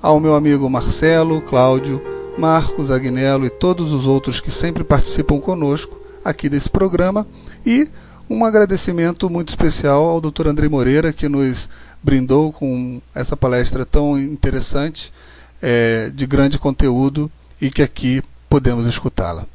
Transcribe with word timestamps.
ao 0.04 0.20
meu 0.20 0.36
amigo 0.36 0.70
Marcelo, 0.70 1.42
Cláudio, 1.42 2.04
Marcos, 2.38 2.92
Agnello 2.92 3.46
e 3.46 3.50
todos 3.50 3.94
os 3.94 4.06
outros 4.06 4.42
que 4.42 4.52
sempre 4.52 4.84
participam 4.84 5.40
conosco 5.40 5.98
aqui 6.26 6.50
desse 6.50 6.70
programa 6.70 7.26
e 7.66 7.88
um 8.30 8.44
agradecimento 8.44 9.30
muito 9.30 9.50
especial 9.50 10.04
ao 10.04 10.20
Dr. 10.20 10.50
André 10.50 10.68
Moreira 10.68 11.14
que 11.14 11.30
nos 11.30 11.70
brindou 12.04 12.52
com 12.52 13.02
essa 13.16 13.38
palestra 13.38 13.86
tão 13.86 14.20
interessante, 14.20 15.14
é, 15.62 16.12
de 16.14 16.26
grande 16.26 16.60
conteúdo 16.60 17.32
e 17.62 17.72
que 17.72 17.82
aqui 17.82 18.22
podemos 18.50 18.86
escutá-la. 18.86 19.46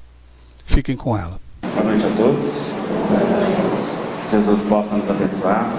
Fiquem 0.64 0.96
com 0.96 1.14
ela. 1.14 1.38
Boa 1.74 1.84
noite 1.84 2.06
a 2.06 2.16
todos. 2.16 2.72
Jesus 4.30 4.62
possa 4.62 4.96
nos 4.96 5.10
abençoar 5.10 5.70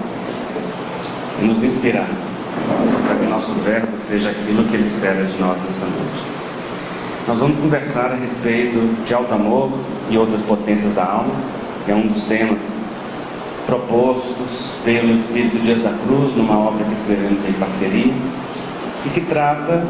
e 1.42 1.44
nos 1.44 1.64
inspirar 1.64 2.08
nosso 3.40 3.54
verbo 3.64 3.96
seja 3.96 4.30
aquilo 4.30 4.64
que 4.64 4.74
Ele 4.74 4.84
espera 4.84 5.24
de 5.24 5.38
nós 5.38 5.58
nessa 5.64 5.86
noite. 5.86 6.24
Nós 7.26 7.38
vamos 7.38 7.58
conversar 7.58 8.12
a 8.12 8.14
respeito 8.16 8.78
de 9.06 9.14
alto 9.14 9.32
amor 9.32 9.72
e 10.10 10.18
outras 10.18 10.42
potências 10.42 10.94
da 10.94 11.04
alma, 11.04 11.32
que 11.86 11.90
é 11.90 11.94
um 11.94 12.06
dos 12.06 12.24
temas 12.24 12.76
propostos 13.64 14.82
pelo 14.84 15.14
Espírito 15.14 15.58
Dias 15.60 15.80
da 15.80 15.92
Cruz, 16.04 16.36
numa 16.36 16.58
obra 16.58 16.84
que 16.84 16.92
escrevemos 16.92 17.48
em 17.48 17.52
parceria, 17.54 18.12
e 19.06 19.08
que 19.08 19.22
trata 19.22 19.86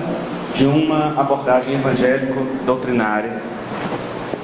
de 0.54 0.66
uma 0.66 1.20
abordagem 1.20 1.74
evangélico-doutrinária 1.74 3.42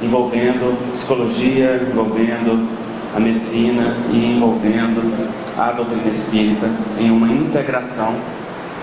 envolvendo 0.02 0.92
psicologia, 0.94 1.80
envolvendo 1.88 2.68
a 3.14 3.20
medicina 3.20 3.96
e 4.10 4.32
envolvendo 4.32 5.30
a 5.56 5.70
doutrina 5.70 6.08
espírita 6.08 6.68
em 6.98 7.10
uma 7.10 7.28
integração 7.28 8.16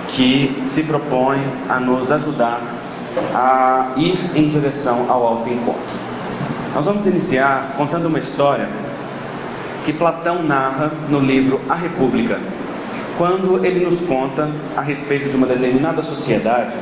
que 0.08 0.60
se 0.64 0.84
propõe 0.84 1.40
a 1.70 1.80
nos 1.80 2.12
ajudar 2.12 2.62
a 3.34 3.94
ir 3.98 4.18
em 4.36 4.48
direção 4.48 5.06
ao 5.10 5.26
autoencontro. 5.26 6.00
Nós 6.74 6.86
vamos 6.86 7.06
iniciar 7.06 7.76
contando 7.78 8.08
uma 8.08 8.20
história 8.20 8.68
que 9.86 9.94
Platão 9.94 10.42
narra 10.42 10.92
no 11.10 11.20
livro 11.20 11.62
A 11.70 11.76
República, 11.76 12.40
quando 13.18 13.64
ele 13.64 13.86
nos 13.86 14.00
conta 14.00 14.50
a 14.76 14.82
respeito 14.82 15.30
de 15.30 15.36
uma 15.36 15.46
determinada 15.46 16.02
sociedade 16.02 16.74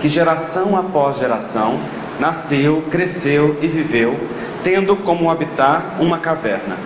que 0.00 0.08
geração 0.08 0.76
após 0.76 1.18
geração 1.18 1.78
nasceu, 2.18 2.82
cresceu 2.90 3.56
e 3.62 3.68
viveu, 3.68 4.18
tendo 4.64 4.96
como 4.96 5.30
habitar 5.30 5.96
uma 6.00 6.18
caverna, 6.18 6.76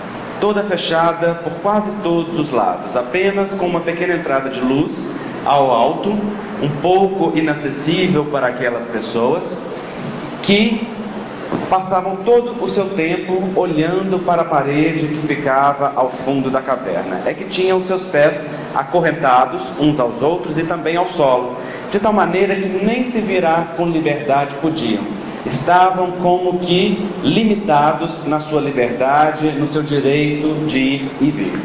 toda 0.41 0.63
fechada 0.63 1.35
por 1.37 1.53
quase 1.55 1.91
todos 2.03 2.39
os 2.39 2.51
lados, 2.51 2.97
apenas 2.97 3.53
com 3.53 3.67
uma 3.67 3.81
pequena 3.81 4.15
entrada 4.15 4.51
de 4.51 4.61
luz 4.61 5.07
ao 5.45 5.71
alto, 5.71 6.11
um 6.63 6.69
pouco 6.81 7.37
inacessível 7.37 8.25
para 8.27 8.49
aquelas 8.49 8.87
pessoas 8.87 9.65
que 10.43 10.87
passavam 11.69 12.17
todo 12.17 12.63
o 12.63 12.69
seu 12.69 12.91
tempo 12.91 13.51
olhando 13.57 14.19
para 14.19 14.43
a 14.43 14.45
parede 14.45 15.09
que 15.09 15.27
ficava 15.27 15.93
ao 15.97 16.11
fundo 16.11 16.51
da 16.51 16.61
caverna. 16.61 17.23
É 17.27 17.35
que 17.35 17.45
tinham 17.45 17.81
seus 17.81 18.05
pés 18.05 18.47
acorrentados 18.75 19.71
uns 19.79 19.99
aos 19.99 20.23
outros 20.23 20.59
e 20.59 20.65
também 20.65 20.97
ao 20.97 21.09
solo, 21.09 21.57
de 21.91 21.99
tal 21.99 22.13
maneira 22.13 22.55
que 22.55 22.67
nem 22.67 23.05
se 23.05 23.21
virar 23.21 23.75
com 23.77 23.87
liberdade 23.87 24.55
podiam 24.61 25.23
estavam 25.45 26.13
como 26.23 26.59
que 26.61 27.05
limitados 27.23 28.25
na 28.27 28.41
sua 28.41 28.61
liberdade, 28.61 29.51
no 29.53 29.67
seu 29.67 29.83
direito 29.83 30.67
de 30.67 30.79
ir 30.79 31.11
e 31.21 31.31
vir. 31.31 31.61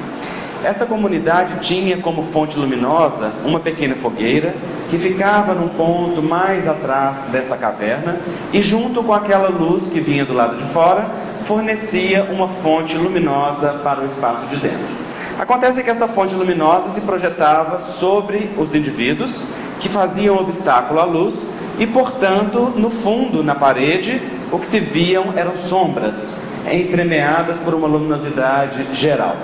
Esta 0.63 0.86
comunidade 0.86 1.59
tinha 1.62 1.98
como 1.98 2.24
fonte 2.24 2.57
luminosa 2.57 3.31
uma 3.45 3.59
pequena 3.59 3.95
fogueira 3.95 4.56
que 4.89 4.98
ficava 4.98 5.54
num 5.54 5.68
ponto 5.69 6.21
mais 6.21 6.68
atrás 6.68 7.21
desta 7.31 7.56
caverna 7.56 8.18
e, 8.51 8.62
junto 8.62 9.04
com 9.04 9.13
aquela 9.13 9.50
luz 9.50 9.88
que 9.88 10.00
vinha 10.00 10.25
do 10.25 10.33
lado 10.33 10.57
de 10.57 10.69
fora, 10.74 11.06
fornecia 11.45 12.24
uma 12.24 12.48
fonte 12.48 12.98
luminosa 12.98 13.74
para 13.83 14.01
o 14.01 14.06
espaço 14.06 14.48
de 14.48 14.57
dentro. 14.57 15.07
Acontece 15.39 15.83
que 15.83 15.89
esta 15.89 16.07
fonte 16.07 16.33
luminosa 16.33 16.89
se 16.89 17.01
projetava 17.01 17.80
sobre 17.80 18.50
os 18.57 18.74
indivíduos 18.74 19.45
que 19.80 19.88
faziam 19.88 20.38
obstáculo 20.38 21.00
à 21.00 21.06
luz 21.06 21.48
e, 21.77 21.86
portanto, 21.86 22.74
no 22.75 22.89
fundo, 22.89 23.44
na 23.44 23.53
parede, 23.53 24.19
o 24.51 24.57
que 24.57 24.65
se 24.65 24.80
viam 24.80 25.33
eram 25.36 25.56
sombras, 25.56 26.50
entremeadas 26.69 27.60
por 27.60 27.75
uma 27.75 27.88
luminosidade 27.88 28.88
geral. 28.94 29.36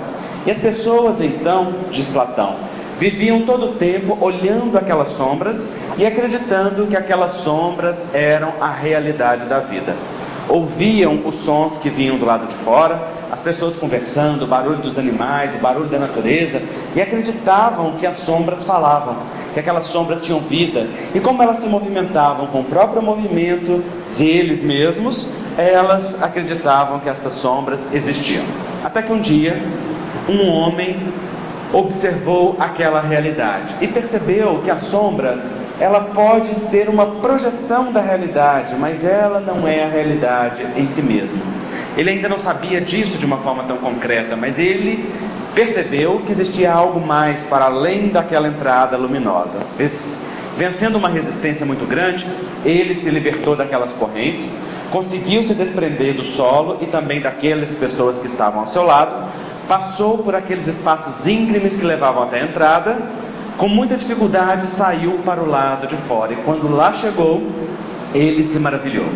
E 0.46 0.50
as 0.50 0.58
pessoas, 0.58 1.20
então, 1.20 1.74
diz 1.90 2.08
Platão, 2.08 2.56
viviam 2.98 3.42
todo 3.42 3.70
o 3.70 3.72
tempo 3.74 4.16
olhando 4.20 4.76
aquelas 4.76 5.08
sombras 5.08 5.66
e 5.96 6.04
acreditando 6.04 6.86
que 6.86 6.96
aquelas 6.96 7.32
sombras 7.32 8.04
eram 8.14 8.52
a 8.60 8.70
realidade 8.70 9.46
da 9.46 9.60
vida. 9.60 9.96
Ouviam 10.48 11.22
os 11.24 11.36
sons 11.36 11.78
que 11.78 11.88
vinham 11.88 12.18
do 12.18 12.26
lado 12.26 12.46
de 12.46 12.54
fora, 12.54 13.00
as 13.32 13.40
pessoas 13.40 13.74
conversando, 13.76 14.44
o 14.44 14.46
barulho 14.46 14.76
dos 14.76 14.98
animais, 14.98 15.54
o 15.54 15.58
barulho 15.58 15.88
da 15.88 15.98
natureza, 15.98 16.60
e 16.94 17.00
acreditavam 17.00 17.92
que 17.92 18.06
as 18.06 18.18
sombras 18.18 18.62
falavam 18.64 19.16
que 19.54 19.60
aquelas 19.60 19.86
sombras 19.86 20.22
tinham 20.22 20.40
vida, 20.40 20.88
e 21.14 21.20
como 21.20 21.40
elas 21.42 21.58
se 21.58 21.66
movimentavam 21.66 22.48
com 22.48 22.60
o 22.60 22.64
próprio 22.64 23.00
movimento 23.00 23.82
de 24.12 24.26
eles 24.26 24.62
mesmos, 24.62 25.28
elas 25.56 26.20
acreditavam 26.20 26.98
que 26.98 27.08
estas 27.08 27.32
sombras 27.34 27.86
existiam. 27.94 28.44
Até 28.84 29.00
que 29.00 29.12
um 29.12 29.20
dia, 29.20 29.62
um 30.28 30.48
homem 30.48 30.96
observou 31.72 32.56
aquela 32.58 33.00
realidade 33.00 33.74
e 33.80 33.88
percebeu 33.88 34.60
que 34.64 34.70
a 34.70 34.78
sombra 34.78 35.44
ela 35.80 36.00
pode 36.00 36.54
ser 36.54 36.88
uma 36.88 37.06
projeção 37.06 37.92
da 37.92 38.00
realidade, 38.00 38.76
mas 38.76 39.04
ela 39.04 39.40
não 39.40 39.66
é 39.66 39.84
a 39.84 39.88
realidade 39.88 40.64
em 40.76 40.86
si 40.86 41.02
mesma. 41.02 41.40
Ele 41.96 42.10
ainda 42.10 42.28
não 42.28 42.38
sabia 42.38 42.80
disso 42.80 43.18
de 43.18 43.26
uma 43.26 43.38
forma 43.38 43.64
tão 43.64 43.76
concreta, 43.78 44.36
mas 44.36 44.58
ele 44.58 45.12
percebeu 45.54 46.22
que 46.24 46.32
existia 46.32 46.72
algo 46.72 47.00
mais 47.00 47.42
para 47.44 47.66
além 47.66 48.08
daquela 48.08 48.48
entrada 48.48 48.96
luminosa. 48.96 49.58
Vencendo 50.56 50.96
uma 50.96 51.08
resistência 51.08 51.66
muito 51.66 51.84
grande, 51.84 52.24
ele 52.64 52.94
se 52.94 53.10
libertou 53.10 53.56
daquelas 53.56 53.92
correntes, 53.92 54.56
conseguiu 54.90 55.42
se 55.42 55.54
desprender 55.54 56.14
do 56.14 56.24
solo 56.24 56.78
e 56.80 56.86
também 56.86 57.20
daquelas 57.20 57.72
pessoas 57.72 58.18
que 58.18 58.26
estavam 58.26 58.60
ao 58.60 58.66
seu 58.68 58.84
lado, 58.84 59.28
passou 59.68 60.18
por 60.18 60.34
aqueles 60.34 60.66
espaços 60.66 61.26
íngremes 61.26 61.76
que 61.76 61.84
levavam 61.84 62.24
até 62.24 62.40
a 62.40 62.44
entrada, 62.44 63.02
com 63.56 63.68
muita 63.68 63.96
dificuldade 63.96 64.70
saiu 64.70 65.18
para 65.24 65.42
o 65.42 65.48
lado 65.48 65.86
de 65.86 65.96
fora. 65.96 66.32
E 66.32 66.36
quando 66.36 66.68
lá 66.68 66.92
chegou, 66.92 67.42
Ele 68.12 68.44
se 68.44 68.58
maravilhou. 68.58 69.06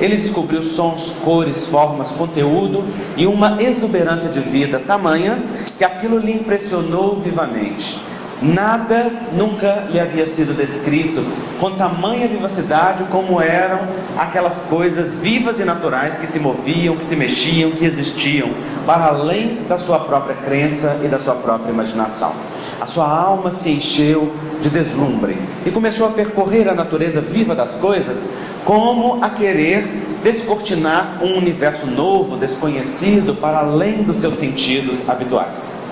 Ele 0.00 0.16
descobriu 0.16 0.62
sons, 0.62 1.14
cores, 1.22 1.68
formas, 1.68 2.10
conteúdo 2.10 2.84
e 3.16 3.26
uma 3.26 3.62
exuberância 3.62 4.28
de 4.28 4.40
vida 4.40 4.80
tamanha 4.80 5.40
que 5.78 5.84
aquilo 5.84 6.18
lhe 6.18 6.32
impressionou 6.32 7.16
vivamente. 7.20 8.00
Nada 8.42 9.10
nunca 9.32 9.86
lhe 9.90 9.98
havia 9.98 10.26
sido 10.26 10.54
descrito 10.54 11.24
com 11.58 11.70
tamanha 11.72 12.28
vivacidade 12.28 13.04
como 13.04 13.40
eram 13.40 13.80
aquelas 14.18 14.60
coisas 14.62 15.14
vivas 15.14 15.60
e 15.60 15.64
naturais 15.64 16.18
que 16.18 16.26
se 16.26 16.38
moviam, 16.38 16.96
que 16.96 17.06
se 17.06 17.16
mexiam, 17.16 17.70
que 17.70 17.84
existiam, 17.84 18.50
para 18.84 19.06
além 19.06 19.60
da 19.68 19.78
sua 19.78 20.00
própria 20.00 20.36
crença 20.36 21.00
e 21.04 21.08
da 21.08 21.18
sua 21.18 21.34
própria 21.34 21.70
imaginação. 21.70 22.32
A 22.80 22.86
sua 22.86 23.08
alma 23.08 23.50
se 23.50 23.70
encheu 23.70 24.32
de 24.60 24.68
deslumbre 24.68 25.38
e 25.64 25.70
começou 25.70 26.08
a 26.08 26.10
percorrer 26.10 26.68
a 26.68 26.74
natureza 26.74 27.20
viva 27.20 27.54
das 27.54 27.74
coisas 27.74 28.28
como 28.64 29.24
a 29.24 29.30
querer 29.30 29.84
descortinar 30.22 31.18
um 31.22 31.36
universo 31.36 31.86
novo, 31.86 32.36
desconhecido, 32.36 33.34
para 33.34 33.58
além 33.58 34.02
dos 34.02 34.18
seus 34.18 34.34
sentidos 34.34 35.08
habituais. 35.08 35.83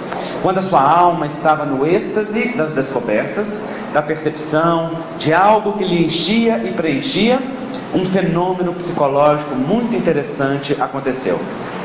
Quando 0.43 0.59
a 0.59 0.62
sua 0.62 0.82
alma 0.82 1.26
estava 1.26 1.64
no 1.64 1.87
êxtase 1.87 2.49
das 2.56 2.73
descobertas, 2.73 3.69
da 3.93 4.03
percepção, 4.03 4.99
de 5.19 5.32
algo 5.32 5.75
que 5.75 5.85
lhe 5.85 6.05
enchia 6.05 6.62
e 6.64 6.73
preenchia, 6.73 7.38
um 7.94 8.05
fenômeno 8.05 8.73
psicológico 8.73 9.55
muito 9.55 9.94
interessante 9.94 10.76
aconteceu. 10.81 11.38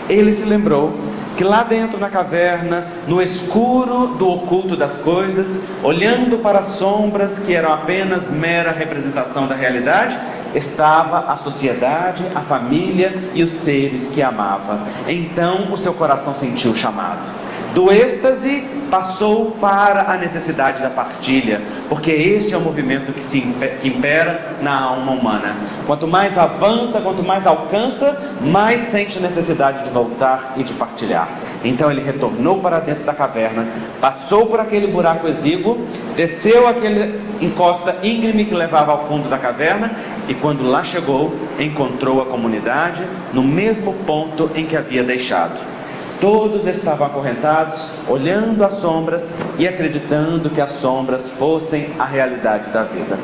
Ele 0.09 0.31
se 0.31 0.45
lembrou 0.45 0.97
que 1.35 1.43
lá 1.43 1.63
dentro 1.63 1.99
na 1.99 2.09
caverna, 2.09 2.87
no 3.07 3.21
escuro 3.21 4.07
do 4.07 4.27
oculto 4.27 4.75
das 4.75 4.95
coisas, 4.95 5.67
olhando 5.83 6.39
para 6.39 6.59
as 6.59 6.67
sombras 6.67 7.37
que 7.37 7.53
eram 7.53 7.71
apenas 7.71 8.31
mera 8.31 8.71
representação 8.71 9.47
da 9.47 9.53
realidade, 9.53 10.17
estava 10.55 11.31
a 11.31 11.37
sociedade, 11.37 12.25
a 12.33 12.41
família 12.41 13.13
e 13.35 13.43
os 13.43 13.51
seres 13.51 14.07
que 14.07 14.21
amava. 14.21 14.79
Então 15.07 15.71
o 15.71 15.77
seu 15.77 15.93
coração 15.93 16.33
sentiu 16.33 16.71
o 16.71 16.75
chamado. 16.75 17.46
Do 17.77 17.91
êxtase 17.91 18.63
passou 18.89 19.51
para 19.61 20.11
a 20.11 20.17
necessidade 20.17 20.81
da 20.81 20.89
partilha, 20.89 21.61
porque 21.87 22.09
este 22.09 22.55
é 22.55 22.57
o 22.57 22.59
movimento 22.59 23.13
que, 23.13 23.23
se, 23.23 23.41
que 23.79 23.87
impera 23.87 24.55
na 24.63 24.81
alma 24.81 25.11
humana. 25.11 25.55
Quanto 25.85 26.07
mais 26.07 26.39
avança, 26.39 26.99
quanto 27.01 27.21
mais 27.21 27.45
alcança, 27.45 28.35
mais 28.41 28.81
sente 28.81 29.19
necessidade 29.19 29.83
de 29.83 29.91
voltar 29.91 30.55
e 30.57 30.63
de 30.63 30.73
partilhar. 30.73 31.29
Então 31.63 31.91
ele 31.91 32.01
retornou 32.01 32.61
para 32.61 32.79
dentro 32.79 33.03
da 33.03 33.13
caverna, 33.13 33.67
passou 34.01 34.47
por 34.47 34.59
aquele 34.59 34.87
buraco 34.87 35.27
exíguo, 35.27 35.77
desceu 36.15 36.67
aquele 36.67 37.21
encosta 37.39 37.97
íngreme 38.01 38.45
que 38.45 38.55
levava 38.55 38.91
ao 38.91 39.07
fundo 39.07 39.29
da 39.29 39.37
caverna 39.37 39.91
e 40.27 40.33
quando 40.33 40.67
lá 40.67 40.83
chegou, 40.83 41.31
encontrou 41.59 42.23
a 42.23 42.25
comunidade 42.25 43.03
no 43.31 43.43
mesmo 43.43 43.93
ponto 44.07 44.49
em 44.55 44.65
que 44.65 44.75
havia 44.75 45.03
deixado. 45.03 45.76
Todos 46.19 46.65
estavam 46.65 47.05
acorrentados, 47.05 47.91
olhando 48.07 48.63
as 48.63 48.75
sombras 48.75 49.31
e 49.59 49.67
acreditando 49.67 50.49
que 50.49 50.59
as 50.59 50.71
sombras 50.71 51.29
fossem 51.29 51.89
a 51.99 52.05
realidade 52.05 52.71
da 52.71 52.83
vida. 52.83 53.19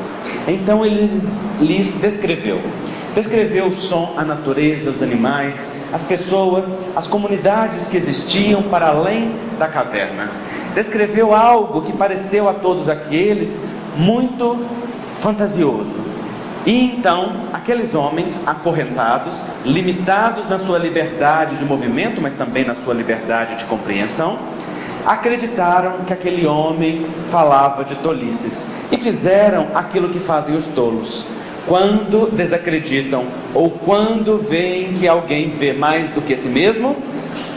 Então 0.48 0.86
ele 0.86 1.10
lhes 1.60 2.00
descreveu. 2.00 2.62
Descreveu 3.16 3.68
o 3.68 3.76
som, 3.76 4.14
a 4.18 4.24
natureza, 4.24 4.92
os 4.92 5.02
animais, 5.02 5.72
as 5.92 6.06
pessoas, 6.06 6.80
as 6.96 7.08
comunidades 7.08 7.88
que 7.88 7.98
existiam 7.98 8.64
para 8.64 8.88
além 8.88 9.36
da 9.58 9.68
caverna. 9.68 10.30
Descreveu 10.76 11.34
algo 11.34 11.82
que 11.82 11.94
pareceu 11.94 12.50
a 12.50 12.54
todos 12.54 12.90
aqueles 12.90 13.64
muito 13.96 14.66
fantasioso, 15.22 15.96
e 16.66 16.80
então, 16.86 17.48
aqueles 17.52 17.94
homens 17.94 18.48
acorrentados, 18.48 19.48
limitados 19.66 20.48
na 20.50 20.58
sua 20.58 20.78
liberdade 20.78 21.58
de 21.58 21.66
movimento, 21.66 22.22
mas 22.22 22.34
também 22.36 22.64
na 22.64 22.74
sua 22.74 22.94
liberdade 22.94 23.58
de 23.58 23.66
compreensão, 23.66 24.40
acreditaram 25.06 26.06
que 26.08 26.14
aquele 26.14 26.48
homem 26.48 27.06
falava 27.30 27.84
de 27.84 27.96
tolices 27.96 28.72
e 28.90 28.98
fizeram 28.98 29.68
aquilo 29.76 30.08
que 30.08 30.20
fazem 30.20 30.56
os 30.56 30.68
tolos. 30.68 31.26
Quando 31.68 32.32
desacreditam 32.32 33.26
ou 33.54 33.70
quando 33.70 34.38
veem 34.38 34.94
que 34.94 35.08
alguém 35.08 35.50
vê 35.50 35.74
mais 35.74 36.08
do 36.10 36.22
que 36.22 36.38
si 36.38 36.48
mesmo, 36.48 36.96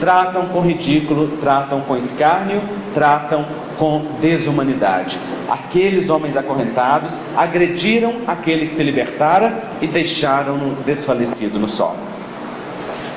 tratam 0.00 0.46
com 0.46 0.60
ridículo, 0.60 1.28
tratam 1.40 1.80
com 1.80 1.96
escárnio, 1.96 2.60
tratam 2.92 3.44
com 3.78 4.04
desumanidade. 4.20 5.18
Aqueles 5.48 6.08
homens 6.08 6.36
acorrentados 6.36 7.20
agrediram 7.36 8.14
aquele 8.26 8.66
que 8.66 8.74
se 8.74 8.82
libertara 8.82 9.62
e 9.80 9.86
deixaram-no 9.86 10.74
desfalecido 10.84 11.58
no 11.58 11.68
solo. 11.68 11.96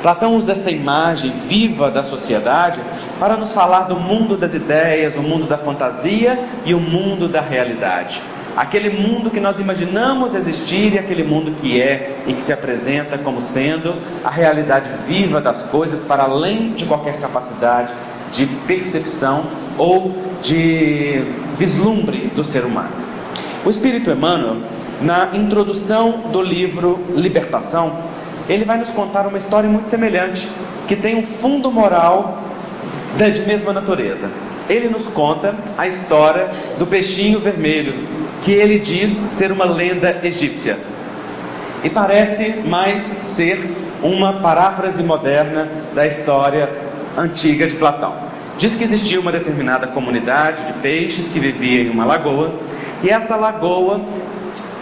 Platão 0.01 0.35
usa 0.35 0.53
esta 0.53 0.71
imagem 0.71 1.31
viva 1.31 1.91
da 1.91 2.03
sociedade 2.03 2.79
para 3.19 3.35
nos 3.35 3.51
falar 3.51 3.81
do 3.81 3.95
mundo 3.95 4.37
das 4.37 4.53
ideias, 4.53 5.15
o 5.15 5.21
mundo 5.21 5.45
da 5.45 5.57
fantasia 5.57 6.39
e 6.65 6.73
o 6.73 6.79
mundo 6.79 7.27
da 7.27 7.41
realidade. 7.41 8.21
Aquele 8.55 8.89
mundo 8.89 9.29
que 9.29 9.39
nós 9.39 9.59
imaginamos 9.59 10.33
existir 10.35 10.93
e 10.93 10.99
aquele 10.99 11.23
mundo 11.23 11.51
que 11.59 11.81
é 11.81 12.17
e 12.27 12.33
que 12.33 12.41
se 12.41 12.53
apresenta 12.53 13.17
como 13.17 13.41
sendo 13.41 13.93
a 14.23 14.29
realidade 14.29 14.89
viva 15.07 15.41
das 15.41 15.63
coisas 15.63 16.01
para 16.01 16.23
além 16.23 16.71
de 16.71 16.85
qualquer 16.85 17.19
capacidade 17.19 17.91
de 18.31 18.45
percepção 18.45 19.45
ou 19.77 20.13
de 20.41 21.23
vislumbre 21.59 22.31
do 22.33 22.43
ser 22.43 22.63
humano. 22.63 22.89
O 23.65 23.69
Espírito 23.69 24.09
Emmanuel, 24.09 24.55
na 25.01 25.31
introdução 25.33 26.23
do 26.31 26.41
livro 26.41 26.99
Libertação, 27.13 27.99
ele 28.47 28.63
vai 28.63 28.77
nos 28.77 28.89
contar 28.89 29.27
uma 29.27 29.37
história 29.37 29.69
muito 29.69 29.89
semelhante, 29.89 30.47
que 30.87 30.95
tem 30.95 31.17
um 31.17 31.23
fundo 31.23 31.69
moral 31.69 32.41
de 33.17 33.41
mesma 33.45 33.73
natureza. 33.73 34.29
Ele 34.69 34.87
nos 34.87 35.07
conta 35.07 35.55
a 35.77 35.85
história 35.85 36.49
do 36.77 36.87
peixinho 36.87 37.39
vermelho, 37.39 38.07
que 38.41 38.51
ele 38.51 38.79
diz 38.79 39.09
ser 39.09 39.51
uma 39.51 39.65
lenda 39.65 40.19
egípcia. 40.23 40.77
E 41.83 41.89
parece 41.89 42.61
mais 42.65 43.03
ser 43.23 43.75
uma 44.01 44.33
paráfrase 44.33 45.03
moderna 45.03 45.67
da 45.93 46.07
história 46.07 46.69
antiga 47.17 47.67
de 47.67 47.75
Platão. 47.75 48.28
Diz 48.59 48.75
que 48.75 48.83
existia 48.83 49.17
uma 49.21 49.31
determinada 49.31 49.87
comunidade 49.87 50.65
de 50.65 50.73
peixes 50.73 51.29
que 51.29 51.39
vivia 51.39 51.81
em 51.81 51.89
uma 51.89 52.03
lagoa, 52.03 52.55
e 53.01 53.09
esta 53.09 53.37
lagoa 53.37 54.01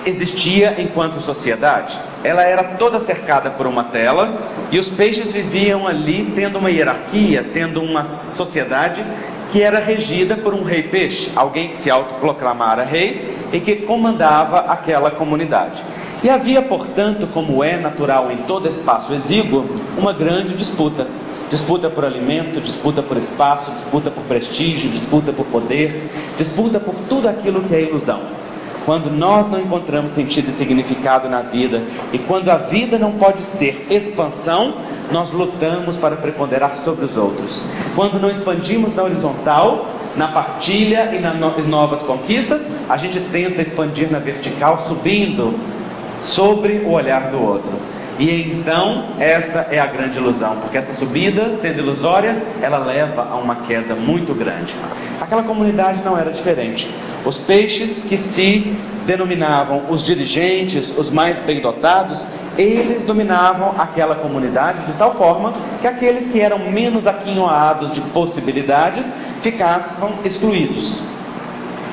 existia 0.03 0.81
enquanto 0.81 1.21
sociedade. 1.21 1.95
Ela 2.23 2.41
era 2.41 2.63
toda 2.63 2.99
cercada 2.99 3.51
por 3.51 3.67
uma 3.67 3.83
tela, 3.83 4.35
e 4.71 4.79
os 4.79 4.89
peixes 4.89 5.31
viviam 5.31 5.85
ali 5.85 6.33
tendo 6.35 6.57
uma 6.57 6.71
hierarquia, 6.71 7.45
tendo 7.53 7.79
uma 7.79 8.03
sociedade 8.03 9.05
que 9.51 9.61
era 9.61 9.77
regida 9.77 10.35
por 10.35 10.55
um 10.55 10.63
rei 10.63 10.81
peixe, 10.81 11.31
alguém 11.35 11.67
que 11.67 11.77
se 11.77 11.91
autoproclamara 11.91 12.83
rei 12.83 13.37
e 13.53 13.59
que 13.59 13.75
comandava 13.75 14.61
aquela 14.61 15.11
comunidade. 15.11 15.83
E 16.23 16.31
havia, 16.31 16.63
portanto, 16.63 17.29
como 17.31 17.63
é 17.63 17.77
natural 17.77 18.31
em 18.31 18.37
todo 18.37 18.67
espaço 18.67 19.13
exíguo, 19.13 19.69
uma 19.95 20.13
grande 20.13 20.55
disputa 20.55 21.05
Disputa 21.49 21.89
por 21.89 22.03
alimento, 22.03 22.59
disputa 22.59 23.01
por 23.01 23.15
espaço, 23.15 23.71
disputa 23.71 24.11
por 24.11 24.23
prestígio, 24.23 24.89
disputa 24.89 25.31
por 25.31 25.45
poder, 25.45 26.09
disputa 26.37 26.79
por 26.79 26.93
tudo 27.07 27.29
aquilo 27.29 27.61
que 27.61 27.73
é 27.73 27.81
ilusão. 27.81 28.19
Quando 28.85 29.09
nós 29.09 29.49
não 29.49 29.59
encontramos 29.59 30.11
sentido 30.11 30.49
e 30.49 30.51
significado 30.51 31.29
na 31.29 31.41
vida, 31.41 31.81
e 32.13 32.19
quando 32.19 32.49
a 32.49 32.57
vida 32.57 32.97
não 32.97 33.13
pode 33.13 33.43
ser 33.43 33.87
expansão, 33.89 34.75
nós 35.11 35.31
lutamos 35.31 35.95
para 35.95 36.15
preponderar 36.15 36.75
sobre 36.75 37.05
os 37.05 37.15
outros. 37.15 37.63
Quando 37.95 38.19
não 38.19 38.29
expandimos 38.29 38.93
na 38.93 39.03
horizontal, 39.03 39.87
na 40.15 40.27
partilha 40.29 41.13
e 41.13 41.19
nas 41.19 41.37
novas 41.67 42.01
conquistas, 42.01 42.69
a 42.89 42.97
gente 42.97 43.19
tenta 43.19 43.61
expandir 43.61 44.11
na 44.11 44.19
vertical, 44.19 44.79
subindo 44.79 45.53
sobre 46.21 46.79
o 46.79 46.91
olhar 46.91 47.31
do 47.31 47.41
outro. 47.41 47.71
E 48.19 48.51
então, 48.51 49.09
esta 49.19 49.67
é 49.69 49.79
a 49.79 49.85
grande 49.85 50.17
ilusão, 50.17 50.57
porque 50.57 50.77
esta 50.77 50.91
subida, 50.91 51.53
sendo 51.53 51.79
ilusória, 51.79 52.41
ela 52.61 52.79
leva 52.79 53.21
a 53.21 53.35
uma 53.35 53.57
queda 53.57 53.93
muito 53.93 54.33
grande. 54.33 54.73
Aquela 55.21 55.43
comunidade 55.43 56.01
não 56.03 56.17
era 56.17 56.31
diferente. 56.31 56.89
Os 57.23 57.37
peixes 57.37 57.99
que 57.99 58.17
se 58.17 58.75
denominavam 59.05 59.83
os 59.89 60.03
dirigentes, 60.03 60.93
os 60.97 61.11
mais 61.11 61.39
bem 61.39 61.61
dotados, 61.61 62.27
eles 62.57 63.03
dominavam 63.03 63.75
aquela 63.77 64.15
comunidade 64.15 64.83
de 64.85 64.93
tal 64.93 65.13
forma 65.13 65.53
que 65.79 65.87
aqueles 65.87 66.25
que 66.27 66.41
eram 66.41 66.57
menos 66.57 67.05
aquinhoados 67.05 67.93
de 67.93 68.01
possibilidades 68.01 69.13
ficavam 69.41 70.13
excluídos. 70.25 71.03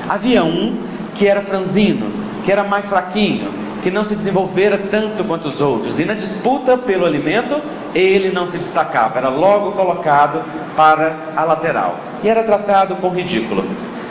Havia 0.09 0.43
um 0.43 0.77
que 1.13 1.27
era 1.27 1.41
franzino, 1.41 2.11
que 2.43 2.51
era 2.51 2.63
mais 2.63 2.89
fraquinho, 2.89 3.64
que 3.85 3.91
não 3.91 4.03
se 4.03 4.15
desenvolvera 4.15 4.79
tanto 4.89 5.23
quanto 5.23 5.47
os 5.47 5.61
outros. 5.61 5.99
E 5.99 6.05
na 6.05 6.15
disputa 6.15 6.75
pelo 6.75 7.05
alimento, 7.05 7.61
ele 7.93 8.31
não 8.31 8.47
se 8.47 8.57
destacava, 8.57 9.19
era 9.19 9.29
logo 9.29 9.73
colocado 9.73 10.43
para 10.75 11.15
a 11.35 11.43
lateral 11.43 11.99
e 12.23 12.27
era 12.27 12.41
tratado 12.41 12.95
com 12.95 13.09
ridículo. 13.09 13.63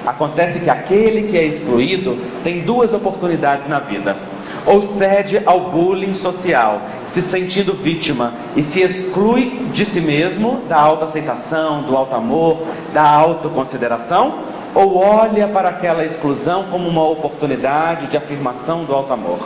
Acontece 0.06 0.60
que 0.60 0.70
aquele 0.70 1.24
que 1.24 1.36
é 1.36 1.44
excluído 1.44 2.16
tem 2.44 2.60
duas 2.60 2.92
oportunidades 2.92 3.66
na 3.68 3.80
vida. 3.80 4.16
ou 4.64 4.80
cede 4.82 5.42
ao 5.44 5.72
bullying 5.72 6.14
social, 6.14 6.80
se 7.04 7.20
sentindo 7.20 7.74
vítima 7.74 8.32
e 8.56 8.62
se 8.62 8.80
exclui 8.80 9.66
de 9.72 9.84
si 9.84 10.00
mesmo, 10.00 10.62
da 10.68 10.78
autoaceitação, 10.78 11.82
do 11.82 11.96
alto 11.96 12.14
amor, 12.14 12.62
da 12.94 13.02
autoconsideração, 13.02 14.36
ou 14.74 14.96
olha 14.96 15.48
para 15.48 15.68
aquela 15.68 16.04
exclusão 16.04 16.64
como 16.70 16.88
uma 16.88 17.06
oportunidade 17.06 18.06
de 18.06 18.16
afirmação 18.16 18.84
do 18.84 18.94
alto 18.94 19.12
amor 19.12 19.40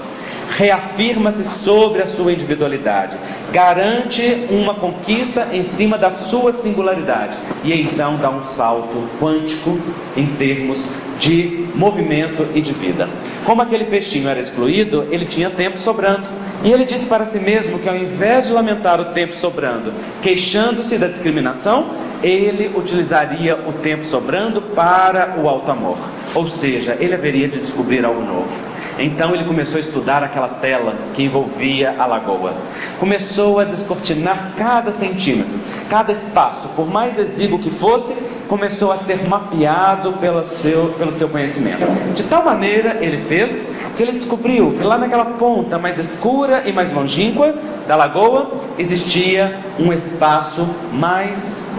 reafirma-se 0.56 1.44
sobre 1.44 2.02
a 2.02 2.06
sua 2.06 2.32
individualidade, 2.32 3.16
garante 3.52 4.46
uma 4.50 4.74
conquista 4.74 5.48
em 5.52 5.62
cima 5.62 5.98
da 5.98 6.10
sua 6.10 6.52
singularidade 6.52 7.36
e 7.62 7.72
então 7.72 8.16
dá 8.16 8.30
um 8.30 8.42
salto 8.42 9.08
quântico 9.20 9.78
em 10.16 10.26
termos 10.26 10.86
de 11.18 11.66
movimento 11.74 12.46
e 12.54 12.60
de 12.60 12.72
vida. 12.72 13.08
Como 13.44 13.60
aquele 13.60 13.84
peixinho 13.84 14.28
era 14.28 14.40
excluído, 14.40 15.06
ele 15.10 15.26
tinha 15.26 15.50
tempo 15.50 15.78
sobrando. 15.78 16.28
E 16.62 16.72
ele 16.72 16.84
disse 16.84 17.06
para 17.06 17.24
si 17.24 17.38
mesmo 17.38 17.78
que 17.78 17.88
ao 17.88 17.96
invés 17.96 18.46
de 18.46 18.52
lamentar 18.52 19.00
o 19.00 19.06
tempo 19.06 19.34
sobrando, 19.34 19.92
queixando-se 20.22 20.98
da 20.98 21.06
discriminação, 21.06 21.90
ele 22.22 22.70
utilizaria 22.76 23.56
o 23.56 23.72
tempo 23.74 24.04
sobrando 24.04 24.60
para 24.60 25.36
o 25.38 25.48
alto 25.48 25.70
amor. 25.70 25.98
Ou 26.34 26.48
seja, 26.48 26.96
ele 26.98 27.14
haveria 27.14 27.48
de 27.48 27.58
descobrir 27.58 28.04
algo 28.04 28.22
novo. 28.22 28.77
Então 28.98 29.34
ele 29.34 29.44
começou 29.44 29.76
a 29.76 29.80
estudar 29.80 30.22
aquela 30.24 30.48
tela 30.48 30.94
que 31.14 31.22
envolvia 31.22 31.94
a 31.98 32.04
lagoa. 32.04 32.54
Começou 32.98 33.60
a 33.60 33.64
descortinar 33.64 34.52
cada 34.56 34.90
centímetro, 34.90 35.56
cada 35.88 36.12
espaço, 36.12 36.68
por 36.74 36.88
mais 36.88 37.18
exíguo 37.18 37.60
que 37.60 37.70
fosse, 37.70 38.14
começou 38.48 38.90
a 38.90 38.96
ser 38.96 39.28
mapeado 39.28 40.14
pelo 40.14 40.44
seu, 40.46 40.94
pelo 40.98 41.12
seu 41.12 41.28
conhecimento. 41.28 41.86
De 42.14 42.24
tal 42.24 42.44
maneira 42.44 42.98
ele 43.00 43.18
fez 43.18 43.72
que 43.96 44.02
ele 44.02 44.12
descobriu 44.12 44.72
que 44.72 44.82
lá 44.82 44.98
naquela 44.98 45.24
ponta 45.24 45.78
mais 45.78 45.98
escura 45.98 46.64
e 46.66 46.72
mais 46.72 46.92
longínqua 46.92 47.54
da 47.86 47.94
lagoa 47.94 48.50
existia 48.78 49.58
um 49.78 49.92
espaço 49.92 50.68
mais 50.92 51.70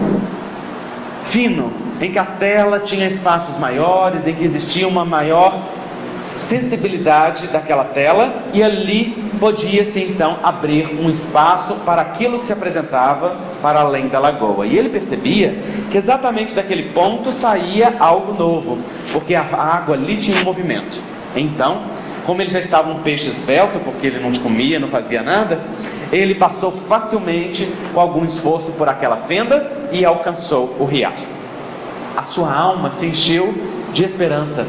fino, 1.22 1.72
em 2.00 2.10
que 2.10 2.18
a 2.18 2.24
tela 2.24 2.80
tinha 2.80 3.06
espaços 3.06 3.56
maiores, 3.58 4.26
em 4.26 4.34
que 4.34 4.44
existia 4.44 4.88
uma 4.88 5.04
maior 5.04 5.54
sensibilidade 6.14 7.46
daquela 7.48 7.84
tela 7.84 8.34
e 8.52 8.62
ali 8.62 9.30
podia-se 9.38 10.02
então 10.02 10.38
abrir 10.42 10.86
um 11.00 11.08
espaço 11.08 11.74
para 11.86 12.02
aquilo 12.02 12.38
que 12.38 12.46
se 12.46 12.52
apresentava 12.52 13.36
para 13.62 13.80
além 13.80 14.08
da 14.08 14.18
lagoa. 14.18 14.66
E 14.66 14.76
ele 14.78 14.88
percebia 14.88 15.58
que 15.90 15.96
exatamente 15.96 16.54
daquele 16.54 16.90
ponto 16.90 17.32
saía 17.32 17.94
algo 17.98 18.32
novo, 18.34 18.78
porque 19.12 19.34
a 19.34 19.42
água 19.42 19.94
ali 19.94 20.16
tinha 20.16 20.40
um 20.40 20.44
movimento. 20.44 21.00
Então, 21.34 21.82
como 22.26 22.42
ele 22.42 22.50
já 22.50 22.60
estava 22.60 22.90
um 22.90 23.00
peixe 23.00 23.28
esbelto, 23.28 23.78
porque 23.80 24.06
ele 24.06 24.20
não 24.20 24.32
comia, 24.32 24.78
não 24.78 24.88
fazia 24.88 25.22
nada, 25.22 25.60
ele 26.12 26.34
passou 26.34 26.70
facilmente, 26.70 27.68
com 27.94 28.00
algum 28.00 28.24
esforço, 28.24 28.72
por 28.72 28.88
aquela 28.88 29.16
fenda 29.16 29.88
e 29.92 30.04
alcançou 30.04 30.76
o 30.78 30.84
riacho. 30.84 31.26
A 32.16 32.24
sua 32.24 32.52
alma 32.52 32.90
se 32.90 33.06
encheu 33.06 33.54
de 33.92 34.04
esperança 34.04 34.66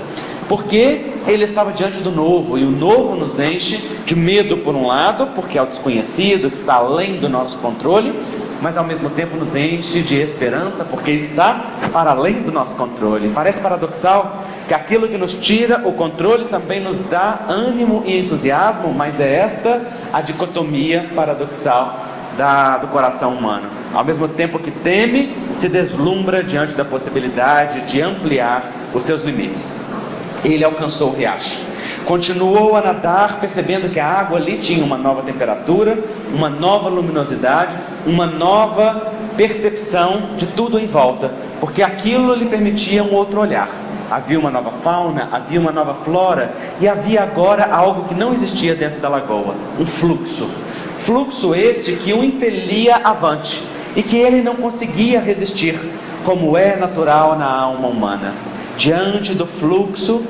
porque 0.52 1.14
ele 1.28 1.46
estava 1.46 1.72
diante 1.72 2.00
do 2.00 2.12
novo, 2.12 2.58
e 2.58 2.66
o 2.66 2.72
novo 2.72 3.16
nos 3.16 3.40
enche 3.40 3.90
de 4.06 4.14
medo, 4.14 4.58
por 4.58 4.76
um 4.76 4.86
lado, 4.86 5.28
porque 5.28 5.58
é 5.58 5.62
o 5.62 5.66
desconhecido, 5.66 6.50
que 6.50 6.58
está 6.58 6.74
além 6.74 7.22
do 7.22 7.30
nosso 7.30 7.58
controle, 7.60 8.14
mas 8.62 8.76
ao 8.76 8.84
mesmo 8.84 9.10
tempo 9.12 9.38
nos 9.38 9.56
enche 9.56 10.02
de 10.02 10.20
esperança, 10.20 10.84
porque 10.84 11.12
está 11.12 11.78
para 11.94 12.12
além 12.12 12.42
do 12.42 12.52
nosso 12.52 12.76
controle. 12.76 13.32
Parece 13.34 13.62
paradoxal 13.62 14.44
que 14.68 14.74
aquilo 14.74 15.08
que 15.08 15.18
nos 15.18 15.36
tira 15.36 15.88
o 15.88 15.94
controle 15.94 16.44
também 16.50 16.82
nos 16.82 17.00
dá 17.00 17.46
ânimo 17.48 18.04
e 18.06 18.20
entusiasmo, 18.20 18.94
mas 18.94 19.22
é 19.22 19.34
esta 19.34 19.82
a 20.12 20.20
dicotomia 20.20 21.12
paradoxal 21.16 21.98
da, 22.38 22.78
do 22.78 22.88
coração 22.88 23.36
humano. 23.36 23.70
Ao 23.94 24.04
mesmo 24.04 24.28
tempo 24.28 24.60
que 24.60 24.70
teme, 24.70 25.34
se 25.54 25.70
deslumbra 25.70 26.44
diante 26.44 26.76
da 26.76 26.84
possibilidade 26.84 27.90
de 27.90 28.02
ampliar 28.02 28.70
os 28.94 29.06
seus 29.06 29.22
limites 29.22 29.90
ele 30.44 30.64
alcançou 30.64 31.10
o 31.10 31.16
riacho. 31.16 31.72
Continuou 32.06 32.76
a 32.76 32.82
nadar, 32.82 33.40
percebendo 33.40 33.90
que 33.90 34.00
a 34.00 34.08
água 34.08 34.38
ali 34.38 34.58
tinha 34.58 34.84
uma 34.84 34.98
nova 34.98 35.22
temperatura, 35.22 35.98
uma 36.34 36.50
nova 36.50 36.90
luminosidade, 36.90 37.76
uma 38.06 38.26
nova 38.26 39.14
percepção 39.38 40.30
de 40.38 40.48
tudo 40.48 40.80
em 40.80 40.88
volta, 40.88 41.32
porque 41.60 41.84
aquilo 41.84 42.34
lhe 42.34 42.46
permitia 42.46 43.04
um 43.04 43.14
outro 43.14 43.40
olhar. 43.40 43.70
Havia 44.10 44.38
uma 44.38 44.52
nova 44.52 44.72
fauna, 44.72 45.30
havia 45.32 45.60
uma 45.60 45.72
nova 45.72 45.94
flora 45.94 46.54
e 46.82 46.88
havia 46.88 47.24
agora 47.24 47.74
algo 47.74 48.10
que 48.10 48.14
não 48.14 48.34
existia 48.34 48.76
dentro 48.76 49.00
da 49.00 49.08
lagoa: 49.08 49.56
um 49.80 49.86
fluxo. 49.86 50.50
Fluxo 50.98 51.56
este 51.56 51.94
que 51.94 52.12
o 52.12 52.24
impelia 52.24 52.98
avante 52.98 53.64
e 53.96 54.04
que 54.04 54.18
ele 54.18 54.42
não 54.42 54.56
conseguia 54.56 55.22
resistir, 55.22 55.80
como 56.26 56.58
é 56.58 56.76
natural 56.76 57.38
na 57.38 57.50
alma 57.50 57.88
humana. 57.88 58.34
Diante 58.78 59.34
do 59.34 59.46
fluxo 59.46 60.24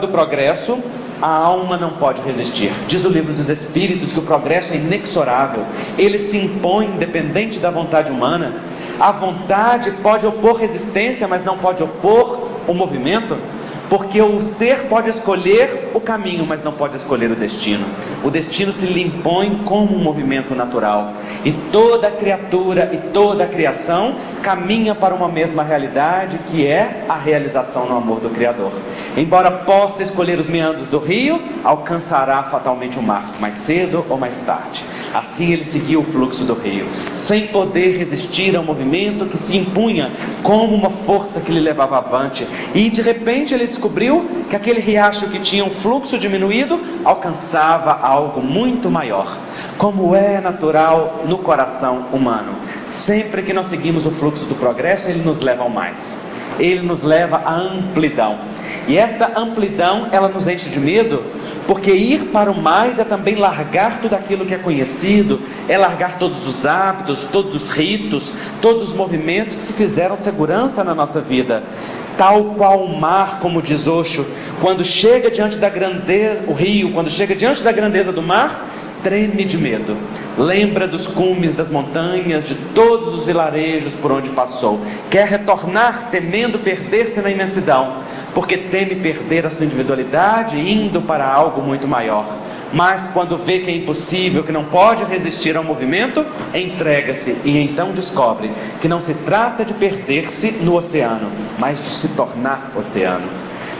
do 0.00 0.08
progresso, 0.08 0.78
a 1.20 1.28
alma 1.28 1.76
não 1.76 1.90
pode 1.90 2.20
resistir. 2.22 2.70
Diz 2.86 3.04
o 3.04 3.08
livro 3.08 3.32
dos 3.32 3.48
Espíritos 3.48 4.12
que 4.12 4.18
o 4.18 4.22
progresso 4.22 4.72
é 4.72 4.76
inexorável, 4.76 5.64
ele 5.98 6.18
se 6.18 6.38
impõe 6.38 6.86
independente 6.86 7.58
da 7.58 7.70
vontade 7.70 8.10
humana. 8.10 8.52
A 9.00 9.10
vontade 9.10 9.90
pode 10.02 10.26
opor 10.26 10.56
resistência, 10.56 11.26
mas 11.26 11.44
não 11.44 11.58
pode 11.58 11.82
opor 11.82 12.48
o 12.68 12.74
movimento. 12.74 13.36
Porque 13.88 14.20
o 14.20 14.40
ser 14.40 14.84
pode 14.88 15.10
escolher 15.10 15.90
o 15.92 16.00
caminho, 16.00 16.46
mas 16.46 16.62
não 16.62 16.72
pode 16.72 16.96
escolher 16.96 17.30
o 17.30 17.36
destino. 17.36 17.84
O 18.24 18.30
destino 18.30 18.72
se 18.72 18.86
lhe 18.86 19.02
impõe 19.02 19.60
como 19.64 19.94
um 19.94 19.98
movimento 19.98 20.54
natural. 20.54 21.12
E 21.44 21.52
toda 21.70 22.10
criatura 22.10 22.90
e 22.92 23.12
toda 23.12 23.46
criação 23.46 24.16
caminha 24.42 24.94
para 24.94 25.14
uma 25.14 25.28
mesma 25.28 25.62
realidade, 25.62 26.38
que 26.50 26.66
é 26.66 27.04
a 27.08 27.14
realização 27.14 27.86
no 27.86 27.96
amor 27.96 28.20
do 28.20 28.30
Criador. 28.30 28.72
Embora 29.16 29.50
possa 29.50 30.02
escolher 30.02 30.38
os 30.38 30.46
meandros 30.46 30.86
do 30.88 30.98
rio, 30.98 31.40
alcançará 31.62 32.42
fatalmente 32.44 32.98
o 32.98 33.02
mar, 33.02 33.34
mais 33.40 33.54
cedo 33.54 34.04
ou 34.08 34.18
mais 34.18 34.38
tarde. 34.38 34.84
Assim 35.14 35.52
ele 35.52 35.64
seguiu 35.64 36.00
o 36.00 36.04
fluxo 36.04 36.44
do 36.44 36.54
rio, 36.54 36.86
sem 37.12 37.46
poder 37.46 37.96
resistir 37.96 38.56
ao 38.56 38.64
movimento 38.64 39.26
que 39.26 39.38
se 39.38 39.56
impunha 39.56 40.10
como 40.42 40.74
uma 40.74 40.90
força 40.90 41.40
que 41.40 41.52
lhe 41.52 41.60
levava 41.60 41.98
avante. 41.98 42.46
E 42.74 42.90
de 42.90 43.00
repente 43.00 43.54
ele 43.54 43.66
descobriu 43.66 44.28
que 44.50 44.56
aquele 44.56 44.80
riacho 44.80 45.30
que 45.30 45.38
tinha 45.38 45.64
um 45.64 45.70
fluxo 45.70 46.18
diminuído 46.18 46.80
alcançava 47.04 47.92
algo 47.92 48.42
muito 48.42 48.90
maior, 48.90 49.38
como 49.78 50.14
é 50.14 50.40
natural 50.40 51.22
no 51.26 51.33
coração 51.38 52.06
humano. 52.12 52.54
Sempre 52.88 53.42
que 53.42 53.52
nós 53.52 53.66
seguimos 53.66 54.06
o 54.06 54.10
fluxo 54.10 54.44
do 54.44 54.54
progresso, 54.54 55.08
ele 55.08 55.22
nos 55.22 55.40
leva 55.40 55.62
ao 55.62 55.70
mais. 55.70 56.20
Ele 56.58 56.80
nos 56.80 57.02
leva 57.02 57.42
à 57.44 57.54
amplidão. 57.54 58.38
E 58.86 58.98
esta 58.98 59.38
amplidão, 59.38 60.08
ela 60.12 60.28
nos 60.28 60.46
enche 60.46 60.68
de 60.68 60.78
medo, 60.78 61.24
porque 61.66 61.92
ir 61.92 62.26
para 62.26 62.50
o 62.50 62.60
mais 62.60 62.98
é 62.98 63.04
também 63.04 63.36
largar 63.36 64.00
tudo 64.00 64.14
aquilo 64.14 64.44
que 64.44 64.54
é 64.54 64.58
conhecido, 64.58 65.40
é 65.68 65.78
largar 65.78 66.18
todos 66.18 66.46
os 66.46 66.66
hábitos, 66.66 67.24
todos 67.24 67.54
os 67.54 67.70
ritos, 67.70 68.32
todos 68.60 68.82
os 68.82 68.92
movimentos 68.92 69.54
que 69.54 69.62
se 69.62 69.72
fizeram 69.72 70.16
segurança 70.16 70.84
na 70.84 70.94
nossa 70.94 71.20
vida. 71.20 71.62
Tal 72.18 72.44
qual 72.56 72.84
o 72.84 73.00
mar, 73.00 73.40
como 73.40 73.62
diz 73.62 73.86
Osho, 73.86 74.26
quando 74.60 74.84
chega 74.84 75.30
diante 75.30 75.56
da 75.56 75.68
grandeza, 75.68 76.42
o 76.46 76.52
rio, 76.52 76.92
quando 76.92 77.10
chega 77.10 77.34
diante 77.34 77.62
da 77.62 77.72
grandeza 77.72 78.12
do 78.12 78.22
mar, 78.22 78.73
treme 79.04 79.44
de 79.44 79.56
medo. 79.56 79.96
Lembra 80.36 80.88
dos 80.88 81.06
cumes 81.06 81.54
das 81.54 81.70
montanhas, 81.70 82.44
de 82.44 82.56
todos 82.74 83.14
os 83.14 83.26
vilarejos 83.26 83.92
por 83.92 84.10
onde 84.10 84.30
passou. 84.30 84.80
Quer 85.08 85.28
retornar 85.28 86.08
temendo 86.10 86.58
perder-se 86.58 87.20
na 87.20 87.30
imensidão 87.30 88.02
porque 88.34 88.56
teme 88.56 88.96
perder 88.96 89.46
a 89.46 89.50
sua 89.50 89.64
individualidade 89.64 90.58
indo 90.58 91.00
para 91.00 91.32
algo 91.32 91.62
muito 91.62 91.86
maior. 91.86 92.26
Mas 92.72 93.06
quando 93.06 93.38
vê 93.38 93.60
que 93.60 93.70
é 93.70 93.76
impossível, 93.76 94.42
que 94.42 94.50
não 94.50 94.64
pode 94.64 95.04
resistir 95.04 95.56
ao 95.56 95.62
movimento, 95.62 96.26
entrega-se 96.52 97.40
e 97.44 97.56
então 97.56 97.92
descobre 97.92 98.50
que 98.80 98.88
não 98.88 99.00
se 99.00 99.14
trata 99.14 99.64
de 99.64 99.72
perder-se 99.72 100.50
no 100.60 100.74
oceano, 100.74 101.30
mas 101.56 101.80
de 101.80 101.90
se 101.90 102.08
tornar 102.16 102.72
oceano. 102.76 103.28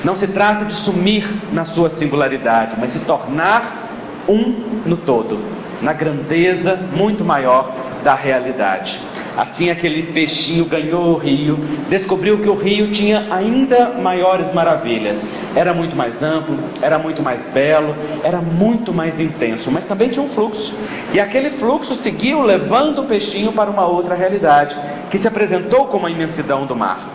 Não 0.04 0.14
se 0.14 0.28
trata 0.28 0.64
de 0.64 0.74
sumir 0.74 1.26
na 1.52 1.64
sua 1.64 1.90
singularidade, 1.90 2.76
mas 2.78 2.92
se 2.92 3.00
tornar 3.00 3.83
um 4.28 4.54
no 4.86 4.96
todo, 4.96 5.38
na 5.82 5.92
grandeza 5.92 6.78
muito 6.96 7.24
maior 7.24 7.74
da 8.02 8.14
realidade. 8.14 9.00
Assim 9.36 9.68
aquele 9.68 10.04
peixinho 10.04 10.64
ganhou 10.64 11.12
o 11.12 11.16
rio, 11.16 11.58
descobriu 11.88 12.38
que 12.38 12.48
o 12.48 12.54
rio 12.54 12.92
tinha 12.92 13.26
ainda 13.32 13.88
maiores 13.88 14.54
maravilhas. 14.54 15.32
Era 15.56 15.74
muito 15.74 15.96
mais 15.96 16.22
amplo, 16.22 16.56
era 16.80 16.98
muito 16.98 17.20
mais 17.20 17.42
belo, 17.42 17.96
era 18.22 18.40
muito 18.40 18.92
mais 18.92 19.18
intenso, 19.18 19.72
mas 19.72 19.84
também 19.84 20.08
tinha 20.08 20.24
um 20.24 20.28
fluxo. 20.28 20.72
E 21.12 21.18
aquele 21.18 21.50
fluxo 21.50 21.96
seguiu 21.96 22.42
levando 22.42 23.00
o 23.00 23.06
peixinho 23.06 23.50
para 23.50 23.68
uma 23.68 23.84
outra 23.84 24.14
realidade, 24.14 24.76
que 25.10 25.18
se 25.18 25.26
apresentou 25.26 25.86
como 25.86 26.06
a 26.06 26.10
imensidão 26.10 26.64
do 26.64 26.76
mar. 26.76 27.08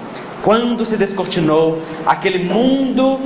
Quando 0.43 0.85
se 0.85 0.97
descortinou 0.97 1.81
aquele 2.05 2.43
mundo 2.43 3.17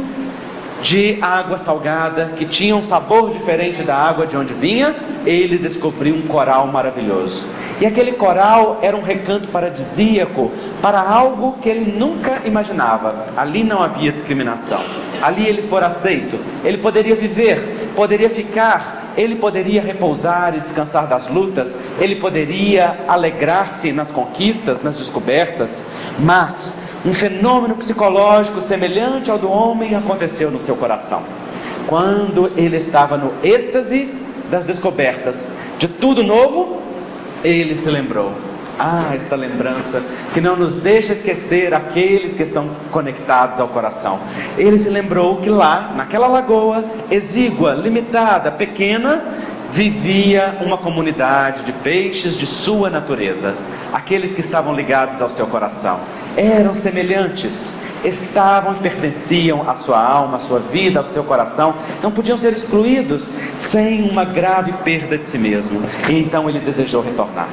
de 0.84 1.18
água 1.22 1.58
salgada 1.58 2.34
que 2.36 2.46
tinha 2.46 2.76
um 2.76 2.84
sabor 2.84 3.32
diferente 3.32 3.84
da 3.84 3.96
água 3.96 4.28
de 4.28 4.36
onde 4.36 4.54
vinha, 4.54 4.94
ele 5.26 5.58
descobriu 5.58 6.14
um 6.14 6.24
coral 6.24 6.68
maravilhoso. 6.68 7.48
E 7.80 7.86
aquele 7.86 8.12
coral 8.12 8.80
era 8.82 8.96
um 8.96 9.02
recanto 9.02 9.48
paradisíaco 9.48 10.52
para 10.82 11.00
algo 11.00 11.58
que 11.62 11.70
ele 11.70 11.98
nunca 11.98 12.42
imaginava. 12.46 13.28
Ali 13.38 13.64
não 13.64 13.82
havia 13.82 14.12
discriminação. 14.12 14.84
Ali 15.22 15.48
ele 15.48 15.62
for 15.62 15.82
aceito, 15.84 16.38
ele 16.66 16.78
poderia 16.78 17.16
viver, 17.16 17.92
poderia 17.96 18.30
ficar, 18.30 19.14
ele 19.16 19.36
poderia 19.36 19.82
repousar 19.82 20.54
e 20.58 20.60
descansar 20.60 21.08
das 21.08 21.30
lutas, 21.30 21.80
ele 21.98 22.18
poderia 22.18 23.06
alegrar-se 23.08 23.94
nas 23.94 24.12
conquistas, 24.12 24.82
nas 24.82 24.98
descobertas, 24.98 25.86
mas 26.20 26.78
um 27.06 27.14
fenômeno 27.14 27.76
psicológico 27.76 28.62
semelhante 28.62 29.30
ao 29.30 29.38
do 29.38 29.50
homem 29.50 29.96
aconteceu 29.96 30.50
no 30.50 30.60
seu 30.60 30.76
coração. 30.76 31.24
Quando 31.88 32.52
ele 32.56 32.78
estava 32.78 33.18
no 33.18 33.34
êxtase 33.44 34.10
das 34.50 34.66
descobertas 34.66 35.52
de 35.78 35.88
tudo 35.88 36.24
novo, 36.24 36.82
ele 37.44 37.76
se 37.76 37.90
lembrou. 37.90 38.32
Ah, 38.80 39.12
esta 39.14 39.36
lembrança 39.36 40.02
que 40.34 40.42
não 40.42 40.56
nos 40.56 40.74
deixa 40.74 41.14
esquecer 41.14 41.74
aqueles 41.74 42.34
que 42.34 42.42
estão 42.42 42.70
conectados 42.92 43.60
ao 43.60 43.68
coração. 43.68 44.20
Ele 44.58 44.78
se 44.80 44.90
lembrou 44.90 45.38
que 45.38 45.50
lá, 45.50 45.94
naquela 45.96 46.26
lagoa 46.26 46.84
exígua, 47.12 47.74
limitada, 47.74 48.52
pequena, 48.52 49.24
vivia 49.74 50.60
uma 50.62 50.78
comunidade 50.78 51.64
de 51.64 51.72
peixes 51.72 52.38
de 52.38 52.46
sua 52.46 52.92
natureza, 52.92 53.56
aqueles 53.92 54.32
que 54.32 54.40
estavam 54.40 54.72
ligados 54.76 55.20
ao 55.20 55.32
seu 55.32 55.48
coração. 55.48 56.00
Eram 56.38 56.76
semelhantes, 56.76 57.82
estavam 58.06 58.76
e 58.76 58.78
pertenciam 58.78 59.68
à 59.68 59.76
sua 59.76 60.00
alma, 60.00 60.38
à 60.38 60.40
sua 60.40 60.60
vida, 60.60 61.00
ao 61.00 61.08
seu 61.08 61.24
coração, 61.24 61.74
não 62.04 62.12
podiam 62.12 62.38
ser 62.38 62.54
excluídos 62.54 63.32
sem 63.58 64.08
uma 64.08 64.24
grave 64.24 64.74
perda 64.84 65.18
de 65.18 65.26
si 65.26 65.40
mesmo. 65.40 65.82
E 66.08 66.20
então 66.20 66.48
ele 66.48 66.60
desejou 66.60 67.02
retornar. 67.02 67.50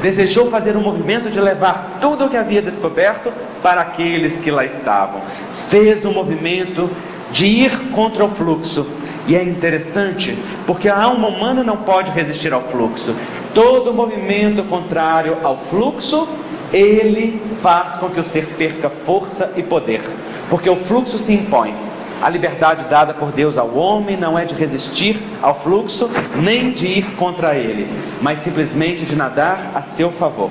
Desejou 0.00 0.48
fazer 0.50 0.76
um 0.76 0.80
movimento 0.80 1.28
de 1.28 1.40
levar 1.40 1.98
tudo 2.00 2.26
o 2.26 2.30
que 2.30 2.36
havia 2.36 2.62
descoberto 2.62 3.32
para 3.64 3.80
aqueles 3.80 4.38
que 4.38 4.50
lá 4.50 4.64
estavam. 4.64 5.22
Fez 5.68 6.04
um 6.04 6.12
movimento 6.12 6.88
de 7.32 7.46
ir 7.46 7.90
contra 7.90 8.24
o 8.24 8.28
fluxo, 8.28 8.86
e 9.26 9.34
é 9.34 9.42
interessante 9.42 10.38
porque 10.66 10.88
a 10.88 11.02
alma 11.02 11.28
humana 11.28 11.62
não 11.62 11.78
pode 11.78 12.10
resistir 12.10 12.52
ao 12.52 12.62
fluxo. 12.62 13.14
Todo 13.54 13.94
movimento 13.94 14.62
contrário 14.64 15.38
ao 15.42 15.56
fluxo, 15.56 16.28
ele 16.72 17.40
faz 17.60 17.94
com 17.96 18.10
que 18.10 18.20
o 18.20 18.24
ser 18.24 18.46
perca 18.58 18.90
força 18.90 19.52
e 19.56 19.62
poder, 19.62 20.02
porque 20.50 20.68
o 20.68 20.76
fluxo 20.76 21.16
se 21.18 21.32
impõe. 21.32 21.74
A 22.20 22.28
liberdade 22.28 22.84
dada 22.88 23.12
por 23.12 23.30
Deus 23.32 23.58
ao 23.58 23.74
homem 23.76 24.16
não 24.16 24.38
é 24.38 24.44
de 24.44 24.54
resistir 24.54 25.20
ao 25.42 25.54
fluxo, 25.54 26.10
nem 26.36 26.70
de 26.70 26.86
ir 26.86 27.04
contra 27.16 27.54
ele, 27.54 27.88
mas 28.20 28.38
simplesmente 28.38 29.04
de 29.04 29.14
nadar 29.14 29.72
a 29.74 29.82
seu 29.82 30.10
favor. 30.10 30.50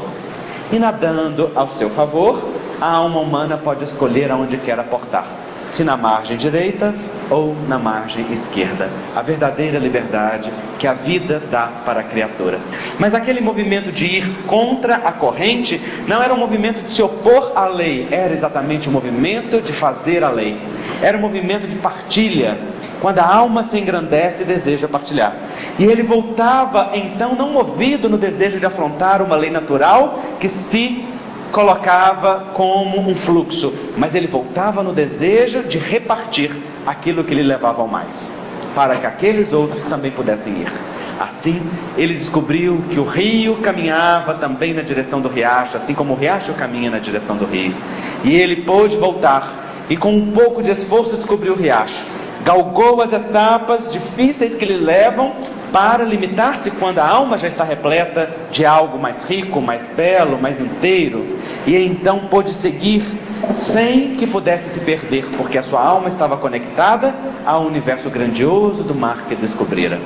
E 0.72 0.80
nadando 0.80 1.52
ao 1.56 1.70
seu 1.72 1.90
favor, 1.90 2.40
a 2.80 2.92
alma 2.92 3.20
humana 3.20 3.58
pode 3.58 3.84
escolher 3.84 4.32
aonde 4.32 4.58
quer 4.58 4.80
aportar 4.80 5.26
se 5.68 5.84
na 5.84 5.98
margem 5.98 6.38
direita 6.38 6.94
ou 7.30 7.56
na 7.68 7.78
margem 7.78 8.26
esquerda. 8.32 8.90
A 9.16 9.22
verdadeira 9.22 9.80
liberdade 9.80 10.52
que 10.78 10.88
a 10.88 10.94
vida 10.94 11.42
dá 11.52 11.68
para 11.86 12.02
a 12.02 12.04
criatura. 12.04 12.60
Mas 13.00 13.14
aquele 13.14 13.42
movimento 13.42 13.92
de 13.92 14.06
ir 14.06 14.30
contra 14.46 14.96
a 14.96 15.12
corrente 15.12 15.82
não 16.08 16.22
era 16.22 16.34
um 16.34 16.38
movimento 16.38 16.82
de 16.82 16.92
se 16.92 17.02
opor 17.02 17.54
à 17.56 17.68
lei, 17.68 18.08
era 18.12 18.34
exatamente 18.34 18.88
o 18.88 18.92
um 18.92 18.94
movimento 18.94 19.62
de 19.62 19.72
fazer 19.72 20.24
a 20.24 20.30
lei. 20.30 20.58
Era 21.02 21.18
um 21.18 21.22
movimento 21.22 21.68
de 21.68 21.76
partilha, 21.78 22.58
quando 23.02 23.20
a 23.20 23.26
alma 23.26 23.64
se 23.64 23.78
engrandece 23.78 24.44
e 24.44 24.46
deseja 24.46 24.88
partilhar. 24.88 25.36
E 25.78 25.84
ele 25.84 26.04
voltava 26.04 26.92
então 26.94 27.36
não 27.36 27.52
movido 27.52 28.10
no 28.10 28.18
desejo 28.18 28.60
de 28.60 28.66
afrontar 28.66 29.22
uma 29.22 29.36
lei 29.36 29.50
natural 29.50 30.20
que 30.40 30.48
se 30.48 31.06
colocava 31.54 32.48
como 32.52 33.00
um 33.00 33.16
fluxo, 33.16 33.72
mas 33.96 34.16
ele 34.16 34.26
voltava 34.26 34.82
no 34.82 34.92
desejo 34.92 35.62
de 35.62 35.78
repartir 35.78 36.52
aquilo 36.84 37.24
que 37.24 37.36
lhe 37.36 37.44
levava 37.44 37.80
ao 37.80 37.88
mais, 37.88 38.44
para 38.74 38.96
que 38.96 39.06
aqueles 39.06 39.54
outros 39.54 39.86
também 39.86 40.10
pudessem 40.10 40.54
ir. 40.54 40.72
Assim, 41.20 41.62
ele 41.96 42.16
descobriu 42.16 42.84
que 42.90 43.00
o 43.00 43.06
rio 43.06 43.58
caminhava 43.58 44.34
também 44.34 44.74
na 44.74 44.82
direção 44.82 45.22
do 45.22 45.30
riacho, 45.30 45.78
assim 45.78 45.94
como 45.94 46.14
o 46.14 46.18
riacho 46.18 46.54
caminha 46.54 46.90
na 46.90 46.98
direção 46.98 47.38
do 47.38 47.46
rio. 47.46 47.76
E 48.24 48.34
ele 48.34 48.64
pôde 48.64 48.98
voltar 48.98 49.86
e, 49.88 49.96
com 49.96 50.12
um 50.12 50.32
pouco 50.32 50.64
de 50.64 50.72
esforço, 50.72 51.16
descobriu 51.16 51.54
o 51.54 51.56
riacho. 51.56 52.08
Galgou 52.44 53.00
as 53.00 53.14
etapas 53.14 53.92
difíceis 53.92 54.56
que 54.56 54.66
lhe 54.66 54.76
levam 54.76 55.34
para 55.74 56.04
limitar-se 56.04 56.70
quando 56.70 57.00
a 57.00 57.08
alma 57.08 57.36
já 57.36 57.48
está 57.48 57.64
repleta 57.64 58.30
de 58.52 58.64
algo 58.64 59.00
mais 59.00 59.24
rico, 59.28 59.60
mais 59.60 59.88
belo, 59.88 60.40
mais 60.40 60.62
inteiro, 60.62 61.26
e 61.66 61.76
então 61.76 62.20
pôde 62.30 62.54
seguir 62.54 63.04
sem 63.52 64.16
que 64.16 64.28
pudesse 64.28 64.70
se 64.70 64.82
perder, 64.82 65.26
porque 65.36 65.58
a 65.58 65.64
sua 65.64 65.84
alma 65.84 66.08
estava 66.08 66.38
conectada 66.38 67.14
ao 67.44 67.66
universo 67.66 68.08
grandioso 68.12 68.84
do 68.84 68.94
mar 68.94 69.26
que 69.28 69.36
descobrira. 69.36 70.00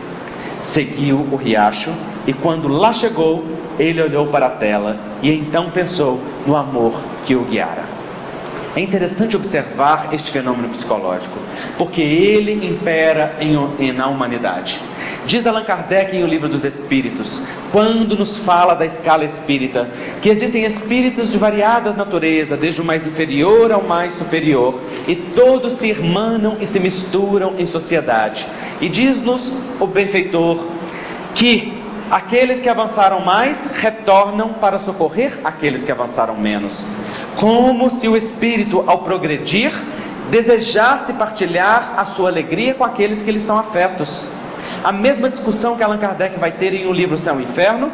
Seguiu 0.61 1.27
o 1.31 1.35
riacho 1.35 1.93
e 2.25 2.31
quando 2.31 2.69
lá 2.69 2.93
chegou, 2.93 3.43
ele 3.77 4.01
olhou 4.01 4.27
para 4.27 4.47
a 4.47 4.51
tela 4.51 4.97
e 5.21 5.31
então 5.31 5.69
pensou 5.69 6.19
no 6.47 6.55
amor 6.55 6.93
que 7.25 7.35
o 7.35 7.43
guiara. 7.43 7.96
É 8.77 8.79
interessante 8.79 9.35
observar 9.35 10.13
este 10.13 10.29
fenômeno 10.29 10.69
psicológico, 10.69 11.39
porque 11.79 11.99
ele 11.99 12.63
impera 12.63 13.35
em, 13.41 13.55
em, 13.79 13.91
na 13.91 14.05
humanidade. 14.05 14.79
Diz 15.25 15.47
Allan 15.47 15.63
Kardec 15.63 16.15
em 16.15 16.23
O 16.23 16.27
Livro 16.27 16.47
dos 16.47 16.63
Espíritos, 16.63 17.41
quando 17.71 18.15
nos 18.15 18.37
fala 18.37 18.75
da 18.75 18.85
escala 18.85 19.25
espírita, 19.25 19.89
que 20.21 20.29
existem 20.29 20.63
espíritos 20.63 21.27
de 21.31 21.39
variadas 21.39 21.97
natureza, 21.97 22.55
desde 22.55 22.79
o 22.79 22.85
mais 22.85 23.07
inferior 23.07 23.71
ao 23.71 23.81
mais 23.81 24.13
superior, 24.13 24.79
e 25.07 25.15
todos 25.15 25.73
se 25.73 25.87
irmanam 25.87 26.57
e 26.61 26.67
se 26.67 26.79
misturam 26.79 27.55
em 27.57 27.65
sociedade. 27.65 28.45
E 28.79 28.87
diz-nos 28.87 29.59
o 29.79 29.87
benfeitor 29.87 30.63
que 31.33 31.76
aqueles 32.09 32.59
que 32.59 32.69
avançaram 32.69 33.21
mais 33.21 33.65
retornam 33.65 34.49
para 34.49 34.79
socorrer 34.79 35.39
aqueles 35.43 35.83
que 35.83 35.91
avançaram 35.91 36.35
menos 36.35 36.87
como 37.37 37.89
se 37.89 38.07
o 38.07 38.17
espírito, 38.17 38.83
ao 38.87 38.99
progredir, 38.99 39.71
desejasse 40.29 41.13
partilhar 41.13 41.93
a 41.95 42.03
sua 42.03 42.29
alegria 42.29 42.73
com 42.73 42.83
aqueles 42.83 43.21
que 43.21 43.31
lhe 43.31 43.39
são 43.39 43.57
afetos. 43.57 44.25
A 44.83 44.91
mesma 44.91 45.29
discussão 45.29 45.77
que 45.77 45.83
Allan 45.83 45.99
Kardec 45.99 46.39
vai 46.39 46.51
ter 46.51 46.73
em 46.73 46.87
o 46.87 46.91
livro 46.91 47.17
Céu 47.17 47.39
e 47.39 47.43
Inferno, 47.43 47.91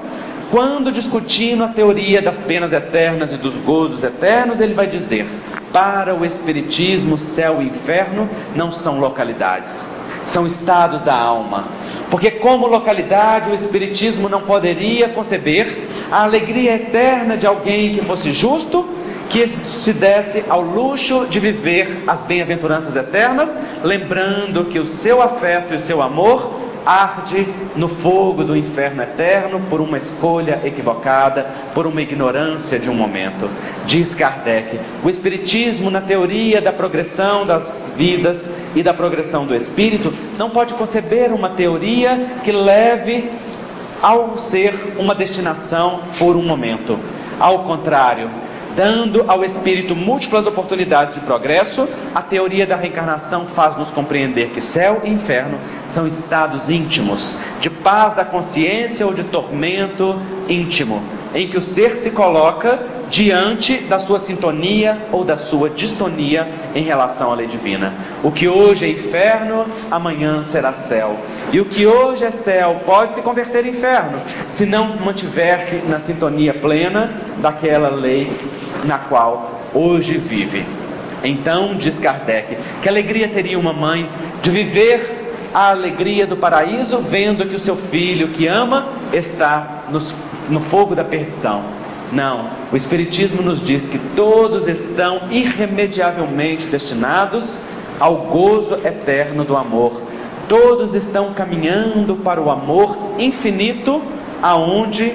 quando 0.49 0.91
discutindo 0.91 1.63
a 1.63 1.67
teoria 1.67 2.21
das 2.21 2.39
penas 2.39 2.71
eternas 2.71 3.33
e 3.33 3.37
dos 3.37 3.57
gozos 3.57 4.03
eternos, 4.03 4.61
ele 4.61 4.73
vai 4.73 4.87
dizer: 4.87 5.27
para 5.73 6.15
o 6.15 6.23
Espiritismo, 6.23 7.17
céu 7.17 7.61
e 7.61 7.65
inferno 7.65 8.29
não 8.55 8.71
são 8.71 8.99
localidades, 8.99 9.93
são 10.25 10.45
estados 10.45 11.01
da 11.01 11.15
alma. 11.15 11.65
Porque, 12.13 12.29
como 12.29 12.67
localidade, 12.67 13.49
o 13.49 13.55
Espiritismo 13.55 14.29
não 14.29 14.41
poderia 14.41 15.09
conceber 15.09 15.75
a 16.11 16.21
alegria 16.21 16.75
eterna 16.75 17.35
de 17.35 17.47
alguém 17.47 17.95
que 17.95 18.05
fosse 18.05 18.31
justo 18.31 18.87
que 19.27 19.47
se 19.47 19.93
desse 19.93 20.45
ao 20.47 20.61
luxo 20.61 21.25
de 21.25 21.39
viver 21.39 22.03
as 22.05 22.21
bem-aventuranças 22.21 22.95
eternas, 22.95 23.57
lembrando 23.83 24.65
que 24.65 24.77
o 24.77 24.85
seu 24.85 25.23
afeto 25.23 25.73
e 25.73 25.77
o 25.77 25.79
seu 25.79 26.03
amor 26.03 26.53
arde 26.85 27.47
no 27.75 27.87
fogo 27.87 28.43
do 28.43 28.55
inferno 28.55 29.01
eterno 29.01 29.61
por 29.69 29.81
uma 29.81 29.97
escolha 29.97 30.61
equivocada, 30.63 31.47
por 31.73 31.87
uma 31.87 32.01
ignorância 32.01 32.79
de 32.79 32.89
um 32.89 32.93
momento. 32.93 33.49
Diz 33.85 34.13
Kardec: 34.13 34.79
o 35.03 35.09
Espiritismo, 35.09 35.89
na 35.89 36.01
teoria 36.01 36.61
da 36.61 36.71
progressão 36.71 37.45
das 37.45 37.93
vidas 37.97 38.49
e 38.75 38.83
da 38.83 38.93
progressão 38.93 39.45
do 39.45 39.55
espírito, 39.55 40.13
não 40.37 40.49
pode 40.49 40.73
conceber 40.73 41.33
uma 41.33 41.49
teoria 41.49 42.37
que 42.43 42.51
leve 42.51 43.29
ao 44.01 44.37
ser 44.37 44.73
uma 44.97 45.15
destinação 45.15 46.01
por 46.19 46.35
um 46.35 46.43
momento. 46.43 46.99
Ao 47.39 47.59
contrário, 47.59 48.29
dando 48.75 49.25
ao 49.27 49.43
espírito 49.43 49.95
múltiplas 49.95 50.45
oportunidades 50.45 51.15
de 51.15 51.21
progresso, 51.21 51.87
a 52.13 52.21
teoria 52.21 52.65
da 52.65 52.75
reencarnação 52.75 53.45
faz-nos 53.45 53.91
compreender 53.91 54.49
que 54.49 54.61
céu 54.61 55.01
e 55.03 55.09
inferno 55.09 55.57
são 55.87 56.07
estados 56.07 56.69
íntimos, 56.69 57.43
de 57.59 57.69
paz 57.69 58.13
da 58.13 58.25
consciência 58.25 59.05
ou 59.05 59.13
de 59.13 59.23
tormento 59.23 60.19
íntimo, 60.47 61.01
em 61.33 61.47
que 61.47 61.57
o 61.57 61.61
ser 61.61 61.97
se 61.97 62.11
coloca 62.11 62.79
diante 63.09 63.77
da 63.77 63.99
sua 63.99 64.17
sintonia 64.17 64.97
ou 65.11 65.23
da 65.23 65.37
sua 65.37 65.69
distonia 65.69 66.47
em 66.73 66.83
relação 66.83 67.31
à 67.31 67.35
lei 67.35 67.47
divina. 67.47 67.93
O 68.23 68.31
que 68.31 68.47
hoje 68.47 68.85
é 68.85 68.89
inferno, 68.89 69.65
amanhã 69.91 70.41
será 70.43 70.73
céu. 70.73 71.17
E 71.51 71.59
o 71.59 71.65
que 71.65 71.85
hoje 71.85 72.25
é 72.25 72.31
céu 72.31 72.81
pode 72.85 73.15
se 73.15 73.21
converter 73.21 73.65
em 73.65 73.69
inferno, 73.69 74.19
se 74.49 74.65
não 74.65 74.95
mantiver-se 74.97 75.77
na 75.87 75.99
sintonia 75.99 76.53
plena 76.53 77.11
daquela 77.37 77.89
lei 77.89 78.31
na 78.83 78.97
qual 78.97 79.61
hoje 79.73 80.17
vive. 80.17 80.65
Então, 81.23 81.75
diz 81.75 81.99
Kardec, 81.99 82.57
que 82.81 82.89
alegria 82.89 83.27
teria 83.29 83.57
uma 83.57 83.73
mãe 83.73 84.09
de 84.41 84.51
viver 84.51 85.23
a 85.53 85.69
alegria 85.69 86.25
do 86.25 86.35
paraíso 86.35 86.97
vendo 86.97 87.45
que 87.45 87.55
o 87.55 87.59
seu 87.59 87.75
filho 87.75 88.29
que 88.29 88.47
ama 88.47 88.89
está 89.13 89.83
nos, 89.89 90.15
no 90.49 90.59
fogo 90.59 90.95
da 90.95 91.03
perdição. 91.03 91.63
Não, 92.11 92.47
o 92.71 92.75
Espiritismo 92.75 93.41
nos 93.41 93.59
diz 93.59 93.87
que 93.87 93.97
todos 94.15 94.67
estão 94.67 95.21
irremediavelmente 95.31 96.67
destinados 96.67 97.65
ao 97.99 98.17
gozo 98.17 98.75
eterno 98.85 99.43
do 99.43 99.57
amor. 99.57 100.01
Todos 100.47 100.93
estão 100.93 101.33
caminhando 101.33 102.15
para 102.17 102.41
o 102.41 102.51
amor 102.51 102.97
infinito, 103.17 104.01
aonde 104.41 105.13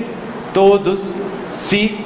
todos 0.53 1.15
se 1.51 1.99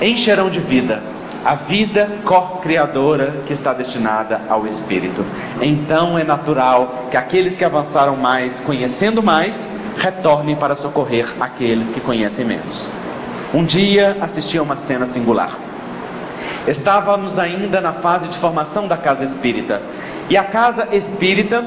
encherão 0.00 0.50
de 0.50 0.60
vida. 0.60 1.02
A 1.44 1.54
vida 1.54 2.18
co-criadora 2.24 3.42
que 3.46 3.52
está 3.52 3.72
destinada 3.72 4.42
ao 4.48 4.66
Espírito. 4.66 5.24
Então 5.60 6.18
é 6.18 6.24
natural 6.24 7.06
que 7.10 7.16
aqueles 7.16 7.56
que 7.56 7.64
avançaram 7.64 8.16
mais, 8.16 8.60
conhecendo 8.60 9.22
mais, 9.22 9.68
retornem 9.96 10.56
para 10.56 10.76
socorrer 10.76 11.34
aqueles 11.40 11.90
que 11.90 12.00
conhecem 12.00 12.44
menos. 12.44 12.88
Um 13.54 13.64
dia 13.64 14.16
assisti 14.20 14.58
a 14.58 14.62
uma 14.62 14.76
cena 14.76 15.06
singular. 15.06 15.56
Estávamos 16.66 17.38
ainda 17.38 17.80
na 17.80 17.92
fase 17.92 18.28
de 18.28 18.36
formação 18.36 18.88
da 18.88 18.96
casa 18.96 19.22
espírita. 19.22 19.80
E 20.28 20.36
a 20.36 20.44
casa 20.44 20.88
espírita 20.92 21.64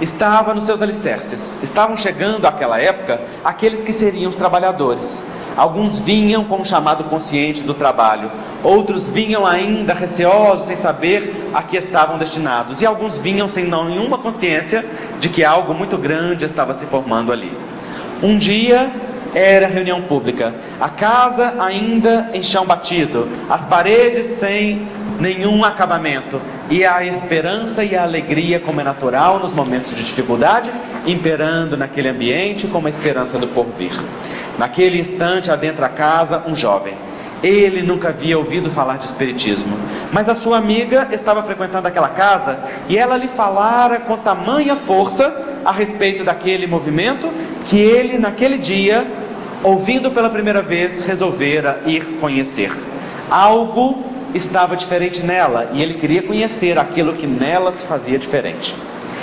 estava 0.00 0.54
nos 0.54 0.64
seus 0.64 0.80
alicerces. 0.80 1.58
Estavam 1.62 1.96
chegando 1.96 2.46
àquela 2.46 2.80
época 2.80 3.20
aqueles 3.44 3.82
que 3.82 3.92
seriam 3.92 4.30
os 4.30 4.36
trabalhadores. 4.36 5.22
Alguns 5.56 5.98
vinham 5.98 6.44
com 6.44 6.60
o 6.60 6.64
chamado 6.64 7.04
consciente 7.04 7.62
do 7.62 7.74
trabalho, 7.74 8.30
outros 8.62 9.08
vinham 9.08 9.46
ainda 9.46 9.92
receosos, 9.92 10.66
sem 10.66 10.76
saber 10.76 11.50
a 11.52 11.62
que 11.62 11.76
estavam 11.76 12.18
destinados, 12.18 12.80
e 12.80 12.86
alguns 12.86 13.18
vinham 13.18 13.48
sem 13.48 13.64
nenhuma 13.64 14.18
consciência 14.18 14.84
de 15.18 15.28
que 15.28 15.44
algo 15.44 15.74
muito 15.74 15.98
grande 15.98 16.44
estava 16.44 16.72
se 16.72 16.86
formando 16.86 17.32
ali. 17.32 17.52
Um 18.22 18.38
dia 18.38 18.90
era 19.34 19.66
reunião 19.66 20.02
pública, 20.02 20.54
a 20.80 20.88
casa 20.88 21.54
ainda 21.58 22.30
em 22.34 22.42
chão 22.42 22.64
batido, 22.64 23.28
as 23.48 23.64
paredes 23.64 24.26
sem 24.26 24.88
nenhum 25.20 25.62
acabamento, 25.64 26.40
e 26.70 26.84
a 26.84 27.04
esperança 27.04 27.84
e 27.84 27.94
a 27.94 28.02
alegria, 28.02 28.58
como 28.58 28.80
é 28.80 28.84
natural 28.84 29.38
nos 29.38 29.52
momentos 29.52 29.94
de 29.94 30.02
dificuldade, 30.02 30.70
imperando 31.06 31.76
naquele 31.76 32.08
ambiente 32.08 32.66
como 32.66 32.86
a 32.86 32.90
esperança 32.90 33.38
do 33.38 33.46
porvir. 33.48 33.92
Naquele 34.58 34.98
instante, 34.98 35.50
adentra 35.50 35.86
a 35.86 35.90
casa 35.90 36.42
um 36.46 36.56
jovem. 36.56 36.94
Ele 37.42 37.82
nunca 37.82 38.08
havia 38.08 38.38
ouvido 38.38 38.70
falar 38.70 38.98
de 38.98 39.06
espiritismo, 39.06 39.74
mas 40.12 40.28
a 40.28 40.34
sua 40.34 40.58
amiga 40.58 41.08
estava 41.10 41.42
frequentando 41.42 41.88
aquela 41.88 42.10
casa 42.10 42.58
e 42.86 42.98
ela 42.98 43.16
lhe 43.16 43.28
falara 43.28 43.98
com 43.98 44.16
tamanha 44.18 44.76
força 44.76 45.60
a 45.64 45.72
respeito 45.72 46.22
daquele 46.22 46.66
movimento 46.66 47.30
que 47.64 47.78
ele, 47.78 48.18
naquele 48.18 48.58
dia, 48.58 49.06
ouvindo 49.62 50.10
pela 50.10 50.28
primeira 50.28 50.60
vez, 50.60 51.00
resolvera 51.00 51.80
ir 51.86 52.18
conhecer. 52.20 52.72
Algo 53.30 54.09
estava 54.34 54.76
diferente 54.76 55.22
nela 55.22 55.70
e 55.72 55.82
ele 55.82 55.94
queria 55.94 56.22
conhecer 56.22 56.78
aquilo 56.78 57.14
que 57.14 57.26
nela 57.26 57.72
se 57.72 57.84
fazia 57.86 58.18
diferente. 58.18 58.74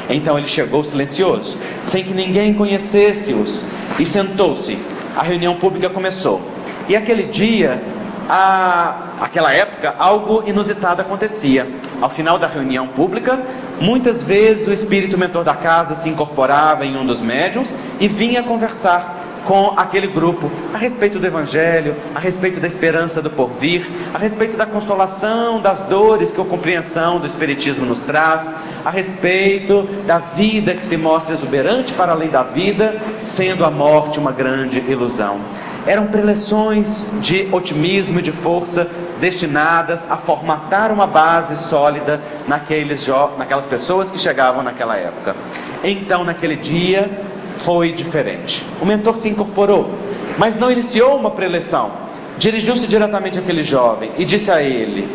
Então 0.09 0.37
ele 0.37 0.47
chegou 0.47 0.83
silencioso, 0.83 1.57
sem 1.83 2.03
que 2.03 2.13
ninguém 2.13 2.53
conhecesse-os, 2.53 3.65
e 3.99 4.05
sentou-se 4.05 4.79
a 5.15 5.23
reunião 5.23 5.55
pública 5.55 5.89
começou. 5.89 6.41
E 6.87 6.95
aquele 6.95 7.23
dia, 7.23 7.81
a, 8.29 9.07
aquela 9.19 9.51
época, 9.51 9.95
algo 9.97 10.43
inusitado 10.47 11.01
acontecia. 11.01 11.67
Ao 11.99 12.09
final 12.09 12.37
da 12.37 12.47
reunião 12.47 12.87
pública, 12.87 13.39
muitas 13.81 14.23
vezes 14.23 14.67
o 14.67 14.71
espírito 14.71 15.17
mentor 15.17 15.43
da 15.43 15.55
casa 15.55 15.95
se 15.95 16.07
incorporava 16.07 16.85
em 16.85 16.95
um 16.95 17.05
dos 17.05 17.19
médiums 17.19 17.75
e 17.99 18.07
vinha 18.07 18.43
conversar 18.43 19.16
com 19.47 19.73
aquele 19.77 20.07
grupo 20.07 20.51
a 20.73 20.77
respeito 20.77 21.19
do 21.19 21.25
Evangelho, 21.25 21.95
a 22.13 22.19
respeito 22.19 22.59
da 22.59 22.67
esperança 22.67 23.21
do 23.21 23.29
porvir, 23.29 23.89
a 24.13 24.17
respeito 24.17 24.57
da 24.57 24.65
consolação 24.65 25.61
das 25.61 25.79
dores 25.79 26.31
que 26.31 26.41
a 26.41 26.43
compreensão 26.43 27.17
do 27.17 27.25
Espiritismo 27.25 27.85
nos 27.85 28.03
traz, 28.03 28.53
a 28.83 28.91
respeito 28.91 29.83
da 30.05 30.19
vida 30.19 30.75
que 30.75 30.83
se 30.83 30.97
mostra 30.97 31.33
exuberante 31.33 31.93
para 31.93 32.11
além 32.11 32.27
da 32.27 32.43
vida, 32.43 33.01
sendo 33.23 33.63
a 33.63 33.71
morte 33.71 34.19
uma 34.19 34.33
grande 34.33 34.79
ilusão. 34.79 35.39
Eram 35.85 36.07
preleções 36.07 37.09
de 37.21 37.47
otimismo 37.49 38.19
e 38.19 38.21
de 38.21 38.33
força 38.33 38.89
destinadas 39.21 40.05
a 40.11 40.17
formatar 40.17 40.91
uma 40.91 41.07
base 41.07 41.55
sólida 41.55 42.19
naquelas 42.45 43.65
pessoas 43.65 44.11
que 44.11 44.19
chegavam 44.19 44.61
naquela 44.61 44.97
época. 44.97 45.33
Então, 45.81 46.25
naquele 46.25 46.57
dia, 46.57 47.09
foi 47.57 47.91
diferente. 47.91 48.65
O 48.81 48.85
mentor 48.85 49.17
se 49.17 49.29
incorporou, 49.29 49.89
mas 50.37 50.55
não 50.55 50.71
iniciou 50.71 51.15
uma 51.15 51.31
preleção. 51.31 51.91
Dirigiu-se 52.37 52.87
diretamente 52.87 53.39
àquele 53.39 53.63
jovem 53.63 54.11
e 54.17 54.25
disse 54.25 54.51
a 54.51 54.61
ele: 54.61 55.07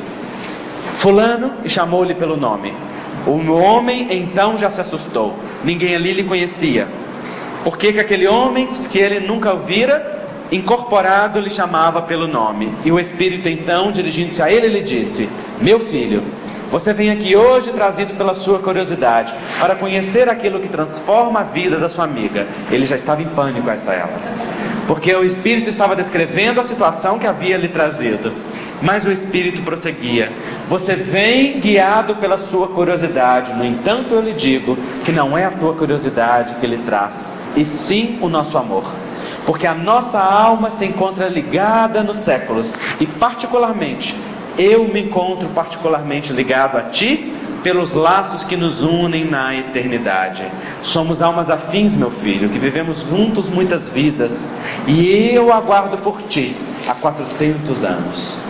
Fulano, 0.97 1.53
e 1.65 1.71
chamou-lhe 1.71 2.15
pelo 2.15 2.37
nome. 2.37 2.75
O 3.27 3.53
homem 3.53 4.09
então 4.11 4.59
já 4.59 4.69
se 4.69 4.81
assustou. 4.81 5.35
Ninguém 5.63 5.95
ali 5.95 6.13
lhe 6.13 6.25
conhecia. 6.25 6.89
Por 7.63 7.79
que, 7.79 7.93
que 7.93 8.01
aquele 8.01 8.27
homem 8.27 8.67
que 8.91 8.99
ele 8.99 9.21
nunca 9.21 9.53
ouvira, 9.53 10.27
incorporado, 10.51 11.39
lhe 11.39 11.51
chamava 11.51 12.03
pelo 12.03 12.27
nome? 12.27 12.75
E 12.85 12.91
o 12.91 12.99
Espírito 12.99 13.49
então, 13.49 13.93
dirigindo-se 13.93 14.43
a 14.43 14.53
ele, 14.53 14.67
lhe 14.67 14.83
disse: 14.83 15.29
Meu 15.61 15.79
filho, 15.79 16.23
você 16.73 16.95
vem 16.95 17.11
aqui 17.11 17.37
hoje 17.37 17.71
trazido 17.71 18.15
pela 18.15 18.33
sua 18.33 18.59
curiosidade 18.59 19.35
para 19.61 19.75
conhecer 19.75 20.27
aquilo 20.31 20.59
que 20.59 20.69
transforma 20.69 21.41
a 21.41 21.43
vida 21.43 21.77
da 21.77 21.87
sua 21.87 22.05
amiga. 22.05 22.47
Ele 22.71 22.87
já 22.87 22.97
estava 22.97 23.21
em 23.21 23.29
pânico 23.29 23.69
esta 23.69 23.93
ela. 23.93 24.19
Porque 24.87 25.15
o 25.15 25.23
espírito 25.23 25.69
estava 25.69 25.95
descrevendo 25.95 26.59
a 26.59 26.65
situação 26.65 27.19
que 27.19 27.27
havia 27.27 27.59
lhe 27.59 27.69
trazido. 27.69 28.33
Mas 28.81 29.05
o 29.05 29.13
espírito 29.13 29.61
prosseguia: 29.61 30.33
Você 30.71 30.97
vem 30.97 31.61
guiado 31.61 32.17
pela 32.17 32.39
sua 32.39 32.69
curiosidade. 32.69 33.53
No 33.53 33.67
entanto, 33.67 34.15
eu 34.15 34.23
lhe 34.23 34.33
digo 34.33 34.79
que 35.05 35.13
não 35.13 35.37
é 35.37 35.45
a 35.45 35.51
tua 35.51 35.75
curiosidade 35.75 36.55
que 36.55 36.67
lhe 36.67 36.79
traz, 36.79 37.39
e 37.55 37.67
sim 37.67 38.19
o 38.23 38.31
nosso 38.31 38.57
amor 38.57 38.85
porque 39.45 39.67
a 39.67 39.75
nossa 39.75 40.21
alma 40.21 40.71
se 40.71 40.85
encontra 40.85 41.29
ligada 41.29 42.03
nos 42.03 42.19
séculos 42.19 42.77
e, 43.01 43.07
particularmente, 43.07 44.17
eu 44.59 44.89
me 44.89 45.01
encontro 45.01 45.49
particularmente 45.51 46.33
ligado 46.33 46.77
a 46.77 46.83
Ti 46.83 47.33
pelos 47.63 47.95
laços 47.95 48.43
que 48.43 48.57
nos 48.57 48.81
unem 48.81 49.25
na 49.25 49.55
eternidade. 49.55 50.45
Somos 50.83 51.23
almas 51.23 51.49
afins, 51.49 51.95
meu 51.95 52.11
filho, 52.11 52.49
que 52.49 52.59
vivemos 52.59 53.07
juntos 53.09 53.49
muitas 53.49 53.89
vidas, 53.89 54.55
e 54.87 55.31
eu 55.33 55.53
aguardo 55.53 55.97
por 55.99 56.21
Ti 56.23 56.57
há 56.89 56.95
400 56.95 57.85
anos. 57.85 58.45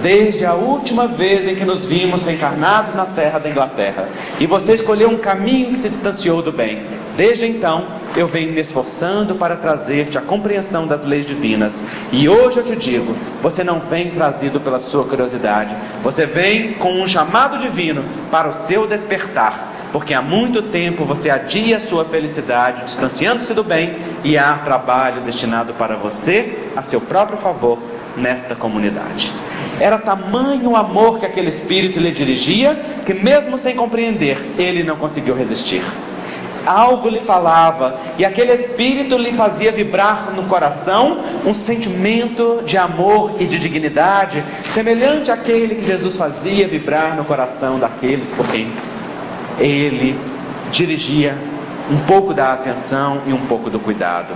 Desde 0.00 0.44
a 0.44 0.54
última 0.54 1.06
vez 1.06 1.46
em 1.46 1.54
que 1.54 1.64
nos 1.64 1.86
vimos 1.86 2.26
reencarnados 2.26 2.94
na 2.94 3.06
terra 3.06 3.38
da 3.38 3.48
Inglaterra, 3.48 4.08
e 4.38 4.46
você 4.46 4.74
escolheu 4.74 5.10
um 5.10 5.18
caminho 5.18 5.70
que 5.70 5.78
se 5.78 5.88
distanciou 5.88 6.42
do 6.42 6.52
bem. 6.52 6.82
Desde 7.16 7.46
então, 7.46 7.84
eu 8.16 8.26
venho 8.26 8.52
me 8.52 8.60
esforçando 8.60 9.34
para 9.34 9.56
trazer-te 9.56 10.16
a 10.16 10.20
compreensão 10.22 10.86
das 10.86 11.04
leis 11.04 11.26
divinas. 11.26 11.84
E 12.10 12.26
hoje 12.26 12.58
eu 12.58 12.64
te 12.64 12.74
digo: 12.74 13.14
você 13.42 13.62
não 13.62 13.80
vem 13.80 14.10
trazido 14.10 14.60
pela 14.60 14.80
sua 14.80 15.04
curiosidade, 15.04 15.76
você 16.02 16.24
vem 16.24 16.72
com 16.74 17.02
um 17.02 17.06
chamado 17.06 17.58
divino 17.58 18.02
para 18.30 18.48
o 18.48 18.52
seu 18.52 18.86
despertar. 18.86 19.70
Porque 19.92 20.14
há 20.14 20.22
muito 20.22 20.62
tempo 20.62 21.04
você 21.04 21.28
adia 21.28 21.78
sua 21.78 22.02
felicidade, 22.02 22.84
distanciando-se 22.84 23.52
do 23.52 23.62
bem, 23.62 23.96
e 24.24 24.38
há 24.38 24.54
trabalho 24.54 25.20
destinado 25.20 25.74
para 25.74 25.96
você, 25.96 26.70
a 26.74 26.82
seu 26.82 26.98
próprio 26.98 27.36
favor, 27.36 27.78
nesta 28.16 28.54
comunidade. 28.54 29.30
Era 29.78 29.98
tamanho 29.98 30.70
o 30.70 30.76
amor 30.76 31.18
que 31.18 31.26
aquele 31.26 31.50
espírito 31.50 32.00
lhe 32.00 32.10
dirigia, 32.10 32.74
que 33.04 33.12
mesmo 33.12 33.58
sem 33.58 33.76
compreender, 33.76 34.38
ele 34.56 34.82
não 34.82 34.96
conseguiu 34.96 35.34
resistir 35.34 35.82
algo 36.66 37.08
lhe 37.08 37.20
falava, 37.20 37.96
e 38.18 38.24
aquele 38.24 38.52
espírito 38.52 39.16
lhe 39.16 39.32
fazia 39.32 39.72
vibrar 39.72 40.32
no 40.34 40.44
coração 40.44 41.18
um 41.44 41.54
sentimento 41.54 42.62
de 42.64 42.76
amor 42.76 43.36
e 43.38 43.46
de 43.46 43.58
dignidade, 43.58 44.42
semelhante 44.70 45.30
àquele 45.30 45.76
que 45.76 45.84
Jesus 45.84 46.16
fazia 46.16 46.68
vibrar 46.68 47.16
no 47.16 47.24
coração 47.24 47.78
daqueles 47.78 48.30
por 48.30 48.46
quem 48.48 48.72
ele 49.58 50.18
dirigia 50.70 51.36
um 51.90 51.98
pouco 52.06 52.32
da 52.32 52.52
atenção 52.52 53.22
e 53.26 53.32
um 53.32 53.46
pouco 53.46 53.68
do 53.68 53.78
cuidado. 53.78 54.34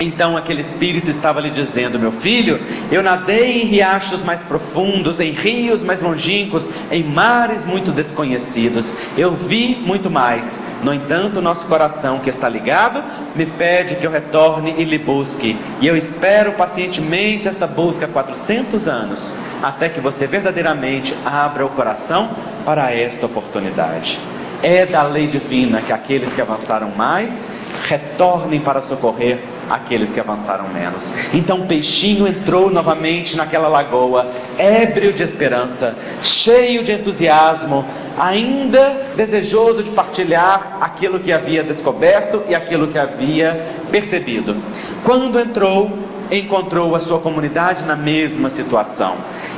Então 0.00 0.36
aquele 0.36 0.60
espírito 0.60 1.08
estava 1.08 1.40
lhe 1.40 1.50
dizendo: 1.50 1.98
Meu 1.98 2.10
filho, 2.10 2.60
eu 2.90 3.02
nadei 3.02 3.62
em 3.62 3.66
riachos 3.66 4.22
mais 4.22 4.40
profundos, 4.40 5.20
em 5.20 5.30
rios 5.30 5.82
mais 5.82 6.00
longínquos, 6.00 6.68
em 6.90 7.04
mares 7.04 7.64
muito 7.64 7.92
desconhecidos. 7.92 8.94
Eu 9.16 9.34
vi 9.34 9.76
muito 9.86 10.10
mais. 10.10 10.64
No 10.82 10.92
entanto, 10.92 11.40
nosso 11.40 11.66
coração, 11.66 12.18
que 12.18 12.28
está 12.28 12.48
ligado, 12.48 13.02
me 13.36 13.46
pede 13.46 13.94
que 13.94 14.06
eu 14.06 14.10
retorne 14.10 14.74
e 14.76 14.84
lhe 14.84 14.98
busque. 14.98 15.56
E 15.80 15.86
eu 15.86 15.96
espero 15.96 16.52
pacientemente 16.52 17.46
esta 17.46 17.66
busca 17.66 18.08
400 18.08 18.88
anos, 18.88 19.32
até 19.62 19.88
que 19.88 20.00
você 20.00 20.26
verdadeiramente 20.26 21.14
abra 21.24 21.64
o 21.64 21.68
coração 21.68 22.30
para 22.64 22.92
esta 22.92 23.26
oportunidade. 23.26 24.18
É 24.62 24.86
da 24.86 25.02
lei 25.02 25.26
divina 25.26 25.82
que 25.82 25.92
aqueles 25.92 26.32
que 26.32 26.40
avançaram 26.40 26.90
mais 26.96 27.44
retornem 27.86 28.60
para 28.60 28.80
socorrer 28.80 29.53
aqueles 29.68 30.10
que 30.10 30.20
avançaram 30.20 30.68
menos. 30.68 31.10
Então 31.32 31.66
peixinho 31.66 32.26
entrou 32.26 32.70
novamente 32.70 33.36
naquela 33.36 33.68
lagoa, 33.68 34.26
ébrio 34.58 35.12
de 35.12 35.22
esperança, 35.22 35.96
cheio 36.22 36.82
de 36.82 36.92
entusiasmo, 36.92 37.84
ainda 38.18 39.12
desejoso 39.16 39.82
de 39.82 39.90
partilhar 39.90 40.78
aquilo 40.80 41.20
que 41.20 41.32
havia 41.32 41.62
descoberto 41.62 42.42
e 42.48 42.54
aquilo 42.54 42.88
que 42.88 42.98
havia 42.98 43.60
percebido. 43.90 44.56
Quando 45.04 45.38
entrou, 45.38 45.90
encontrou 46.30 46.94
a 46.94 47.00
sua 47.00 47.18
comunidade 47.18 47.84
na 47.84 47.96
mesma 47.96 48.48
situação. 48.48 49.14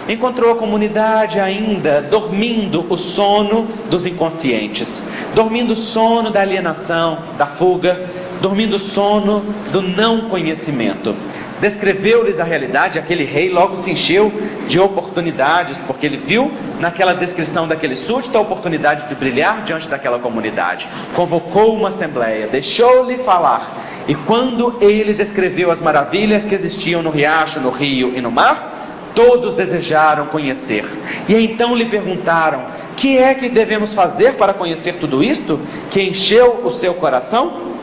Encontrou 0.09 0.53
a 0.53 0.57
comunidade 0.57 1.41
ainda 1.41 2.01
dormindo 2.01 2.87
o 2.89 2.97
sono 2.97 3.67
dos 3.91 4.07
inconscientes, 4.07 5.05
dormindo 5.35 5.73
o 5.73 5.77
sono 5.77 6.31
da 6.31 6.41
alienação, 6.41 7.19
da 7.37 7.47
fuga, 7.47 8.01
dormindo 8.41 8.79
sono 8.79 9.45
do 9.73 9.83
não 9.83 10.29
conhecimento. 10.29 11.15
Descreveu-lhes 11.61 12.39
a 12.39 12.45
realidade, 12.45 12.99
aquele 12.99 13.25
rei 13.25 13.49
logo 13.49 13.77
se 13.77 13.91
encheu 13.91 14.31
de 14.69 14.79
oportunidades, 14.79 15.81
porque 15.87 16.05
ele 16.05 16.19
viu 16.19 16.53
naquela 16.79 17.15
descrição 17.15 17.67
daquele 17.67 17.97
súdito 17.97 18.37
a 18.37 18.41
oportunidade 18.43 19.09
de 19.09 19.15
brilhar 19.15 19.63
diante 19.63 19.89
daquela 19.89 20.19
comunidade. 20.19 20.87
Convocou 21.15 21.75
uma 21.75 21.89
assembleia, 21.89 22.47
deixou-lhe 22.47 23.17
falar, 23.17 23.75
e 24.07 24.15
quando 24.15 24.77
ele 24.83 25.15
descreveu 25.15 25.71
as 25.71 25.81
maravilhas 25.81 26.45
que 26.45 26.55
existiam 26.55 27.03
no 27.03 27.11
riacho, 27.11 27.59
no 27.59 27.71
rio 27.71 28.13
e 28.15 28.21
no 28.21 28.31
mar, 28.31 28.75
todos 29.15 29.55
desejaram 29.55 30.27
conhecer. 30.27 30.85
E 31.27 31.35
então 31.35 31.75
lhe 31.75 31.87
perguntaram: 31.87 32.67
Que 32.97 33.17
é 33.17 33.35
que 33.35 33.49
devemos 33.49 33.95
fazer 33.95 34.35
para 34.35 34.53
conhecer 34.53 34.97
tudo 34.97 35.25
isto 35.25 35.59
que 35.91 36.03
encheu 36.03 36.61
o 36.65 36.71
seu 36.71 36.95
coração? 36.95 37.76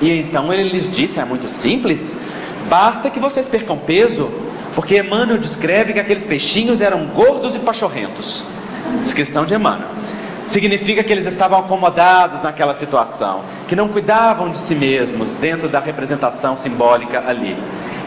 E 0.00 0.20
então 0.20 0.52
ele 0.52 0.68
lhes 0.68 0.88
disse: 0.88 1.20
É 1.20 1.24
muito 1.24 1.48
simples, 1.48 2.16
basta 2.68 3.10
que 3.10 3.20
vocês 3.20 3.46
percam 3.46 3.76
peso, 3.78 4.30
porque 4.74 4.98
Emmanuel 4.98 5.38
descreve 5.38 5.92
que 5.92 6.00
aqueles 6.00 6.24
peixinhos 6.24 6.80
eram 6.80 7.06
gordos 7.06 7.54
e 7.54 7.60
pachorrentos. 7.60 8.44
Descrição 9.02 9.44
de 9.44 9.54
Emmanuel. 9.54 9.88
Significa 10.46 11.02
que 11.02 11.12
eles 11.12 11.26
estavam 11.26 11.58
acomodados 11.58 12.40
naquela 12.40 12.72
situação, 12.72 13.42
que 13.66 13.74
não 13.74 13.88
cuidavam 13.88 14.48
de 14.48 14.58
si 14.58 14.76
mesmos 14.76 15.32
dentro 15.32 15.68
da 15.68 15.80
representação 15.80 16.56
simbólica 16.56 17.24
ali. 17.26 17.56